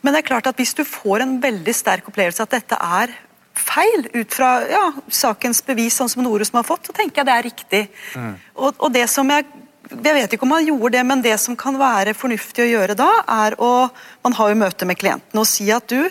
Men 0.01 0.15
det 0.15 0.23
er 0.23 0.31
klart 0.31 0.49
at 0.51 0.61
hvis 0.61 0.75
du 0.77 0.85
får 0.87 1.25
en 1.25 1.39
veldig 1.43 1.75
sterk 1.77 2.09
opplevelse 2.09 2.45
at 2.45 2.55
dette 2.57 2.79
er 2.81 3.13
feil 3.61 4.07
ut 4.15 4.35
fra 4.35 4.51
ja, 4.71 4.85
sakens 5.13 5.61
bevis, 5.67 5.97
sånn 5.99 6.11
som 6.11 6.23
Nore 6.25 6.47
som 6.49 6.61
har 6.61 6.69
fått, 6.69 6.89
så 6.89 6.97
tenker 6.97 7.21
jeg 7.21 7.29
det 7.29 7.35
er 7.35 7.49
riktig. 7.49 7.83
Mm. 8.17 8.37
Og, 8.57 8.71
og, 8.79 8.89
det 8.95 9.09
som 9.11 9.29
jeg 9.33 9.49
jeg 9.91 10.15
vet 10.15 10.35
ikke 10.37 10.47
om 10.47 10.53
han 10.55 10.69
gjorde 10.69 10.93
det, 10.95 11.01
men 11.03 11.23
det 11.25 11.33
som 11.43 11.57
kan 11.59 11.75
være 11.75 12.13
fornuftig 12.15 12.63
å 12.63 12.69
gjøre 12.69 12.95
da, 12.95 13.09
er 13.27 13.57
å 13.59 13.89
Man 14.23 14.37
har 14.37 14.53
jo 14.53 14.59
møte 14.61 14.87
med 14.87 15.01
klienten 15.01 15.41
og 15.41 15.49
si 15.49 15.65
at 15.75 15.89
du, 15.91 16.05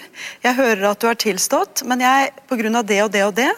jeg 0.43 0.57
hører 0.57 0.89
at 0.89 0.99
du 0.99 1.05
har 1.07 1.15
tilstått, 1.15 1.85
men 1.87 2.01
jeg 2.03 2.33
pga. 2.49 2.81
det 2.81 2.97
og 3.05 3.11
det 3.13 3.23
og 3.23 3.35
det, 3.37 3.51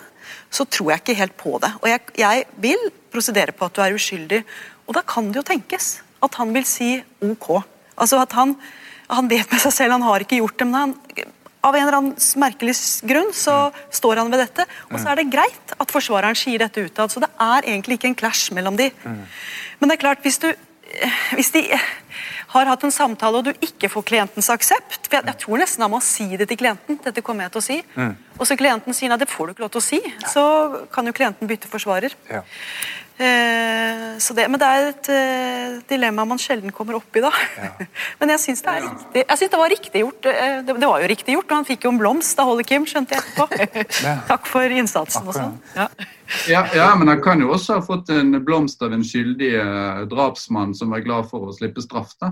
så 0.52 0.66
tror 0.66 0.92
jeg 0.92 1.02
ikke 1.02 1.18
helt 1.18 1.38
på 1.40 1.58
det. 1.64 1.72
Og 1.82 1.88
jeg, 1.90 2.02
jeg 2.20 2.46
vil 2.60 2.92
prosedere 3.10 3.56
på 3.56 3.66
at 3.66 3.74
du 3.74 3.82
er 3.82 3.96
uskyldig. 3.96 4.44
Og 4.86 4.94
da 4.94 5.02
kan 5.02 5.32
det 5.32 5.40
jo 5.40 5.48
tenkes 5.48 6.02
at 6.22 6.36
han 6.38 6.54
vil 6.54 6.68
si 6.68 6.92
ok. 7.24 7.64
Altså 7.98 8.22
at 8.22 8.36
han 8.38 8.54
han 9.12 9.30
vet 9.32 9.51
med 9.51 9.62
seg 9.64 9.76
selv 9.76 9.97
han 9.97 10.07
har 10.07 10.24
ikke 10.24 10.39
gjort 10.39 10.57
det, 10.62 10.68
men 10.70 10.80
han, 10.80 10.95
av 11.62 11.76
en 11.78 11.84
eller 11.84 11.97
annen 11.99 12.41
merkelig 12.41 12.74
grunn 13.05 13.30
så 13.38 13.57
mm. 13.70 13.80
står 13.99 14.24
han 14.24 14.32
ved 14.34 14.41
dette. 14.41 14.66
Og 14.89 14.97
så 14.97 15.12
er 15.12 15.22
det 15.22 15.30
greit 15.34 15.76
at 15.78 15.93
forsvareren 15.93 16.38
sier 16.38 16.64
dette 16.64 16.88
utad. 16.88 17.14
Så 17.14 17.22
det 17.22 17.30
er 17.38 17.68
egentlig 17.70 17.99
ikke 17.99 18.09
en 18.09 18.18
clash 18.18 18.49
mellom 18.55 18.80
de. 18.80 18.89
Mm. 19.05 19.22
Men 19.80 19.91
det 19.91 19.97
er 19.97 20.05
klart, 20.07 20.24
hvis 20.26 20.41
du 20.41 20.49
hvis 21.38 21.51
de 21.55 21.62
har 22.51 22.68
hatt 22.68 22.84
en 22.84 22.93
samtale 22.93 23.39
og 23.39 23.47
du 23.47 23.51
ikke 23.64 23.89
får 23.91 24.03
klientens 24.09 24.49
aksept 24.51 25.07
for 25.07 25.18
jeg, 25.18 25.28
jeg 25.30 25.39
tror 25.43 25.62
nesten 25.62 25.86
han 25.86 25.93
må 25.93 26.01
si 26.03 26.28
det 26.39 26.49
til 26.49 26.59
klienten. 26.59 26.99
dette 27.03 27.24
kommer 27.24 27.47
jeg 27.47 27.53
til 27.53 27.62
å 27.62 27.68
si, 27.70 27.78
Mm. 27.95 28.16
Og 28.39 28.47
så 28.47 28.55
klienten 28.57 28.95
sier 28.95 29.09
nei, 29.12 29.20
det 29.22 29.30
får 29.30 29.47
du 29.47 29.51
ikke 29.53 29.62
lov 29.62 29.72
til 29.74 29.82
å 29.82 29.86
si, 29.86 29.99
så 30.32 30.43
kan 30.93 31.05
jo 31.05 31.14
klienten 31.14 31.47
bytte 31.47 31.70
forsvarer. 31.70 32.14
Ja. 32.30 32.41
Eh, 33.18 34.18
så 34.18 34.34
det, 34.34 34.47
men 34.49 34.59
det 34.62 34.68
er 34.68 34.88
et 34.89 35.09
eh, 35.14 35.74
dilemma 35.89 36.24
man 36.26 36.39
sjelden 36.41 36.72
kommer 36.74 36.97
opp 36.97 37.18
i, 37.18 37.22
da. 37.22 37.32
men 38.22 38.34
jeg 38.34 38.43
syns 38.45 38.64
det 38.66 38.72
er 38.72 38.86
riktig. 38.86 39.26
Jeg 39.26 39.41
synes 39.41 39.51
det 39.53 39.59
var 39.62 39.74
riktig 39.74 40.03
gjort. 40.05 40.30
Eh, 40.32 40.55
det, 40.66 40.78
det 40.78 40.89
var 40.93 41.03
jo 41.03 41.12
riktig 41.12 41.36
gjort, 41.36 41.49
og 41.49 41.59
han 41.59 41.68
fikk 41.68 41.86
jo 41.86 41.91
en 41.93 41.99
blomst 42.01 42.41
av 42.41 42.49
Holly 42.49 42.66
Kim, 42.68 42.88
skjønte 42.89 43.18
jeg 43.18 43.26
etterpå. 43.26 43.86
Takk 44.32 44.49
for 44.49 44.80
innsatsen 44.82 45.28
og 45.28 45.38
sånn. 45.38 45.59
Ja. 45.76 45.91
Ja, 46.47 46.64
ja, 46.72 46.88
men 46.95 47.12
han 47.12 47.20
kan 47.20 47.43
jo 47.43 47.51
også 47.51 47.82
ha 47.82 47.84
fått 47.84 48.09
en 48.16 48.38
blomst 48.45 48.82
av 48.86 48.93
en 48.95 49.03
skyldig 49.03 49.51
drapsmann 50.09 50.72
som 50.78 50.93
var 50.95 51.03
glad 51.03 51.28
for 51.28 51.49
å 51.49 51.55
slippe 51.55 51.84
straff. 51.84 52.16
da. 52.24 52.32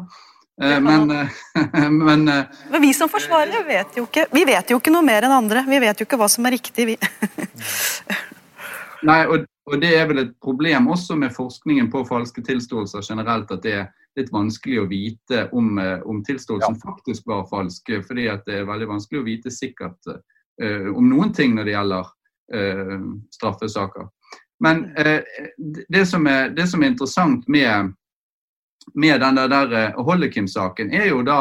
Eh, 0.62 0.80
men 0.80 1.08
men 2.04 2.24
Men 2.70 2.82
vi 2.82 2.94
som 2.94 3.12
forsvarere 3.12 3.64
vet 3.68 3.96
jo 3.96 4.04
ikke 4.10 4.26
Vi 4.36 4.44
vet 4.48 4.72
jo 4.72 4.80
ikke 4.82 4.92
noe 4.92 5.06
mer 5.06 5.28
enn 5.28 5.36
andre. 5.36 5.64
Vi 5.68 5.80
vet 5.80 6.00
jo 6.00 6.08
ikke 6.08 6.20
hva 6.20 6.28
som 6.32 6.48
er 6.50 6.58
riktig, 6.58 6.88
vi. 6.90 6.98
Nei, 9.08 9.22
og, 9.28 9.46
og 9.70 9.82
det 9.82 9.90
er 9.96 10.08
vel 10.10 10.24
et 10.24 10.32
problem 10.42 10.88
også 10.90 11.16
med 11.20 11.34
forskningen 11.36 11.90
på 11.94 12.04
falske 12.08 12.42
tilståelser 12.46 13.06
generelt, 13.06 13.52
at 13.54 13.64
det 13.64 13.74
er 13.78 13.90
litt 14.18 14.32
vanskelig 14.34 14.80
å 14.82 14.88
vite 14.90 15.46
om, 15.56 15.78
eh, 15.80 16.00
om 16.10 16.24
tilståelsen 16.26 16.80
faktisk 16.82 17.28
var 17.30 17.48
falsk. 17.50 17.92
Fordi 18.08 18.28
det 18.46 18.56
er 18.60 18.70
veldig 18.70 18.90
vanskelig 18.90 19.22
å 19.22 19.28
vite 19.28 19.54
sikkert 19.54 20.10
uh, 20.10 20.90
om 20.96 21.06
noen 21.10 21.32
ting 21.34 21.56
når 21.56 21.70
det 21.70 21.76
gjelder 21.76 22.10
uh, 22.56 23.06
straffesaker. 23.32 24.10
Men 24.60 24.90
uh, 24.98 25.22
det, 25.88 26.06
som 26.10 26.28
er, 26.28 26.50
det 26.56 26.68
som 26.68 26.84
er 26.84 26.92
interessant 26.92 27.48
med, 27.48 27.94
med 28.96 29.22
den 29.22 29.40
der, 29.40 29.48
der 29.54 29.96
Hollekim-saken, 29.96 30.92
er 30.94 31.12
jo 31.14 31.24
da 31.24 31.40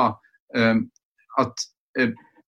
at 1.38 1.64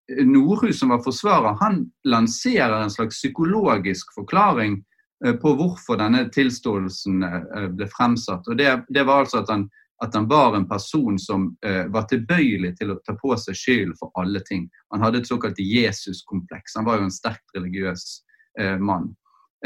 Nordhus, 0.09 0.79
som 0.81 0.93
var 0.93 1.03
forsvarer, 1.05 1.57
han 1.61 1.83
lanserer 2.09 2.83
en 2.83 2.93
slags 2.93 3.19
psykologisk 3.19 4.15
forklaring 4.17 4.79
på 5.43 5.53
hvorfor 5.59 5.99
denne 5.99 6.29
tilståelsen 6.35 7.23
eh, 7.27 7.69
ble 7.75 7.89
fremsatt. 7.91 8.47
Og 8.49 8.59
det, 8.59 8.71
det 8.89 9.05
var 9.09 9.25
altså 9.25 9.43
at 9.43 9.51
han, 9.51 9.67
at 10.05 10.15
han 10.15 10.29
var 10.31 10.55
en 10.57 10.69
person 10.71 11.19
som 11.19 11.49
eh, 11.67 11.87
var 11.91 12.07
tilbøyelig 12.11 12.77
til 12.79 12.95
å 12.95 12.99
ta 13.07 13.17
på 13.19 13.35
seg 13.41 13.59
skyld 13.59 13.97
for 13.99 14.15
alle 14.21 14.43
ting. 14.47 14.69
Han 14.95 15.03
hadde 15.03 15.23
et 15.23 15.31
såkalt 15.31 15.59
Jesus-kompleks. 15.59 16.77
Han 16.79 16.87
var 16.87 17.01
jo 17.01 17.09
en 17.09 17.15
sterkt 17.15 17.57
religiøs 17.57 18.05
eh, 18.61 18.77
mann. 18.79 19.11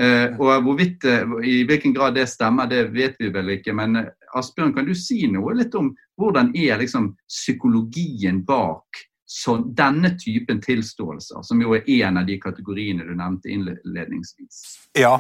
Eh, 0.01 0.33
og 0.41 0.65
hvorvidt, 0.65 1.05
eh, 1.05 1.29
I 1.45 1.63
hvilken 1.69 1.93
grad 1.93 2.17
det 2.17 2.31
stemmer, 2.33 2.67
det 2.67 2.87
vet 2.95 3.19
vi 3.21 3.29
vel 3.29 3.59
ikke. 3.59 3.75
Men 3.77 3.97
eh, 4.01 4.13
Asbjørn, 4.35 4.73
kan 4.73 4.89
du 4.89 4.95
si 4.97 5.27
noe 5.29 5.53
litt 5.59 5.75
om 5.77 5.93
hvordan 6.21 6.55
er 6.57 6.81
liksom 6.81 7.13
psykologien 7.29 8.41
bak 8.49 9.05
så 9.33 9.57
denne 9.57 10.11
typen 10.21 10.61
tilståelser, 10.61 11.43
som 11.43 11.61
jo 11.63 11.73
er 11.79 11.87
en 12.05 12.21
av 12.21 12.27
de 12.29 12.35
kategoriene 12.41 13.07
du 13.09 13.15
nevnte 13.17 13.49
innledningsvis? 13.49 14.59
Ja, 14.99 15.15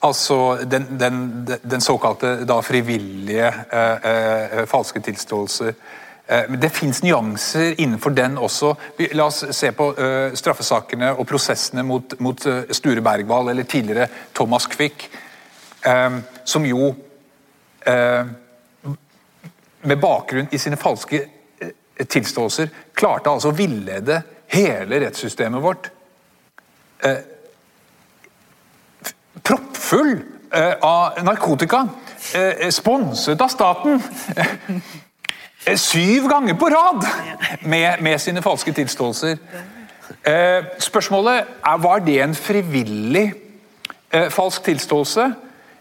altså 0.00 0.56
den, 0.64 0.86
den, 1.00 1.18
den 1.46 1.84
såkalte 1.84 2.38
da 2.48 2.56
frivillige 2.64 3.50
eh, 3.50 4.06
eh, 4.12 4.62
falske 4.70 5.02
tilståelser. 5.04 5.74
Eh, 6.30 6.48
men 6.48 6.60
det 6.60 6.70
fins 6.72 7.02
nyanser 7.02 7.74
innenfor 7.80 8.16
den 8.16 8.38
også. 8.38 8.72
La 9.12 9.26
oss 9.28 9.42
se 9.56 9.72
på 9.76 9.90
eh, 9.92 10.32
straffesakene 10.38 11.10
og 11.12 11.26
prosessene 11.28 11.84
mot, 11.84 12.14
mot 12.22 12.46
eh, 12.46 12.70
Sture 12.72 13.02
Bergwall, 13.04 13.50
eller 13.52 13.68
tidligere 13.68 14.08
Thomas 14.32 14.66
Quick, 14.70 15.10
som 16.44 16.64
jo 16.68 16.90
med 19.80 20.00
bakgrunn 20.02 20.50
i 20.52 20.58
sine 20.60 20.76
falske 20.76 21.22
tilståelser 22.08 22.68
klarte 23.00 23.32
altså 23.32 23.50
å 23.50 23.56
villede 23.56 24.20
hele 24.52 25.00
rettssystemet 25.04 25.62
vårt. 25.64 25.90
Eh, 27.04 27.20
proppfull 29.42 30.18
eh, 30.52 30.74
av 30.84 31.20
narkotika, 31.24 31.86
eh, 32.34 32.68
sponset 32.74 33.40
av 33.40 33.48
staten. 33.48 34.02
Eh, 35.66 35.76
Syv 35.76 36.24
ganger 36.28 36.54
på 36.56 36.70
rad 36.72 37.04
med, 37.68 38.00
med 38.00 38.20
sine 38.20 38.40
falske 38.42 38.72
tilståelser. 38.72 39.36
Eh, 40.24 40.70
spørsmålet 40.80 41.50
er 41.68 41.82
var 41.84 42.00
det 42.04 42.16
en 42.24 42.34
frivillig 42.34 43.26
eh, 44.12 44.30
falsk 44.32 44.64
tilståelse, 44.64 45.26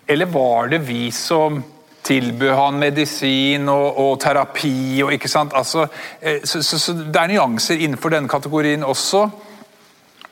eller 0.07 0.25
var 0.25 0.67
det 0.67 0.81
vi 0.87 1.11
som 1.15 1.61
tilbød 2.09 2.55
han 2.57 2.79
medisin 2.81 3.69
og, 3.69 3.99
og 4.01 4.17
terapi 4.21 5.01
og 5.05 5.13
ikke 5.13 5.29
sant? 5.31 5.53
Altså, 5.57 5.85
eh, 6.21 6.41
så, 6.43 6.63
så, 6.65 6.79
så 6.79 6.95
det 6.99 7.21
er 7.21 7.31
nyanser 7.33 7.83
innenfor 7.83 8.13
denne 8.13 8.31
kategorien 8.31 8.83
også. 8.83 9.27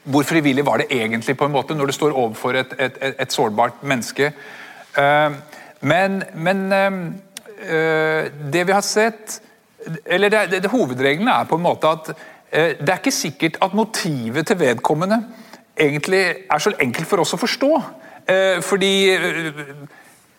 Hvor 0.07 0.23
frivillig 0.23 0.65
var 0.65 0.81
det 0.81 0.87
egentlig 0.91 1.35
på 1.37 1.45
en 1.45 1.53
måte 1.53 1.75
når 1.75 1.89
du 1.89 1.95
står 1.97 2.15
overfor 2.15 2.57
et, 2.61 2.73
et, 2.79 3.01
et, 3.01 3.17
et 3.19 3.33
sårbart 3.33 3.83
menneske? 3.83 4.31
Eh, 4.97 5.35
men, 5.81 6.23
men 6.33 6.63
eh, 6.73 8.31
det 8.53 8.65
vi 8.67 8.73
har 8.73 8.85
sett 8.85 9.41
eller 10.05 10.29
det, 10.29 10.39
det, 10.51 10.63
det, 10.63 10.71
hovedreglene 10.71 11.31
er 11.31 11.45
på 11.47 11.55
en 11.55 11.63
måte 11.63 11.87
at 11.87 12.09
det 12.51 12.89
er 12.89 12.97
ikke 12.97 13.11
sikkert 13.11 13.57
at 13.63 13.75
motivet 13.75 14.47
til 14.47 14.57
vedkommende 14.59 15.19
egentlig 15.79 16.21
er 16.49 16.61
så 16.63 16.71
enkelt 16.81 17.07
for 17.07 17.21
oss 17.21 17.35
å 17.35 17.39
forstå. 17.39 17.69
Fordi 18.63 18.91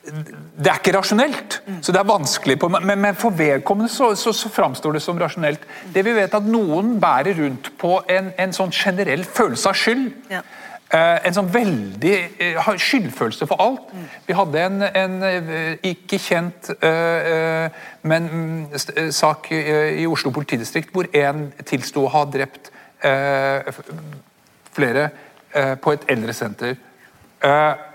det 0.09 0.71
er 0.71 0.79
ikke 0.81 0.95
rasjonelt, 0.97 1.59
så 1.83 1.93
det 1.93 2.01
er 2.01 2.09
vanskelig. 2.09 2.59
På, 2.61 2.69
men, 2.73 2.99
men, 3.01 3.17
for 3.19 3.35
vedkommende 3.37 3.91
så, 3.93 4.11
så, 4.19 4.33
så, 4.33 4.51
framstår 4.53 4.97
det 4.97 5.03
som 5.05 5.19
rasjonelt. 5.21 5.65
Det 5.95 6.05
vi 6.07 6.15
vet 6.17 6.35
at 6.35 6.47
Noen 6.49 6.97
bærer 7.01 7.39
rundt 7.39 7.73
på 7.81 7.99
en, 8.11 8.33
en 8.39 8.55
sånn 8.57 8.73
generell 8.75 9.25
følelse 9.25 9.71
av 9.71 9.79
skyld. 9.79 10.09
Ja. 10.33 10.43
Eh, 10.89 11.19
en 11.29 11.35
sånn 11.37 11.51
veldig 11.53 12.15
eh, 12.41 12.69
skyldfølelse 12.81 13.47
for 13.51 13.61
alt. 13.61 13.91
Vi 14.25 14.37
hadde 14.37 14.63
en, 14.65 14.85
en 14.89 15.19
eh, 15.29 15.75
ikke 15.91 16.17
kjent, 16.23 16.71
eh, 16.81 17.29
eh, 17.33 17.83
men 18.09 18.29
mm, 18.33 18.63
eh, 18.95 19.11
sak 19.13 19.51
i 19.53 20.07
Oslo 20.09 20.33
politidistrikt 20.33 20.95
hvor 20.97 21.11
en 21.13 21.51
tilsto 21.69 22.07
å 22.07 22.13
ha 22.17 22.25
drept 22.29 22.73
flere 24.75 25.05
på 25.79 25.93
et 25.95 26.09
eldresenter. 26.11 26.73
Eh, 27.47 27.88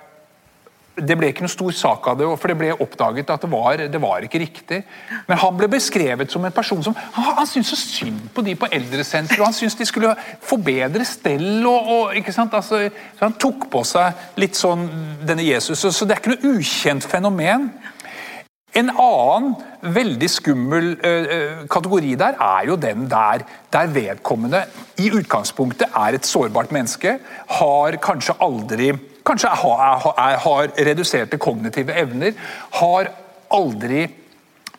det 0.94 1.16
ble 1.18 1.32
ikke 1.32 1.42
noe 1.46 1.52
stor 1.52 1.74
sak 1.74 2.08
av 2.12 2.20
det, 2.20 2.28
for 2.38 2.52
det 2.52 2.58
ble 2.60 2.70
oppdaget 2.84 3.32
at 3.34 3.42
det 3.42 3.50
var, 3.50 3.82
det 3.90 4.02
var 4.02 4.26
ikke 4.26 4.42
riktig. 4.44 4.82
Men 5.26 5.40
han 5.42 5.56
ble 5.58 5.70
beskrevet 5.74 6.30
som 6.30 6.44
en 6.46 6.54
person 6.54 6.84
som 6.86 6.94
Han, 7.16 7.32
han 7.40 7.50
syntes 7.50 7.72
så 7.74 7.80
synd 7.80 8.28
på 8.34 8.44
de 8.46 8.54
på 8.60 8.70
eldresenteret, 8.70 9.40
og 9.40 9.50
han 9.50 9.58
syntes 9.58 9.80
de 9.80 9.88
skulle 9.90 10.14
få 10.42 10.60
bedre 10.62 11.06
stell. 11.08 11.66
Og, 11.66 11.90
og, 11.96 12.18
ikke 12.20 12.34
sant? 12.36 12.54
Altså, 12.54 12.86
så 13.18 13.26
han 13.26 13.38
tok 13.42 13.66
på 13.74 13.82
seg 13.88 14.38
litt 14.42 14.60
sånn 14.60 14.86
denne 15.26 15.46
Jesus. 15.46 15.82
Så, 15.82 15.92
så 15.92 16.06
det 16.06 16.16
er 16.16 16.22
ikke 16.22 16.36
noe 16.36 16.60
ukjent 16.60 17.10
fenomen. 17.10 17.72
En 18.74 18.90
annen 18.90 19.52
veldig 19.94 20.30
skummel 20.34 20.94
eh, 21.06 21.66
kategori 21.70 22.14
der 22.18 22.38
er 22.42 22.70
jo 22.70 22.78
den 22.82 23.06
der, 23.10 23.44
der 23.74 23.90
vedkommende 23.94 24.64
i 25.02 25.12
utgangspunktet 25.14 25.94
er 25.94 26.18
et 26.18 26.26
sårbart 26.26 26.74
menneske, 26.74 27.18
har 27.60 28.00
kanskje 28.02 28.38
aldri 28.42 28.92
Kanskje 29.24 29.54
har, 29.62 30.10
er, 30.18 30.38
har 30.44 30.74
reduserte 30.90 31.40
kognitive 31.42 31.96
evner, 31.96 32.36
har 32.80 33.12
aldri 33.54 34.08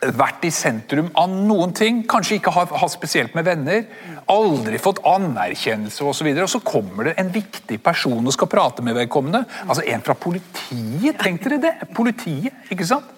vært 0.05 0.45
i 0.45 0.51
sentrum 0.53 1.07
av 1.17 1.31
noen 1.33 1.73
ting, 1.77 2.03
kanskje 2.09 2.37
ikke 2.37 2.53
har 2.53 2.73
hatt 2.77 2.93
spesielt 2.93 3.33
med 3.37 3.47
venner, 3.47 3.87
aldri 4.29 4.81
fått 4.83 5.01
anerkjennelse 5.09 6.05
osv. 6.05 6.29
Og, 6.29 6.37
så 6.37 6.45
og 6.45 6.53
så 6.57 6.61
kommer 6.67 7.09
det 7.09 7.15
en 7.21 7.31
viktig 7.33 7.79
person 7.85 8.21
og 8.21 8.37
skal 8.37 8.51
prate 8.53 8.85
med 8.85 8.99
vedkommende. 8.99 9.45
Altså 9.65 9.87
en 9.89 10.05
fra 10.05 10.17
politiet, 10.19 11.17
tenkte 11.23 11.55
dere 11.55 11.63
det! 11.65 11.89
Politiet, 11.97 12.67
ikke 12.75 12.89
sant? 12.89 13.09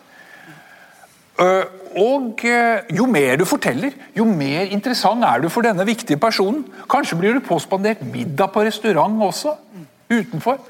Øh, 1.42 1.64
Og 1.96 2.44
øh, 2.44 2.96
jo 2.96 3.06
mer 3.08 3.36
du 3.40 3.44
forteller, 3.48 3.90
jo 4.16 4.24
mer 4.28 4.68
interessant 4.68 5.24
er 5.24 5.40
du 5.40 5.48
for 5.48 5.64
denne 5.64 5.86
viktige 5.86 6.20
personen. 6.20 6.66
Kanskje 6.90 7.16
blir 7.16 7.32
du 7.32 7.40
påspandert 7.40 8.02
middag 8.04 8.52
på 8.52 8.64
restaurant 8.66 9.22
også, 9.22 9.54
utenfor. 10.12 10.60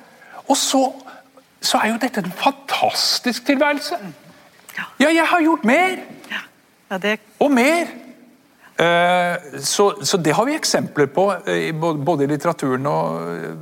Og 0.49 0.57
så, 0.57 0.83
så 1.61 1.81
er 1.83 1.93
jo 1.95 2.01
dette 2.03 2.23
en 2.23 2.33
fantastisk 2.33 3.47
tilværelse. 3.47 3.99
Ja, 4.77 5.09
jeg 5.11 5.27
har 5.27 5.41
gjort 5.41 5.65
mer! 5.65 5.99
Ja, 6.91 6.99
det, 6.99 7.19
Og 7.39 7.51
mer! 7.51 7.87
Eh, 8.79 9.61
så, 9.65 10.05
så 10.05 10.19
det 10.21 10.35
har 10.37 10.45
vi 10.45 10.55
eksempler 10.55 11.09
på, 11.09 11.31
eh, 11.49 11.73
både 11.81 12.27
i 12.27 12.29
litteraturen 12.29 12.87
og 12.91 13.31
eh, 13.33 13.55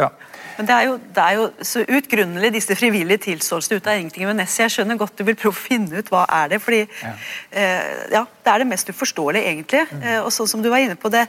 ja. 0.00 0.06
men 0.56 0.68
det 0.70 0.72
er, 0.72 0.86
jo, 0.88 0.94
det 1.12 1.24
er 1.26 1.36
jo 1.36 1.48
så 1.68 1.82
utgrunnelig, 1.84 2.50
disse 2.54 2.76
frivillige 2.80 3.26
tilståelsene 3.26 3.76
ut 3.76 3.90
av 3.92 4.00
ingenting. 4.00 4.24
Men 4.30 4.40
Nessie, 4.40 4.64
jeg 4.64 4.72
skjønner 4.78 4.96
godt 5.00 5.20
du 5.20 5.26
vil 5.28 5.36
prøve 5.36 5.52
å 5.52 5.60
finne 5.60 6.00
ut 6.00 6.08
hva 6.12 6.24
er 6.40 6.54
det 6.54 6.62
fordi 6.64 6.80
ja. 6.86 7.12
Eh, 7.50 7.90
ja, 8.14 8.24
Det 8.24 8.54
er 8.54 8.64
det 8.64 8.70
mest 8.70 8.88
uforståelige, 8.88 9.52
egentlig. 9.52 9.84
Eh, 10.00 10.22
og 10.22 10.32
sånn 10.32 10.48
som 10.54 10.64
du 10.64 10.70
var 10.72 10.80
inne 10.86 10.96
på 10.96 11.12
det, 11.12 11.26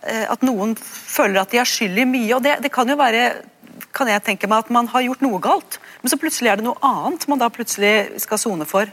eh, 0.00 0.24
at 0.32 0.48
noen 0.48 0.72
føler 0.80 1.42
at 1.42 1.52
de 1.52 1.60
er 1.60 1.68
skyld 1.68 2.00
i 2.00 2.08
mye. 2.08 2.32
og 2.38 2.42
det, 2.48 2.56
det 2.64 2.72
kan 2.72 2.88
jo 2.88 2.96
være 2.96 3.28
kan 3.96 4.08
jeg 4.08 4.22
tenke 4.26 4.48
meg 4.50 4.64
at 4.64 4.70
man 4.74 4.86
har 4.92 5.02
gjort 5.06 5.22
noe 5.24 5.40
galt, 5.42 5.78
men 6.02 6.10
så 6.12 6.18
plutselig 6.20 6.50
er 6.52 6.60
det 6.60 6.66
noe 6.66 6.78
annet 6.84 7.26
man 7.28 7.38
da 7.42 7.48
plutselig 7.52 8.20
skal 8.22 8.38
sone 8.38 8.66
for. 8.68 8.88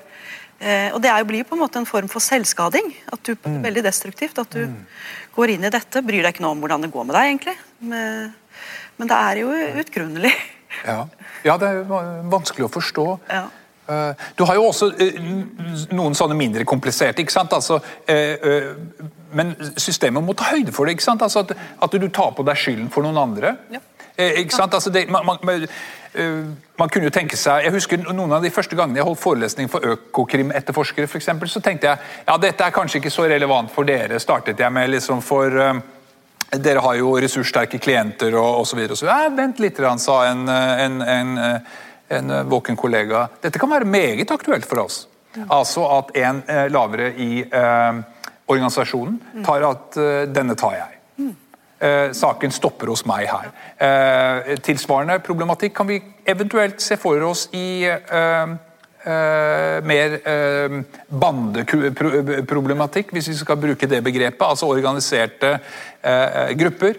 Eh, 0.63 0.89
og 0.95 1.01
det 1.03 1.09
er 1.11 1.19
jo, 1.23 1.27
blir 1.27 1.43
på 1.47 1.55
en 1.57 1.63
måte 1.63 1.79
en 1.81 1.85
form 1.89 2.07
for 2.11 2.23
selvskading. 2.23 2.93
at 3.11 3.23
du, 3.27 3.33
Veldig 3.43 3.83
destruktivt. 3.83 4.37
At 4.39 4.53
du 4.55 4.69
går 5.35 5.49
inn 5.57 5.65
i 5.67 5.71
dette. 5.73 6.01
Bryr 6.05 6.23
deg 6.23 6.35
ikke 6.35 6.43
noe 6.45 6.55
om 6.55 6.61
hvordan 6.63 6.85
det 6.85 6.91
går 6.93 7.03
med 7.09 7.15
deg, 7.17 7.31
egentlig. 7.33 7.55
Men, 7.81 8.31
men 8.97 9.09
det 9.11 9.17
er 9.17 9.41
jo 9.43 9.49
utgrunnelig. 9.83 10.31
Ja. 10.87 11.03
ja, 11.45 11.57
det 11.61 11.67
er 11.69 11.83
va- 11.89 12.21
vanskelig 12.31 12.65
å 12.65 12.71
forstå. 12.71 13.03
Ja. 13.29 13.43
Eh, 13.91 14.23
Du 14.39 14.45
har 14.47 14.55
jo 14.55 14.69
også 14.69 14.87
eh, 15.03 15.17
noen 15.91 16.15
sånne 16.15 16.37
mindre 16.39 16.63
kompliserte, 16.65 17.21
ikke 17.25 17.35
sant? 17.35 17.51
Altså, 17.53 17.81
eh, 18.07 18.71
men 19.33 19.51
systemet 19.75 20.23
må 20.23 20.33
ta 20.37 20.47
høyde 20.53 20.71
for 20.71 20.85
det. 20.87 20.95
ikke 20.95 21.05
sant? 21.09 21.21
Altså 21.25 21.43
at, 21.43 21.51
at 21.83 21.91
du 21.99 22.07
tar 22.13 22.31
på 22.37 22.45
deg 22.47 22.55
skylden 22.57 22.89
for 22.93 23.03
noen 23.05 23.19
andre. 23.19 23.57
Ja. 23.73 23.81
Eh, 24.17 24.39
ikke 24.43 24.55
sant? 24.55 24.73
Altså 24.73 24.89
det, 24.93 25.07
man, 25.09 25.25
man, 25.25 25.37
man, 25.43 25.63
eh, 26.13 26.87
kunne 26.87 27.07
jo 27.07 27.13
tenke 27.13 27.37
seg, 27.37 27.63
Jeg 27.65 27.73
husker 27.73 28.03
noen 28.03 28.31
av 28.31 28.43
de 28.43 28.51
første 28.53 28.77
gangene 28.77 29.01
jeg 29.01 29.07
holdt 29.07 29.21
forelesning 29.21 29.71
for 29.71 29.85
Økokrim-etterforskere, 29.95 31.07
for 31.09 31.17
eksempel, 31.17 31.49
så 31.49 31.61
tenkte 31.63 31.89
jeg 31.89 31.97
ja, 32.27 32.37
dette 32.37 32.65
er 32.67 32.75
kanskje 32.75 33.01
ikke 33.01 33.13
så 33.13 33.25
relevant 33.29 33.71
for 33.73 33.89
dere. 33.89 34.19
startet 34.19 34.59
jeg 34.59 34.71
med 34.71 34.89
liksom 34.93 35.21
for 35.25 35.57
eh, 35.59 35.81
dere 36.53 36.83
har 36.85 36.99
jo 36.99 37.15
ressurssterke 37.17 37.79
klienter 37.81 38.35
og 38.37 38.61
osv. 38.61 38.83
Ja, 39.01 39.23
vent 39.33 39.59
litt, 39.59 39.79
sa 39.97 40.19
en, 40.29 40.47
en, 40.47 41.01
en, 41.01 41.37
en 42.09 42.33
våken 42.49 42.77
kollega. 42.77 43.27
Dette 43.41 43.57
kan 43.57 43.71
være 43.71 43.89
meget 43.89 44.31
aktuelt 44.31 44.65
for 44.69 44.85
oss. 44.85 45.07
Altså 45.49 45.87
at 45.89 46.11
en 46.21 46.43
lavere 46.69 47.09
i 47.17 47.41
eh, 47.41 48.03
organisasjonen 48.47 49.43
tar 49.45 49.65
at 49.67 49.97
eh, 49.97 50.25
denne 50.29 50.55
tar 50.59 50.77
jeg. 50.77 50.99
Eh, 51.83 52.13
saken 52.15 52.53
stopper 52.53 52.87
hos 52.93 53.01
meg 53.09 53.25
her. 53.27 53.49
Eh, 53.83 54.53
tilsvarende 54.63 55.17
problematikk 55.25 55.73
kan 55.75 55.89
vi 55.89 55.97
eventuelt 56.31 56.79
se 56.79 56.95
for 57.01 57.19
oss 57.27 57.49
i 57.51 57.83
eh, 57.83 58.53
mer 59.83 60.13
uh, 60.23 60.77
bandeproblematikk, 61.11 63.09
hvis 63.11 63.27
vi 63.27 63.35
skal 63.35 63.57
bruke 63.59 63.89
det 63.91 63.99
begrepet. 63.99 64.45
Altså 64.47 64.69
organiserte 64.71 65.57
uh, 65.59 66.53
grupper 66.55 66.95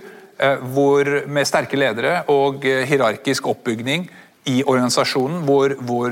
hvor, 0.75 1.09
med 1.33 1.49
sterke 1.49 1.79
ledere 1.81 2.27
og 2.29 2.61
hierarkisk 2.61 3.49
oppbygning 3.49 4.05
i 4.53 4.59
organisasjonen, 4.67 5.41
hvor, 5.49 5.79
hvor 5.81 6.11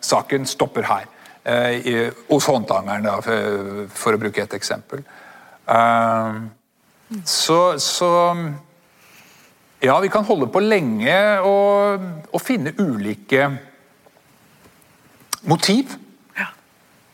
saken 0.00 0.48
stopper 0.48 0.88
her. 0.88 1.04
I, 1.76 2.08
hos 2.30 2.46
håndlangeren, 2.48 3.10
for, 3.24 3.84
for 3.92 4.16
å 4.16 4.22
bruke 4.22 4.46
et 4.46 4.56
eksempel. 4.56 5.04
Eh, 5.68 6.36
så, 7.24 7.78
så 7.80 8.10
Ja, 9.82 9.98
vi 10.02 10.08
kan 10.10 10.24
holde 10.26 10.48
på 10.50 10.60
lenge 10.60 11.14
og, 11.46 12.02
og 12.34 12.40
finne 12.42 12.72
ulike 12.82 13.46
motiv. 15.46 15.94
Ja. 16.36 16.48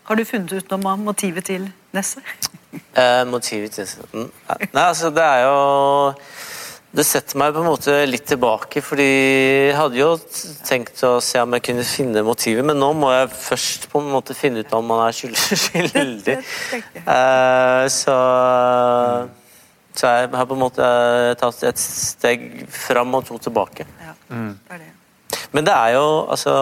Har 0.09 0.17
du 0.17 0.25
funnet 0.25 0.53
ut 0.57 0.71
noe 0.73 0.95
om 0.95 1.05
motivet 1.11 1.45
til 1.53 1.71
Nesse? 1.95 2.25
Eh, 2.75 3.21
motivet 3.31 3.71
til 3.77 3.87
Mm, 4.11 4.31
Nei, 4.73 4.83
altså 4.83 5.07
det 5.15 5.23
er 5.23 5.45
jo 5.45 6.15
Det 6.91 7.05
setter 7.07 7.39
meg 7.39 7.53
på 7.55 7.61
en 7.63 7.69
måte 7.69 7.93
litt 8.07 8.25
tilbake, 8.27 8.83
fordi 8.83 9.07
jeg 9.69 9.77
hadde 9.79 10.01
jo 10.01 10.09
tenkt 10.67 10.99
å 11.07 11.13
se 11.23 11.39
om 11.43 11.55
jeg 11.55 11.63
kunne 11.69 11.85
finne 11.87 12.25
motivet, 12.27 12.67
men 12.67 12.79
nå 12.83 12.89
må 12.99 13.13
jeg 13.15 13.31
først 13.35 13.87
på 13.93 14.03
en 14.03 14.11
måte 14.11 14.35
finne 14.35 14.63
ut 14.67 14.75
om 14.75 14.91
man 14.91 15.05
er 15.07 15.15
skyldig. 15.21 15.59
skyldig. 15.69 16.37
Eh, 17.03 17.87
så 17.95 18.19
så 19.95 20.11
jeg 20.11 20.33
har 20.35 20.49
på 20.51 20.57
en 20.57 20.65
måte 20.65 20.87
tatt 21.39 21.63
et 21.69 21.79
steg 21.79 22.67
fram 22.71 23.15
og 23.15 23.29
to 23.29 23.39
tilbake. 23.39 23.87
Ja, 24.03 24.17
det 24.29 24.75
er 24.75 24.83
det. 24.83 24.91
Men 25.55 25.67
det 25.67 25.75
er 25.75 25.95
jo 25.95 26.07
altså 26.31 26.55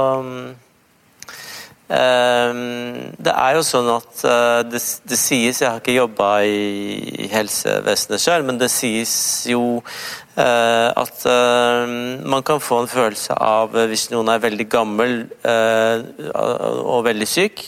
ehm, 1.92 3.12
Det 3.24 3.32
er 3.32 3.56
jo 3.56 3.62
sånn 3.66 3.88
at 3.92 4.24
eh, 4.28 4.60
det, 4.68 4.80
det 5.08 5.18
sies 5.20 5.60
Jeg 5.62 5.68
har 5.68 5.80
ikke 5.80 5.96
jobba 5.96 6.30
i 6.44 7.28
helsevesenet 7.32 8.22
sjøl, 8.22 8.46
men 8.48 8.60
det 8.60 8.70
sies 8.72 9.14
jo 9.50 9.80
eh, 10.36 10.88
at 10.88 11.24
eh, 11.28 11.96
man 12.34 12.44
kan 12.46 12.62
få 12.64 12.82
en 12.82 12.92
følelse 12.92 13.36
av 13.36 13.76
eh, 13.76 13.88
hvis 13.92 14.10
noen 14.12 14.32
er 14.32 14.44
veldig 14.44 14.68
gammel 14.72 15.16
eh, 15.44 16.04
og 16.32 17.04
veldig 17.08 17.28
syk 17.28 17.64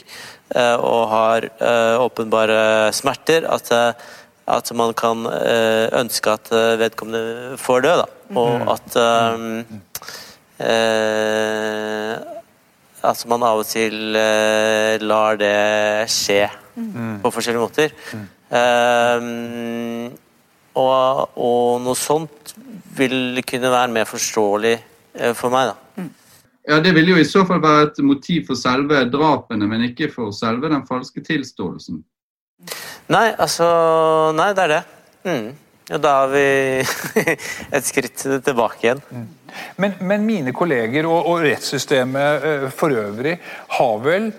eh, 0.55 0.77
og 0.77 1.09
har 1.13 1.49
eh, 1.53 1.97
åpenbare 2.05 2.93
smerter, 2.97 3.49
at 3.49 3.73
eh, 3.73 4.13
at 4.47 4.73
man 4.77 4.93
kan 4.97 5.25
eh, 5.31 5.89
ønske 6.01 6.35
at 6.37 6.51
eh, 6.53 6.77
vedkommende 6.81 7.57
får 7.61 7.85
dø, 7.85 7.95
da. 8.03 8.07
Og 8.35 8.65
at 8.73 8.97
um, 8.99 9.65
uh, 10.59 12.15
At 13.05 13.21
man 13.29 13.45
av 13.45 13.61
og 13.61 13.67
til 13.69 14.17
uh, 14.17 14.97
lar 15.05 15.37
det 15.37 16.09
skje 16.13 16.49
på 16.75 17.31
forskjellige 17.31 17.63
måter. 17.63 17.93
Eh, 18.55 19.27
og, 20.75 21.37
og 21.39 21.83
noe 21.85 21.99
sånt 21.99 22.55
vil 22.97 23.41
kunne 23.47 23.71
være 23.71 23.93
mer 23.95 24.09
forståelig 24.09 24.75
for 25.39 25.55
meg, 25.55 25.71
da. 25.71 26.09
Ja, 26.67 26.81
Det 26.83 26.95
vil 26.97 27.13
jo 27.13 27.21
i 27.21 27.27
så 27.29 27.45
fall 27.47 27.61
være 27.63 27.91
et 27.91 28.01
motiv 28.03 28.49
for 28.49 28.59
selve 28.59 29.05
drapene, 29.13 29.69
men 29.71 29.85
ikke 29.87 30.09
for 30.11 30.35
selve 30.35 30.71
den 30.73 30.83
falske 30.89 31.23
tilståelsen. 31.23 32.01
Nei, 33.13 33.29
altså 33.37 33.67
Nei, 34.37 34.53
det 34.57 34.65
er 34.65 34.73
det. 34.73 34.83
Mm. 35.25 35.53
Og 35.93 36.01
da 36.01 36.15
har 36.23 36.31
vi 36.33 36.45
et 37.77 37.85
skritt 37.85 38.23
tilbake 38.25 38.87
igjen. 38.87 39.03
Men, 39.77 39.99
men 40.01 40.25
mine 40.25 40.55
kolleger 40.57 41.07
og, 41.09 41.29
og 41.29 41.45
rettssystemet 41.45 42.47
eh, 42.49 42.67
for 42.75 42.95
øvrig 42.97 43.37
har 43.77 44.01
vel 44.03 44.33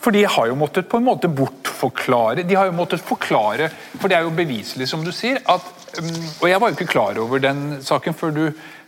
For 0.00 0.14
de 0.14 0.22
har 0.24 0.46
jo 0.48 0.56
måttet 0.56 0.88
på 0.88 1.00
en 1.00 1.04
måte 1.04 1.28
bortforklare 1.28 2.46
De 2.48 2.56
har 2.56 2.70
jo 2.70 2.76
måttet 2.76 3.04
forklare, 3.04 3.68
for 3.98 4.08
det 4.08 4.16
er 4.16 4.24
jo 4.24 4.32
beviselig, 4.36 4.88
som 4.88 5.04
du 5.04 5.12
sier, 5.12 5.42
at 5.44 5.66
mm, 5.98 6.24
Og 6.40 6.48
jeg 6.48 6.62
var 6.62 6.70
jo 6.70 6.78
ikke 6.78 6.92
klar 6.94 7.20
over 7.20 7.42
den 7.42 7.64
saken 7.84 8.16
før 8.16 8.34
du 8.36 8.44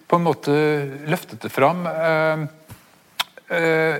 på 0.07 0.21
en 0.21 0.23
måte 0.23 0.53
løftet 1.11 1.43
det 1.43 1.51
fram. 1.51 1.83
eh, 1.91 2.47
eh, 3.51 3.97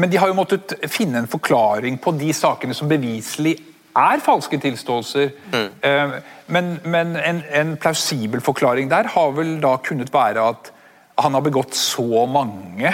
men 0.00 0.08
de 0.08 0.16
har 0.16 0.30
jo 0.30 0.36
måttet 0.38 0.78
finne 0.88 1.20
en 1.20 1.28
forklaring 1.28 1.98
på 2.00 2.14
de 2.16 2.30
sakene 2.32 2.72
som 2.74 2.88
beviselig 2.88 3.58
er 3.98 4.22
falske 4.22 4.58
tilståelser. 4.62 5.32
Mm. 5.52 6.12
Men, 6.50 6.68
men 6.84 7.16
en, 7.16 7.40
en 7.50 7.72
plausibel 7.80 8.42
forklaring 8.42 8.90
der 8.90 9.10
har 9.14 9.32
vel 9.36 9.56
da 9.62 9.76
kunnet 9.86 10.12
være 10.14 10.44
at 10.52 10.70
han 11.20 11.34
har 11.34 11.42
begått 11.44 11.74
så 11.76 12.24
mange 12.30 12.88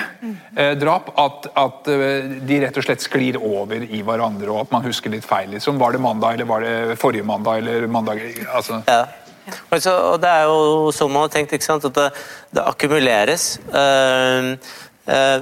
eh, 0.56 0.72
drap 0.78 1.12
at, 1.20 1.46
at 1.58 1.90
eh, 1.92 2.32
de 2.48 2.58
rett 2.64 2.78
og 2.78 2.86
slett 2.86 3.04
sklir 3.04 3.38
over 3.38 3.84
i 3.84 4.02
hverandre, 4.06 4.48
og 4.50 4.64
at 4.64 4.74
man 4.74 4.86
husker 4.86 5.12
litt 5.12 5.26
feil. 5.26 5.52
Liksom. 5.54 5.78
Var 5.78 5.94
det 5.94 6.02
mandag, 6.02 6.34
eller 6.34 6.50
var 6.50 6.66
det 6.66 6.98
forrige 7.00 7.26
mandag, 7.26 7.62
eller 7.62 7.86
mandag 7.86 8.24
altså. 8.50 8.82
Ja. 8.88 9.04
Og, 9.46 9.78
så, 9.78 9.92
og 9.94 10.16
det 10.22 10.30
er 10.30 10.48
jo 10.48 10.90
sånn 10.94 11.12
man 11.14 11.28
har 11.28 11.34
tenkt, 11.36 11.54
ikke 11.54 11.68
sant? 11.68 11.86
at 11.86 11.94
det, 11.94 12.08
det 12.56 12.64
akkumuleres. 12.66 13.44
Eh, 13.70 13.76
eh, 13.78 14.72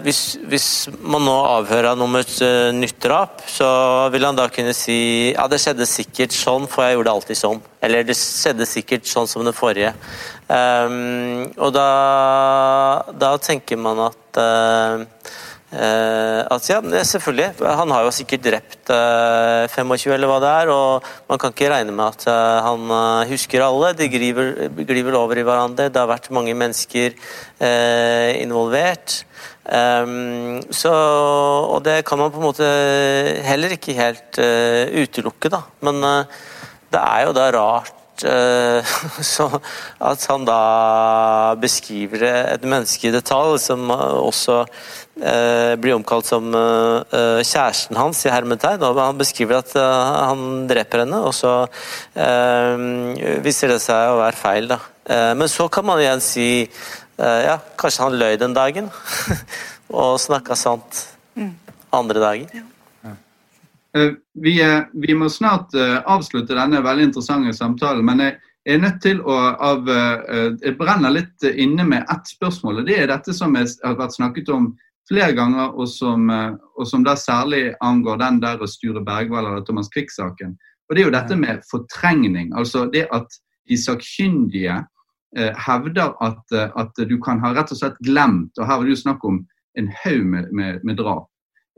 hvis, 0.05 0.21
hvis 0.45 0.67
man 1.01 1.25
nå 1.25 1.35
avhører 1.55 1.95
han 1.95 2.03
om 2.05 2.19
et 2.19 2.35
eh, 2.45 2.69
nytt 2.77 2.99
drap, 3.01 3.41
så 3.49 3.69
vil 4.13 4.27
han 4.29 4.37
da 4.37 4.51
kunne 4.53 4.75
si 4.77 4.99
ja, 5.31 5.47
det 5.49 5.63
skjedde 5.63 5.89
sikkert 5.89 6.37
sånn, 6.37 6.69
for 6.69 6.85
jeg 6.85 6.99
gjorde 6.99 7.09
det 7.09 7.15
alltid 7.15 7.41
sånn. 7.41 7.63
Eller 7.85 8.05
det 8.05 8.19
skjedde 8.19 8.69
sikkert 8.69 9.09
sånn 9.09 9.31
som 9.31 9.47
det 9.47 9.57
forrige. 9.57 9.95
Um, 10.45 11.49
og 11.57 11.73
da, 11.73 11.89
da 13.17 13.33
tenker 13.41 13.81
man 13.81 14.05
at 14.11 14.41
eh, 14.43 15.07
Eh, 15.25 15.44
at 15.75 16.69
ja, 16.71 16.79
er 16.79 17.07
selvfølgelig. 17.09 17.49
Han 17.65 17.91
har 17.91 18.05
jo 18.07 18.13
sikkert 18.15 18.45
drept 18.45 18.91
eh, 18.95 19.65
25 19.73 20.15
eller 20.15 20.31
hva 20.31 20.39
det 20.43 20.53
er, 20.63 20.71
og 20.71 21.09
man 21.31 21.41
kan 21.43 21.55
ikke 21.55 21.71
regne 21.73 21.95
med 21.95 22.07
at 22.15 22.27
eh, 22.31 22.59
han 22.69 22.87
eh, 22.95 23.33
husker 23.33 23.65
alle. 23.67 23.93
De 23.99 24.09
glir 24.13 24.37
vel- 24.39 25.19
over 25.19 25.39
i 25.39 25.45
hverandre. 25.47 25.91
Det 25.91 26.01
har 26.01 26.11
vært 26.11 26.31
mange 26.35 26.55
mennesker 26.55 27.15
eh, 27.59 28.43
involvert. 28.43 29.23
Så, 29.65 30.91
og 30.93 31.79
det 31.87 32.03
kan 32.05 32.19
man 32.21 32.29
på 32.31 32.37
en 32.37 32.45
måte 32.45 32.67
heller 33.47 33.73
ikke 33.73 33.95
helt 33.97 34.37
eh, 34.43 34.93
utelukke, 35.01 35.49
da. 35.49 35.63
Men 35.81 36.03
eh, 36.05 36.43
det 36.93 37.01
er 37.01 37.23
jo 37.25 37.33
da 37.37 37.47
rart 37.57 37.95
eh, 37.95 38.04
så 39.35 39.49
at 39.99 40.27
han 40.31 40.45
da 40.47 41.55
beskriver 41.61 42.23
et 42.29 42.67
menneske 42.67 43.09
i 43.09 43.15
detalj, 43.15 43.59
som 43.63 43.91
eh, 43.91 44.19
også 44.23 44.61
eh, 45.19 45.75
blir 45.81 45.97
omkalt 45.97 46.29
som 46.31 46.51
eh, 46.55 47.17
eh, 47.19 47.41
kjæresten 47.43 47.99
hans 47.99 48.25
i 48.27 48.33
hermetegn. 48.33 48.83
og 48.87 49.01
Han 49.03 49.21
beskriver 49.21 49.61
at 49.61 49.75
eh, 49.79 50.19
han 50.31 50.67
dreper 50.71 51.05
henne, 51.05 51.23
og 51.27 51.35
så 51.37 51.55
eh, 52.15 53.41
viser 53.45 53.75
det 53.75 53.81
seg 53.85 54.13
å 54.13 54.21
være 54.23 54.41
feil. 54.41 54.71
da. 54.71 54.81
Eh, 55.05 55.33
men 55.39 55.51
så 55.51 55.69
kan 55.69 55.87
man 55.89 56.03
igjen 56.03 56.23
si 56.25 56.49
eh, 56.65 57.41
ja, 57.49 57.59
kanskje 57.81 58.07
han 58.07 58.21
løy 58.21 58.39
den 58.41 58.55
dagen, 58.57 58.93
og 60.05 60.21
snakka 60.23 60.59
sant 60.59 61.07
andre 61.95 62.23
dager. 62.23 62.65
Eh, 63.97 64.13
Vi, 64.33 64.83
vi 64.93 65.15
må 65.15 65.29
snart 65.31 65.75
eh, 65.75 66.01
avslutte 66.11 66.57
denne 66.57 66.83
veldig 66.83 67.11
interessante 67.11 67.53
samtalen, 67.55 68.05
men 68.07 68.23
jeg 68.25 68.39
er 68.75 68.81
nødt 68.83 69.01
til 69.05 69.21
å 69.23 69.37
av, 69.55 69.89
eh, 69.89 70.49
Jeg 70.63 70.79
brenner 70.79 71.15
litt 71.15 71.47
inne 71.55 71.85
med 71.87 72.03
ett 72.11 72.27
spørsmål. 72.27 72.81
og 72.81 72.87
Det 72.87 72.99
er 72.99 73.07
dette 73.07 73.33
som 73.33 73.55
jeg 73.55 73.69
har 73.85 73.95
vært 73.97 74.17
snakket 74.17 74.49
om 74.51 74.73
flere 75.09 75.33
ganger, 75.37 75.75
og 75.79 75.89
som, 75.89 76.31
og 76.31 76.87
som 76.89 77.05
da 77.05 77.13
særlig 77.15 77.75
angår 77.83 78.19
den 78.19 78.41
der 78.41 78.67
Sture 78.67 79.05
Bergwall 79.05 79.47
eller 79.47 79.61
Thomas 79.61 79.91
Quick-saken. 79.93 80.57
Og 80.89 80.97
Det 80.97 81.03
er 81.03 81.05
jo 81.05 81.19
dette 81.19 81.37
med 81.37 81.61
fortrengning. 81.71 82.53
altså 82.57 82.91
det 82.91 83.07
at 83.13 83.29
de 83.69 83.77
sakkyndige 83.77 84.87
hevder 85.37 86.15
at, 86.23 86.53
at, 86.53 86.93
du 86.97 87.19
kan 87.21 87.39
ha 87.41 87.53
rett 87.53 87.73
og 87.73 87.77
slett 87.77 87.99
glemt, 88.01 88.57
og 88.59 88.67
her 88.67 88.77
var 88.77 88.85
det 88.85 88.97
jo 88.97 89.03
snakk 89.03 89.25
om 89.25 89.45
en 89.77 89.93
haug 90.05 90.25
med, 90.25 90.53
med, 90.53 90.81
med 90.85 90.97
drap. 90.97 91.29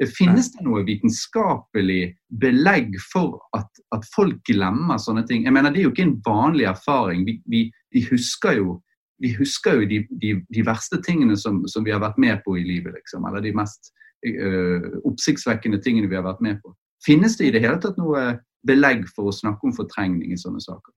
Finnes 0.05 0.51
det 0.53 0.61
noe 0.61 0.83
vitenskapelig 0.85 2.11
belegg 2.41 2.99
for 3.01 3.39
at, 3.57 3.69
at, 3.97 4.05
folk 4.13 4.43
glemmer 4.45 4.99
sånne 5.01 5.25
ting? 5.29 5.47
Jeg 5.47 5.55
mener, 5.57 5.73
Det 5.73 5.81
er 5.81 5.87
jo 5.87 5.93
ikke 5.95 6.05
en 6.05 6.19
vanlig 6.27 6.67
erfaring. 6.69 7.25
Vi, 7.25 7.39
vi, 7.49 7.63
vi 7.95 8.03
husker 8.11 8.59
jo, 8.59 8.81
vi 9.25 9.33
husker 9.39 9.81
jo 9.81 9.89
de, 9.89 10.03
de, 10.21 10.35
de, 10.53 10.67
verste 10.67 11.01
tingene 11.01 11.37
som, 11.41 11.63
som, 11.67 11.85
vi 11.85 11.95
har 11.95 12.03
vært 12.05 12.21
med 12.21 12.45
på 12.45 12.59
i 12.61 12.67
livet. 12.67 12.93
Liksom, 12.99 13.25
eller 13.25 13.41
de 13.41 13.55
mest 13.57 13.93
øh, 14.27 15.01
oppsiktsvekkende 15.09 15.81
tingene 15.81 16.13
vi 16.13 16.19
har 16.21 16.29
vært 16.29 16.45
med 16.45 16.61
på. 16.61 16.77
Finnes 17.07 17.39
det 17.41 17.49
i 17.49 17.57
det 17.57 17.65
hele 17.65 17.81
tatt 17.81 17.97
noe 17.97 18.35
belegg 18.69 19.07
for 19.17 19.31
å 19.31 19.35
snakke 19.35 19.65
om 19.65 19.77
fortrengning 19.77 20.35
i 20.35 20.41
sånne 20.41 20.61
saker? 20.61 20.93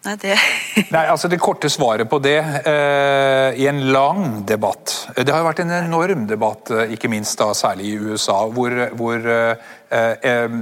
Nei, 0.00 0.14
det 0.16 0.36
Nei, 0.94 1.02
altså 1.12 1.28
Det 1.28 1.40
korte 1.40 1.68
svaret 1.68 2.08
på 2.08 2.18
det 2.24 2.38
eh, 2.40 3.58
i 3.60 3.66
en 3.68 3.80
lang 3.92 4.46
debatt 4.48 4.94
Det 5.16 5.28
har 5.28 5.42
jo 5.42 5.48
vært 5.50 5.60
en 5.64 5.74
enorm 5.76 6.22
debatt, 6.28 6.70
eh, 6.72 6.94
ikke 6.94 7.10
minst 7.12 7.36
da 7.40 7.50
særlig 7.56 7.90
i 7.90 7.98
USA, 8.00 8.38
hvor, 8.48 8.72
hvor 8.96 9.26
eh, 9.28 10.54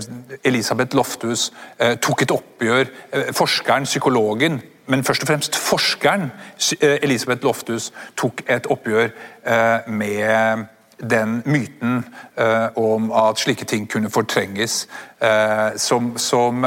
Elisabeth 0.43 0.97
Lofthus 0.97 1.53
eh, 1.79 1.95
tok 2.03 2.25
et 2.25 2.35
oppgjør 2.35 2.83
eh, 2.89 3.31
Forskeren, 3.37 3.87
psykologen, 3.87 4.59
men 4.91 5.05
først 5.07 5.23
og 5.23 5.31
fremst 5.31 5.59
forskeren 5.61 6.33
eh, 6.81 6.97
Elisabeth 7.07 7.47
Lofthus 7.47 7.93
tok 8.19 8.43
et 8.49 8.67
oppgjør 8.67 9.13
med 9.87 10.67
den 10.99 11.37
myten 11.47 12.01
om 12.77 13.13
at 13.15 13.39
slike 13.39 13.65
ting 13.71 13.87
kunne 13.89 14.11
fortrenges, 14.11 14.89
som, 15.79 16.11
som 16.19 16.67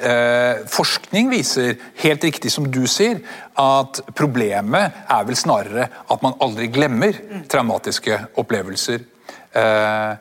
Eh, 0.00 0.64
forskning 0.72 1.28
viser, 1.30 1.76
helt 2.00 2.24
riktig 2.24 2.50
som 2.52 2.64
du 2.72 2.86
sier, 2.88 3.20
at 3.60 4.00
problemet 4.16 5.04
er 5.04 5.24
vel 5.28 5.36
snarere 5.36 5.88
at 6.08 6.22
man 6.24 6.38
aldri 6.42 6.70
glemmer 6.72 7.18
traumatiske 7.52 8.16
opplevelser. 8.40 9.04
Eh, 9.52 10.12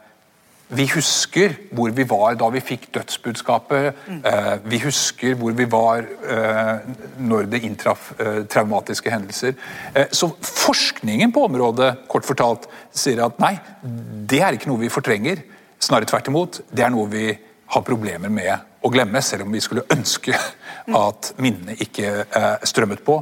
vi 0.72 0.86
husker 0.91 1.55
hvor 1.76 1.91
vi 1.95 2.03
var 2.07 2.36
da 2.39 2.47
vi 2.51 2.61
fikk 2.63 2.89
dødsbudskapet. 2.95 4.03
Eh, 4.11 4.51
vi 4.67 4.80
husker 4.84 5.36
hvor 5.39 5.55
vi 5.55 5.67
var 5.72 6.05
når 7.19 7.49
det 7.51 7.63
inntraff 7.67 8.11
traumatiske 8.51 9.11
hendelser. 9.11 9.55
Så 10.15 10.32
forskningen 10.39 11.32
på 11.36 11.43
området 11.47 11.91
kort 12.11 12.28
fortalt 12.28 12.69
sier 12.95 13.24
at 13.26 13.39
nei, 13.43 13.57
det 13.84 14.39
er 14.39 14.55
ikke 14.55 14.72
noe 14.72 14.84
vi 14.84 14.91
fortrenger. 14.91 15.43
Snarere 15.82 16.07
tvert 16.07 16.32
imot. 16.32 16.61
Det 16.72 16.86
er 16.86 16.93
noe 16.93 17.11
vi 17.11 17.26
har 17.72 17.84
problemer 17.88 18.32
med 18.32 18.51
å 18.82 18.89
glemme, 18.91 19.22
selv 19.24 19.45
om 19.45 19.53
vi 19.53 19.61
skulle 19.63 19.86
ønske 19.93 20.36
at 21.01 21.32
minnene 21.41 21.78
ikke 21.80 22.26
uh, 22.26 22.57
strømmet 22.67 23.03
på. 23.05 23.19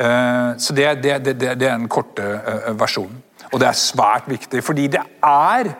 Uh, 0.00 0.58
så 0.58 0.74
det, 0.74 0.88
det, 1.04 1.18
det, 1.26 1.36
det, 1.38 1.50
er 1.52 1.60
den 1.60 1.86
korte 1.92 2.24
uh, 2.24 2.72
versjonen. 2.78 3.20
Og 3.52 3.60
det 3.60 3.68
er 3.68 3.78
svært 3.78 4.28
viktig, 4.30 4.62
fordi 4.64 4.88
det 4.94 5.02
er 5.28 5.72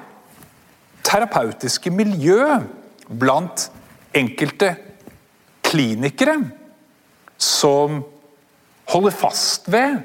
terapeutiske 1.03 1.91
miljø 1.95 2.61
blant 3.09 3.67
enkelte 4.15 4.75
klinikere 5.65 6.37
som 7.41 8.03
holder 8.93 9.15
fast 9.17 9.71
ved 9.73 10.03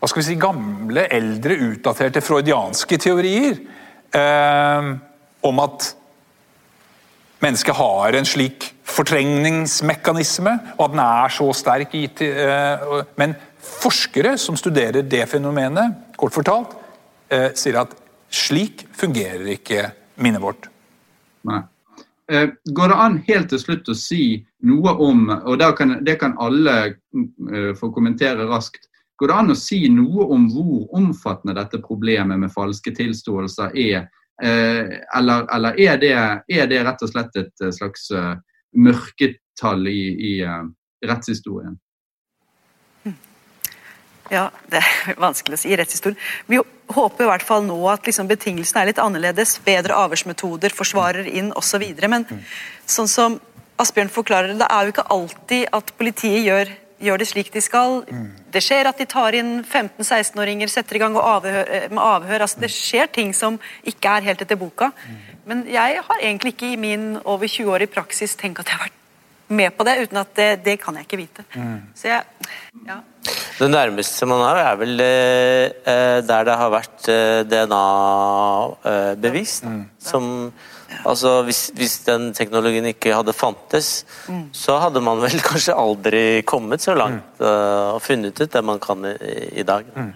hva 0.00 0.08
skal 0.08 0.22
vi 0.22 0.26
si, 0.26 0.36
gamle, 0.40 1.04
eldre, 1.12 1.56
utdaterte 1.70 2.22
freudianske 2.24 2.96
teorier 3.04 3.58
om 5.44 5.60
at 5.60 5.90
mennesket 7.40 7.76
har 7.76 8.16
en 8.16 8.28
slik 8.28 8.68
fortrengningsmekanisme, 8.90 10.52
og 10.76 10.84
at 10.84 10.94
den 10.94 11.02
er 11.04 11.32
så 11.34 11.48
sterk. 11.56 11.94
Eh, 11.94 12.84
men 13.20 13.34
forskere 13.60 14.36
som 14.40 14.58
studerer 14.58 15.02
det 15.02 15.26
fenomenet, 15.30 15.96
kort 16.18 16.36
fortalt, 16.36 16.76
eh, 17.30 17.50
sier 17.54 17.80
at 17.80 17.94
slik 18.30 18.86
fungerer 18.92 19.46
ikke 19.56 19.90
minnet 20.16 20.42
vårt. 20.42 20.68
Nei. 21.44 21.62
Eh, 22.30 22.46
går 22.72 22.88
det 22.88 22.96
an 22.96 23.22
helt 23.26 23.48
til 23.50 23.58
slutt 23.58 23.88
å 23.88 23.96
si 23.96 24.44
noe 24.62 24.92
om, 25.02 25.30
og 25.30 25.58
kan, 25.76 26.04
det 26.04 26.20
kan 26.20 26.36
alle 26.38 26.94
få 27.74 27.90
kommentere 27.90 28.46
raskt, 28.46 28.86
går 29.18 29.28
det 29.28 29.34
an 29.36 29.50
å 29.50 29.56
si 29.58 29.88
noe 29.88 30.28
om 30.30 30.46
hvor 30.52 30.86
omfattende 30.94 31.56
dette 31.58 31.80
problemet 31.82 32.38
med 32.38 32.52
falske 32.54 32.92
tilståelser 32.94 33.74
er 33.74 34.06
eller, 34.40 35.46
eller 35.54 35.80
er, 35.80 36.00
det, 36.00 36.12
er, 36.14 36.66
det, 36.70 36.80
rett 36.86 37.04
og 37.04 37.12
slett 37.12 37.36
et 37.36 37.64
eh, 37.64 37.72
slags 37.76 38.08
uh, 38.14 38.34
mørketall 38.72 39.86
i, 39.90 40.02
i 40.30 40.34
rettshistorien? 41.06 41.78
Ja, 44.30 44.46
det 44.70 44.78
er 44.78 45.16
vanskelig 45.18 45.58
å 45.58 45.60
si 45.64 45.72
i 45.72 45.78
rettshistorien. 45.78 46.18
Vi 46.46 46.60
håper 46.94 47.26
i 47.26 47.30
hvert 47.32 47.44
fall 47.46 47.64
nå 47.66 47.78
at 47.90 48.06
liksom 48.06 48.28
betingelsene 48.30 48.84
er 48.84 48.90
litt 48.92 49.02
annerledes. 49.02 49.56
Bedre 49.66 49.96
avhørsmetoder, 49.98 50.70
forsvarer 50.74 51.26
inn 51.26 51.50
osv. 51.58 51.82
Men 52.06 52.28
sånn 52.86 53.10
som 53.10 53.40
Asbjørn 53.80 54.12
forklarer 54.12 54.52
det, 54.52 54.60
det 54.60 54.68
er 54.70 54.86
jo 54.86 54.94
ikke 54.94 55.08
alltid 55.16 55.66
at 55.74 55.92
politiet 55.98 56.44
gjør 56.46 56.70
gjør 57.00 57.20
det 57.20 57.28
slik 57.30 57.50
de 57.54 57.62
skal. 57.64 58.00
Mm. 58.06 58.28
Det 58.52 58.62
skjer 58.64 58.88
at 58.90 59.00
de 59.00 59.06
tar 59.08 59.36
inn 59.38 59.52
15-16-åringer, 59.64 60.70
setter 60.70 60.98
i 60.98 61.02
gang 61.02 61.16
avhør, 61.16 61.64
eh, 61.64 61.90
med 61.90 62.02
avhør. 62.04 62.46
Altså, 62.46 62.60
det 62.60 62.72
skjer 62.74 63.10
ting 63.12 63.34
som 63.36 63.58
ikke 63.88 64.16
er 64.16 64.30
helt 64.30 64.44
etter 64.44 64.60
boka. 64.60 64.90
Mm. 64.92 65.18
Men 65.50 65.66
jeg 65.70 66.00
har 66.06 66.22
egentlig 66.22 66.54
ikke 66.54 66.72
i 66.72 66.80
min 66.80 67.12
over 67.24 67.48
20 67.48 67.74
år 67.74 67.86
i 67.86 67.90
praksis 67.90 68.36
tenkt 68.38 68.62
at 68.62 68.70
jeg 68.70 68.78
har 68.78 68.88
vært 68.88 68.98
med 69.50 69.74
på 69.74 69.82
det, 69.86 69.94
uten 70.04 70.20
at 70.20 70.34
det, 70.38 70.50
det 70.64 70.76
kan 70.82 70.96
jeg 70.96 71.04
ikke 71.08 71.18
vite. 71.18 71.42
Mm. 71.56 71.80
Så 71.98 72.04
jeg, 72.10 72.22
ja. 72.86 72.98
Det 73.58 73.68
nærmeste 73.68 74.26
man 74.30 74.40
har, 74.46 74.56
er 74.62 74.76
vel 74.80 74.94
eh, 75.04 75.64
eh 75.92 76.18
der 76.24 76.42
det 76.48 76.56
har 76.60 76.70
vært 76.72 77.08
eh, 77.12 77.40
DNA-bevis. 77.50 79.54
Eh, 79.64 79.68
mm. 79.68 79.82
Som 79.98 80.24
Altså, 81.04 81.40
hvis, 81.46 81.70
hvis, 81.74 81.98
den 82.06 82.30
teknologien 82.36 82.86
ikke 82.90 83.14
hadde 83.14 83.34
fantes, 83.36 84.04
mm. 84.28 84.48
så 84.56 84.78
hadde 84.82 85.02
man 85.04 85.22
vel 85.22 85.42
kanskje 85.50 85.76
aldri 85.76 86.24
kommet 86.48 86.84
så 86.84 86.96
langt 86.98 87.40
mm. 87.40 87.46
uh, 87.46 87.94
og 87.96 88.02
funnet 88.04 88.40
ut 88.40 88.50
det 88.52 88.64
man 88.66 88.82
kan 88.82 89.06
i, 89.12 89.36
i 89.62 89.66
dag. 89.66 89.86
Mm. 89.94 90.10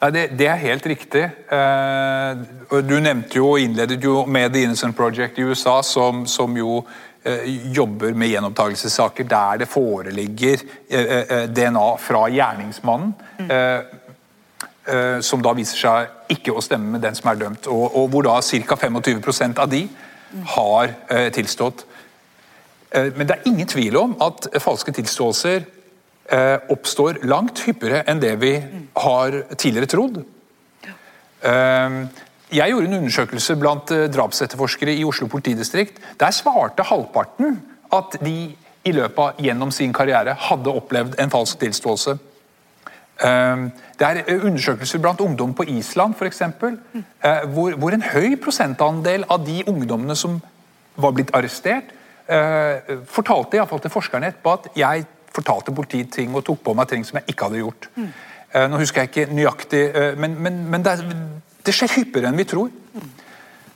Ja, 0.00 0.10
det, 0.12 0.26
det, 0.36 0.48
er 0.48 0.58
helt 0.60 0.86
riktig. 0.86 1.22
Uh, 1.48 2.80
du 2.84 2.98
nevnte 3.00 3.40
jo 3.40 3.54
og 3.54 3.62
innledet 3.62 4.02
jo 4.04 4.26
med 4.28 4.52
The 4.52 4.66
Innocent 4.66 4.96
Project 4.96 5.38
i 5.40 5.46
USA, 5.48 5.78
som, 5.86 6.26
som 6.28 6.56
jo 6.56 6.82
uh, 6.82 7.46
jobber 7.72 8.12
med 8.12 8.34
gjenopptakelsessaker 8.34 9.28
der 9.30 9.64
det 9.64 9.70
foreligger 9.70 10.66
DNA 11.48 11.88
fra 12.02 12.26
gjerningsmannen. 12.28 13.14
Mm. 13.40 13.50
Eh, 14.90 15.20
som 15.22 15.42
da 15.44 15.52
viser 15.54 15.78
seg 15.78 16.34
ikke 16.34 16.54
å 16.56 16.62
stemme 16.64 16.96
med 16.96 17.04
den 17.04 17.14
som 17.14 17.28
er 17.30 17.38
dømt. 17.38 17.68
Og, 17.70 17.84
og 17.94 18.08
hvor 18.10 18.26
da 18.26 18.38
ca. 18.42 18.78
25% 18.88 19.60
av 19.62 19.68
de 19.70 19.84
har 20.54 20.94
eh, 21.12 21.28
tilstått. 21.34 21.84
Eh, 22.90 23.10
men 23.14 23.28
det 23.28 23.36
er 23.36 23.50
ingen 23.50 23.68
tvil 23.70 23.98
om 24.00 24.16
at 24.24 24.50
falske 24.62 24.94
tilståelser 24.96 25.68
oppstår 26.70 27.24
langt 27.26 27.58
hyppigere 27.66 28.04
enn 28.06 28.20
det 28.22 28.36
vi 28.38 28.52
har 29.02 29.34
tidligere 29.58 29.88
trodd. 29.90 30.20
Jeg 31.42 32.70
gjorde 32.70 32.86
en 32.86 32.98
undersøkelse 33.00 33.56
blant 33.58 33.90
drapsetterforskere 34.14 34.94
i 34.94 35.02
Oslo 35.08 35.26
politidistrikt. 35.32 35.98
Der 36.22 36.30
svarte 36.30 36.86
halvparten 36.86 37.58
at 37.90 38.14
de 38.22 38.36
i 38.54 38.94
løpet 38.94 39.18
av 39.24 39.42
gjennom 39.42 39.74
sin 39.74 39.90
karriere 39.96 40.36
hadde 40.46 40.76
opplevd 40.78 41.18
en 41.18 41.34
falsk 41.34 41.58
tilståelse. 41.64 42.14
Ehm, 43.24 43.70
det 43.98 44.06
er 44.06 44.22
eh, 44.26 44.44
undersøkelser 44.44 44.98
blant 44.98 45.20
ungdom 45.20 45.54
på 45.54 45.62
Island 45.68 46.14
for 46.14 46.24
eksempel, 46.24 46.78
eh, 46.94 47.48
hvor, 47.52 47.76
hvor 47.76 47.92
en 47.92 48.02
høy 48.02 48.36
prosentandel 48.42 49.24
av 49.28 49.44
de 49.46 49.62
ungdommene 49.68 50.16
som 50.16 50.38
var 50.96 51.12
blitt 51.12 51.32
arrestert, 51.36 51.92
eh, 52.28 52.96
fortalte 53.04 53.56
i 53.56 53.66
fall 53.68 53.80
til 53.80 53.92
forskerne 53.92 54.32
etterpå 54.32 54.52
at 54.52 54.68
jeg 54.76 55.04
fortalte 55.34 55.74
politiet 55.74 56.12
ting 56.12 56.34
og 56.34 56.44
tok 56.44 56.62
på 56.64 56.74
meg 56.74 56.88
ting 56.88 57.04
som 57.06 57.20
jeg 57.20 57.34
ikke 57.34 57.48
hadde 57.48 57.60
gjort. 57.60 57.88
Mm. 57.96 58.12
Nå 58.70 58.78
husker 58.80 59.04
jeg 59.04 59.10
ikke 59.10 59.34
nøyaktig, 59.34 59.82
men, 60.18 60.32
men, 60.42 60.56
men 60.66 60.82
det, 60.82 60.96
det, 61.62 61.74
skjer 61.74 61.92
hyppigere 61.92 62.32
enn 62.32 62.40
vi 62.40 62.48
tror. 62.50 62.72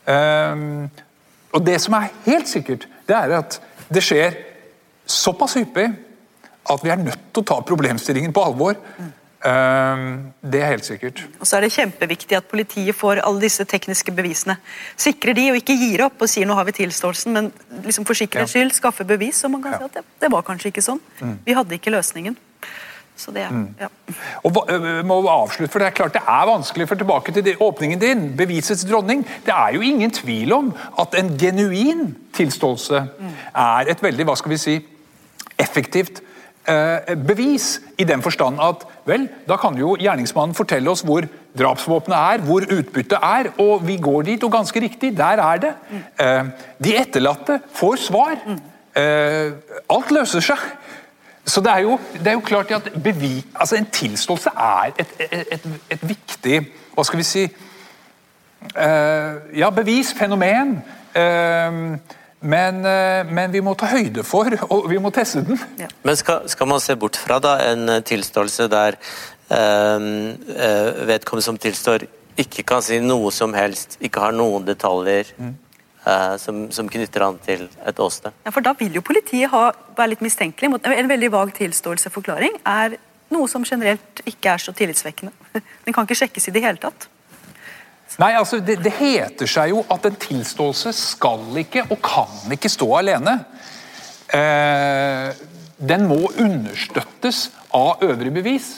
Um, 0.05 0.89
og 1.55 1.63
det 1.63 1.77
som 1.81 1.95
er 1.95 2.09
helt 2.25 2.51
sikkert, 2.51 2.89
det 3.07 3.15
er 3.15 3.37
at 3.39 3.61
det 3.87 4.03
skjer 4.03 4.35
såpass 5.07 5.55
hyppig 5.61 5.87
at 6.73 6.83
vi 6.83 6.91
er 6.91 6.99
nødt 7.05 7.29
til 7.31 7.45
å 7.45 7.47
ta 7.53 7.61
problemstillingen 7.63 8.35
på 8.35 8.43
alvor. 8.49 8.81
Mm. 9.45 9.51
Ehm, 9.51 10.33
det 10.41 10.61
er 10.63 10.71
helt 10.73 10.85
sikkert. 10.85 11.25
Og 11.41 11.47
så 11.47 11.59
er 11.59 11.67
det 11.67 11.75
kjempeviktig 11.75 12.37
at 12.37 12.49
politiet 12.49 12.97
får 12.97 13.21
alle 13.25 13.45
disse 13.45 13.65
tekniske 13.69 14.13
bevisene. 14.17 14.57
Sikrer 14.97 15.37
de 15.37 15.51
og 15.53 15.61
ikke 15.61 15.77
gir 15.77 16.07
opp 16.07 16.25
og 16.25 16.31
sier 16.31 16.49
nå 16.49 16.57
har 16.57 16.65
vi 16.65 16.77
tilståelsen, 16.81 17.33
men 17.33 17.53
liksom 17.85 18.09
for 18.09 18.17
sikkerhets 18.17 18.57
skyld 18.57 18.73
skaffer 18.73 19.05
bevis, 19.05 19.43
så 19.43 19.53
man 19.53 19.63
kan 19.63 19.77
ja. 19.77 19.83
si 19.83 19.91
at 19.91 20.01
det, 20.01 20.05
det, 20.25 20.33
var 20.33 20.47
kanskje 20.47 20.73
ikke 20.73 20.85
sånn. 20.85 21.01
Mm. 21.21 21.39
Vi 21.45 21.57
hadde 21.61 21.77
ikke 21.77 21.93
løsningen. 21.93 22.37
Så 23.17 23.31
det, 23.31 23.45
ja. 23.79 23.87
Og 24.43 24.57
må 25.07 25.21
avslutte, 25.31 25.71
for 25.71 25.79
Det 25.79 25.87
er 25.87 25.95
klart 25.95 26.17
det 26.17 26.25
er 26.27 26.47
vanskelig, 26.49 26.89
for 26.89 26.99
tilbake 26.99 27.33
til 27.33 27.45
det- 27.45 27.61
åpningen 27.63 28.01
din, 28.01 28.37
bevisets 28.37 28.83
dronning. 28.83 29.23
Det 29.47 29.55
er 29.55 29.77
jo 29.77 29.81
ingen 29.81 30.11
tvil 30.11 30.53
om 30.53 30.73
at 30.99 31.15
en 31.15 31.39
genuin 31.39 32.17
tilståelse 32.33 33.09
er 33.55 33.91
et 33.93 34.03
veldig 34.03 34.27
hva 34.27 34.35
skal 34.37 34.51
vi 34.51 34.57
si, 34.57 34.81
effektivt 35.59 36.25
bevis. 37.27 37.81
I 37.99 38.05
den 38.09 38.23
forstand 38.25 38.61
at 38.63 38.87
vel, 39.05 39.27
da 39.49 39.59
kan 39.61 39.77
jo 39.77 39.95
gjerningsmannen 40.01 40.57
fortelle 40.57 40.91
oss 40.91 41.05
hvor 41.05 41.27
drapsvåpenet 41.59 42.19
er, 42.19 42.45
hvor 42.47 42.65
utbyttet 42.65 43.19
er, 43.23 43.51
og 43.63 43.87
vi 43.87 43.97
går 44.03 44.23
dit, 44.23 44.45
og 44.45 44.53
ganske 44.53 44.81
riktig, 44.81 45.17
der 45.17 45.43
er 45.43 45.61
det. 45.63 45.73
Eh, 46.21 46.45
de 46.85 46.97
etterlatte 46.99 47.61
får 47.75 47.97
svar. 48.09 48.41
Eh, 48.97 49.53
alt 49.91 50.11
løser 50.15 50.41
seg. 50.45 50.59
Så 51.45 51.61
det 51.61 51.71
er 51.75 51.85
jo, 51.85 51.99
det 52.17 52.27
er 52.27 52.39
jo 52.39 52.41
klart 52.41 52.71
at 52.73 52.89
bevis, 53.05 53.45
altså 53.55 53.77
en 53.77 53.87
tilståelse 53.93 54.51
er 54.57 54.95
et, 54.99 55.11
et, 55.53 55.67
et, 55.93 56.09
viktig 56.09 56.61
Hva 56.95 57.05
skal 57.05 57.21
vi 57.21 57.27
si 57.29 57.43
eh, 57.45 59.35
Ja, 59.61 59.69
bevis, 59.71 60.15
fenomen. 60.17 60.79
eh, 61.13 61.99
men, 62.45 62.85
eh, 62.85 63.25
men 63.25 63.53
vi 63.53 63.63
må 63.65 63.75
ta 63.79 63.89
høyde 63.93 64.25
for, 64.27 64.53
og 64.69 64.89
vi 64.91 65.01
må 65.03 65.13
teste 65.15 65.43
den. 65.47 65.61
Men 66.05 66.19
skal, 66.21 66.45
skal 66.53 66.69
man 66.69 66.83
se 66.83 66.97
bort 67.01 67.17
fra 67.21 67.41
da 67.43 67.57
en 67.71 67.89
eh, 67.89 68.03
tilståelse 68.05 68.69
der 68.73 68.99
eh, 68.99 69.57
eh, 69.57 70.91
vedkommende 71.09 71.47
som 71.47 71.61
tilstår, 71.61 72.07
ikke 72.41 72.65
kan 72.67 72.83
si 72.83 72.99
noe 73.01 73.31
som 73.33 73.55
helst, 73.55 73.97
ikke 74.03 74.23
har 74.25 74.35
noen 74.35 74.67
detaljer 74.67 75.31
eh, 75.39 76.35
som, 76.43 76.67
som 76.75 76.91
knytter 76.91 77.25
an 77.27 77.41
til 77.45 77.67
et 77.87 78.03
åsted? 78.03 78.35
Ja, 78.45 78.53
for 78.55 78.67
da 78.67 78.75
vil 78.79 78.99
jo 78.99 79.05
politiet 79.07 79.53
ha, 79.55 79.69
være 79.97 80.15
litt 80.15 80.25
mistenkelig. 80.27 80.73
mot 80.75 80.93
En 80.93 81.11
veldig 81.11 81.33
vag 81.33 81.55
tilståelseforklaring 81.57 82.61
er 82.67 82.99
noe 83.35 83.49
som 83.51 83.65
generelt 83.67 84.23
ikke 84.29 84.55
er 84.55 84.63
så 84.63 84.75
tillitsvekkende. 84.77 85.33
Den 85.87 85.97
kan 85.97 86.07
ikke 86.07 86.19
sjekkes 86.25 86.51
i 86.51 86.55
det 86.55 86.65
hele 86.67 86.83
tatt. 86.83 87.09
Nei, 88.19 88.31
altså 88.39 88.61
det, 88.63 88.79
det 88.85 88.93
heter 88.95 89.49
seg 89.51 89.73
jo 89.73 89.83
at 89.91 90.05
en 90.07 90.19
tilståelse 90.23 90.93
skal 90.95 91.59
ikke 91.65 91.87
og 91.89 91.99
kan 92.05 92.55
ikke 92.55 92.71
stå 92.71 92.89
alene. 93.01 93.39
Eh, 94.35 95.33
den 95.79 96.07
må 96.07 96.21
understøttes 96.31 97.49
av 97.75 98.05
øvrig 98.07 98.31
bevis. 98.35 98.69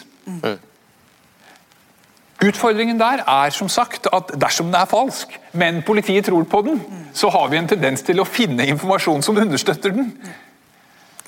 Utfordringen 2.47 2.99
der 3.01 3.23
er 3.29 3.53
som 3.55 3.69
sagt 3.69 4.09
at 4.13 4.33
dersom 4.41 4.67
den 4.73 4.81
er 4.81 4.89
falsk, 4.89 5.29
men 5.53 5.83
politiet 5.87 6.25
tror 6.25 6.45
på 6.45 6.63
den, 6.67 6.81
så 7.17 7.29
har 7.33 7.49
vi 7.53 7.61
en 7.61 7.69
tendens 7.69 8.05
til 8.05 8.21
å 8.21 8.29
finne 8.29 8.67
informasjon 8.69 9.25
som 9.25 9.39
understøtter 9.41 9.95
den. 9.97 10.11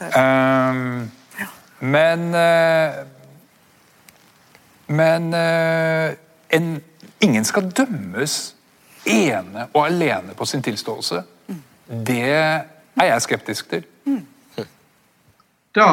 Eh, 0.00 0.74
men 1.78 2.34
uh, 2.34 3.06
Men 4.88 5.34
uh, 5.34 6.16
en, 6.48 6.82
ingen 7.24 7.44
skal 7.44 7.70
dømmes 7.74 8.38
ene 9.08 9.68
og 9.72 9.84
alene 9.86 10.34
på 10.36 10.46
sin 10.46 10.62
tilståelse. 10.62 11.22
Det 11.88 12.24
er 12.28 13.06
jeg 13.10 13.24
skeptisk 13.24 13.70
til. 13.70 13.86
Da 15.74 15.90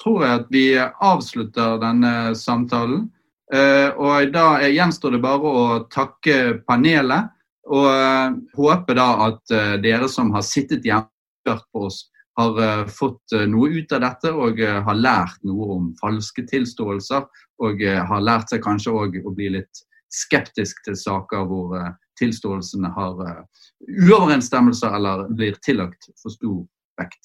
tror 0.00 0.24
jeg 0.24 0.40
at 0.40 0.52
vi 0.52 0.66
avslutter 0.78 1.80
denne 1.82 2.34
samtalen. 2.38 3.08
Eh, 3.52 3.90
og 3.98 4.30
da 4.32 4.60
gjenstår 4.70 5.16
det 5.16 5.22
bare 5.24 5.50
å 5.50 5.64
takke 5.92 6.60
panelet. 6.68 7.30
Og 7.70 7.86
eh, 7.90 8.38
håpe 8.56 8.96
da 8.96 9.08
at 9.26 9.54
eh, 9.54 9.76
dere 9.82 10.08
som 10.10 10.32
har 10.34 10.46
sittet 10.46 10.86
hjemme 10.86 11.10
og 11.10 11.52
hørt 11.52 11.68
på 11.72 11.84
oss, 11.90 12.06
har 12.40 12.86
fått 12.88 13.34
noe 13.50 13.68
ut 13.74 13.90
av 13.92 14.00
dette 14.00 14.30
og 14.32 14.60
har 14.62 14.96
lært 14.96 15.42
noe 15.44 15.66
om 15.74 15.88
falske 15.98 16.46
tilståelser. 16.48 17.26
Og 17.60 17.82
har 17.84 18.22
lært 18.24 18.54
seg 18.54 18.62
kanskje 18.64 18.94
òg 18.96 19.18
å 19.26 19.32
bli 19.36 19.50
litt 19.58 19.82
skeptisk 20.10 20.84
til 20.84 20.98
saker 20.98 21.46
hvor 21.48 21.76
eh, 21.78 21.92
tilståelsene 22.20 22.90
har 22.96 23.22
eh, 23.26 23.62
uoverensstemmelser 24.08 24.96
eller 24.98 25.28
blir 25.34 25.56
tillagt 25.64 26.10
for 26.20 26.34
stor 26.34 26.60
vekt. 27.00 27.22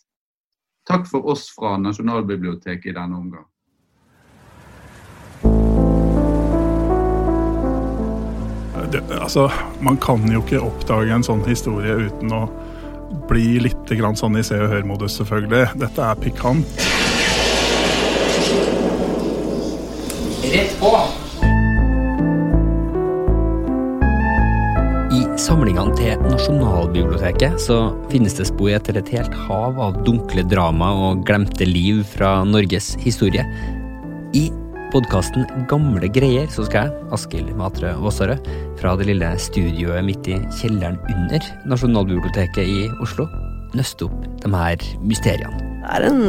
Takk 0.85 1.09
for 1.09 1.25
oss 1.33 1.49
fra 1.55 1.75
Nasjonalbiblioteket 1.81 2.93
i 2.93 2.97
denne 2.97 3.17
omgang. 3.17 3.49
det, 8.95 9.15
altså, 9.21 9.51
man 9.79 9.97
kan 9.97 10.31
jo 10.31 10.41
ikke 10.43 10.61
oppdage 10.63 11.13
en 11.15 11.25
sånn 11.25 11.43
historie 11.47 11.95
uten 12.07 12.31
å 12.35 12.45
bli 13.29 13.59
litt 13.63 13.91
grann 13.97 14.17
sånn 14.17 14.37
i 14.39 14.43
se 14.45 14.57
og 14.59 14.71
hør-modus, 14.71 15.17
selvfølgelig. 15.19 15.75
Dette 15.81 16.09
er 16.09 16.21
pikant. 16.21 16.81
Rett 20.45 20.75
på! 20.79 21.24
Samlingene 25.45 25.93
til 25.93 26.21
Nasjonalbiblioteket 26.25 27.59
så 27.61 27.75
finnes 28.09 28.33
det 28.37 28.47
spor 28.49 28.71
etter 28.73 28.97
et 28.97 29.09
helt 29.13 29.33
hav 29.45 29.77
av 29.81 29.97
dunkle 30.07 30.41
drama 30.49 30.87
og 31.05 31.25
glemte 31.27 31.67
liv 31.67 31.99
fra 32.15 32.39
Norges 32.47 32.93
historie. 33.03 33.43
I 34.33 34.47
podkasten 34.93 35.45
Gamle 35.69 36.09
greier 36.15 36.49
så 36.53 36.65
skal 36.65 36.87
jeg, 36.87 37.09
Askild 37.13 37.51
Matre 37.59 37.91
Aasarød, 37.93 38.47
fra 38.79 38.95
det 38.97 39.09
lille 39.11 39.29
studioet 39.41 40.07
midt 40.07 40.29
i 40.33 40.39
kjelleren 40.57 40.97
under 41.13 41.49
Nasjonalbiblioteket 41.69 42.63
i 42.65 42.87
Oslo, 43.05 43.27
nøste 43.77 44.07
opp 44.07 44.23
de 44.41 44.53
her 44.55 44.87
mysteriene. 45.05 45.59
Det 45.83 45.99
er 45.99 46.07
en 46.07 46.23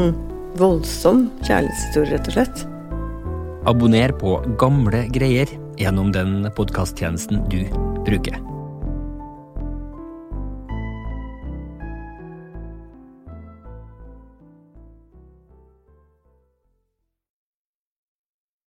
voldsom 0.60 1.30
kjærlighetshistorie, 1.46 2.18
rett 2.18 2.28
og 2.32 2.36
slett. 2.36 2.66
Abonner 3.70 4.12
på 4.20 4.36
Gamle 4.60 5.06
greier 5.14 5.48
gjennom 5.80 6.12
den 6.12 6.50
podkasttjenesten 6.58 7.46
du 7.48 7.62
bruker. 8.04 8.36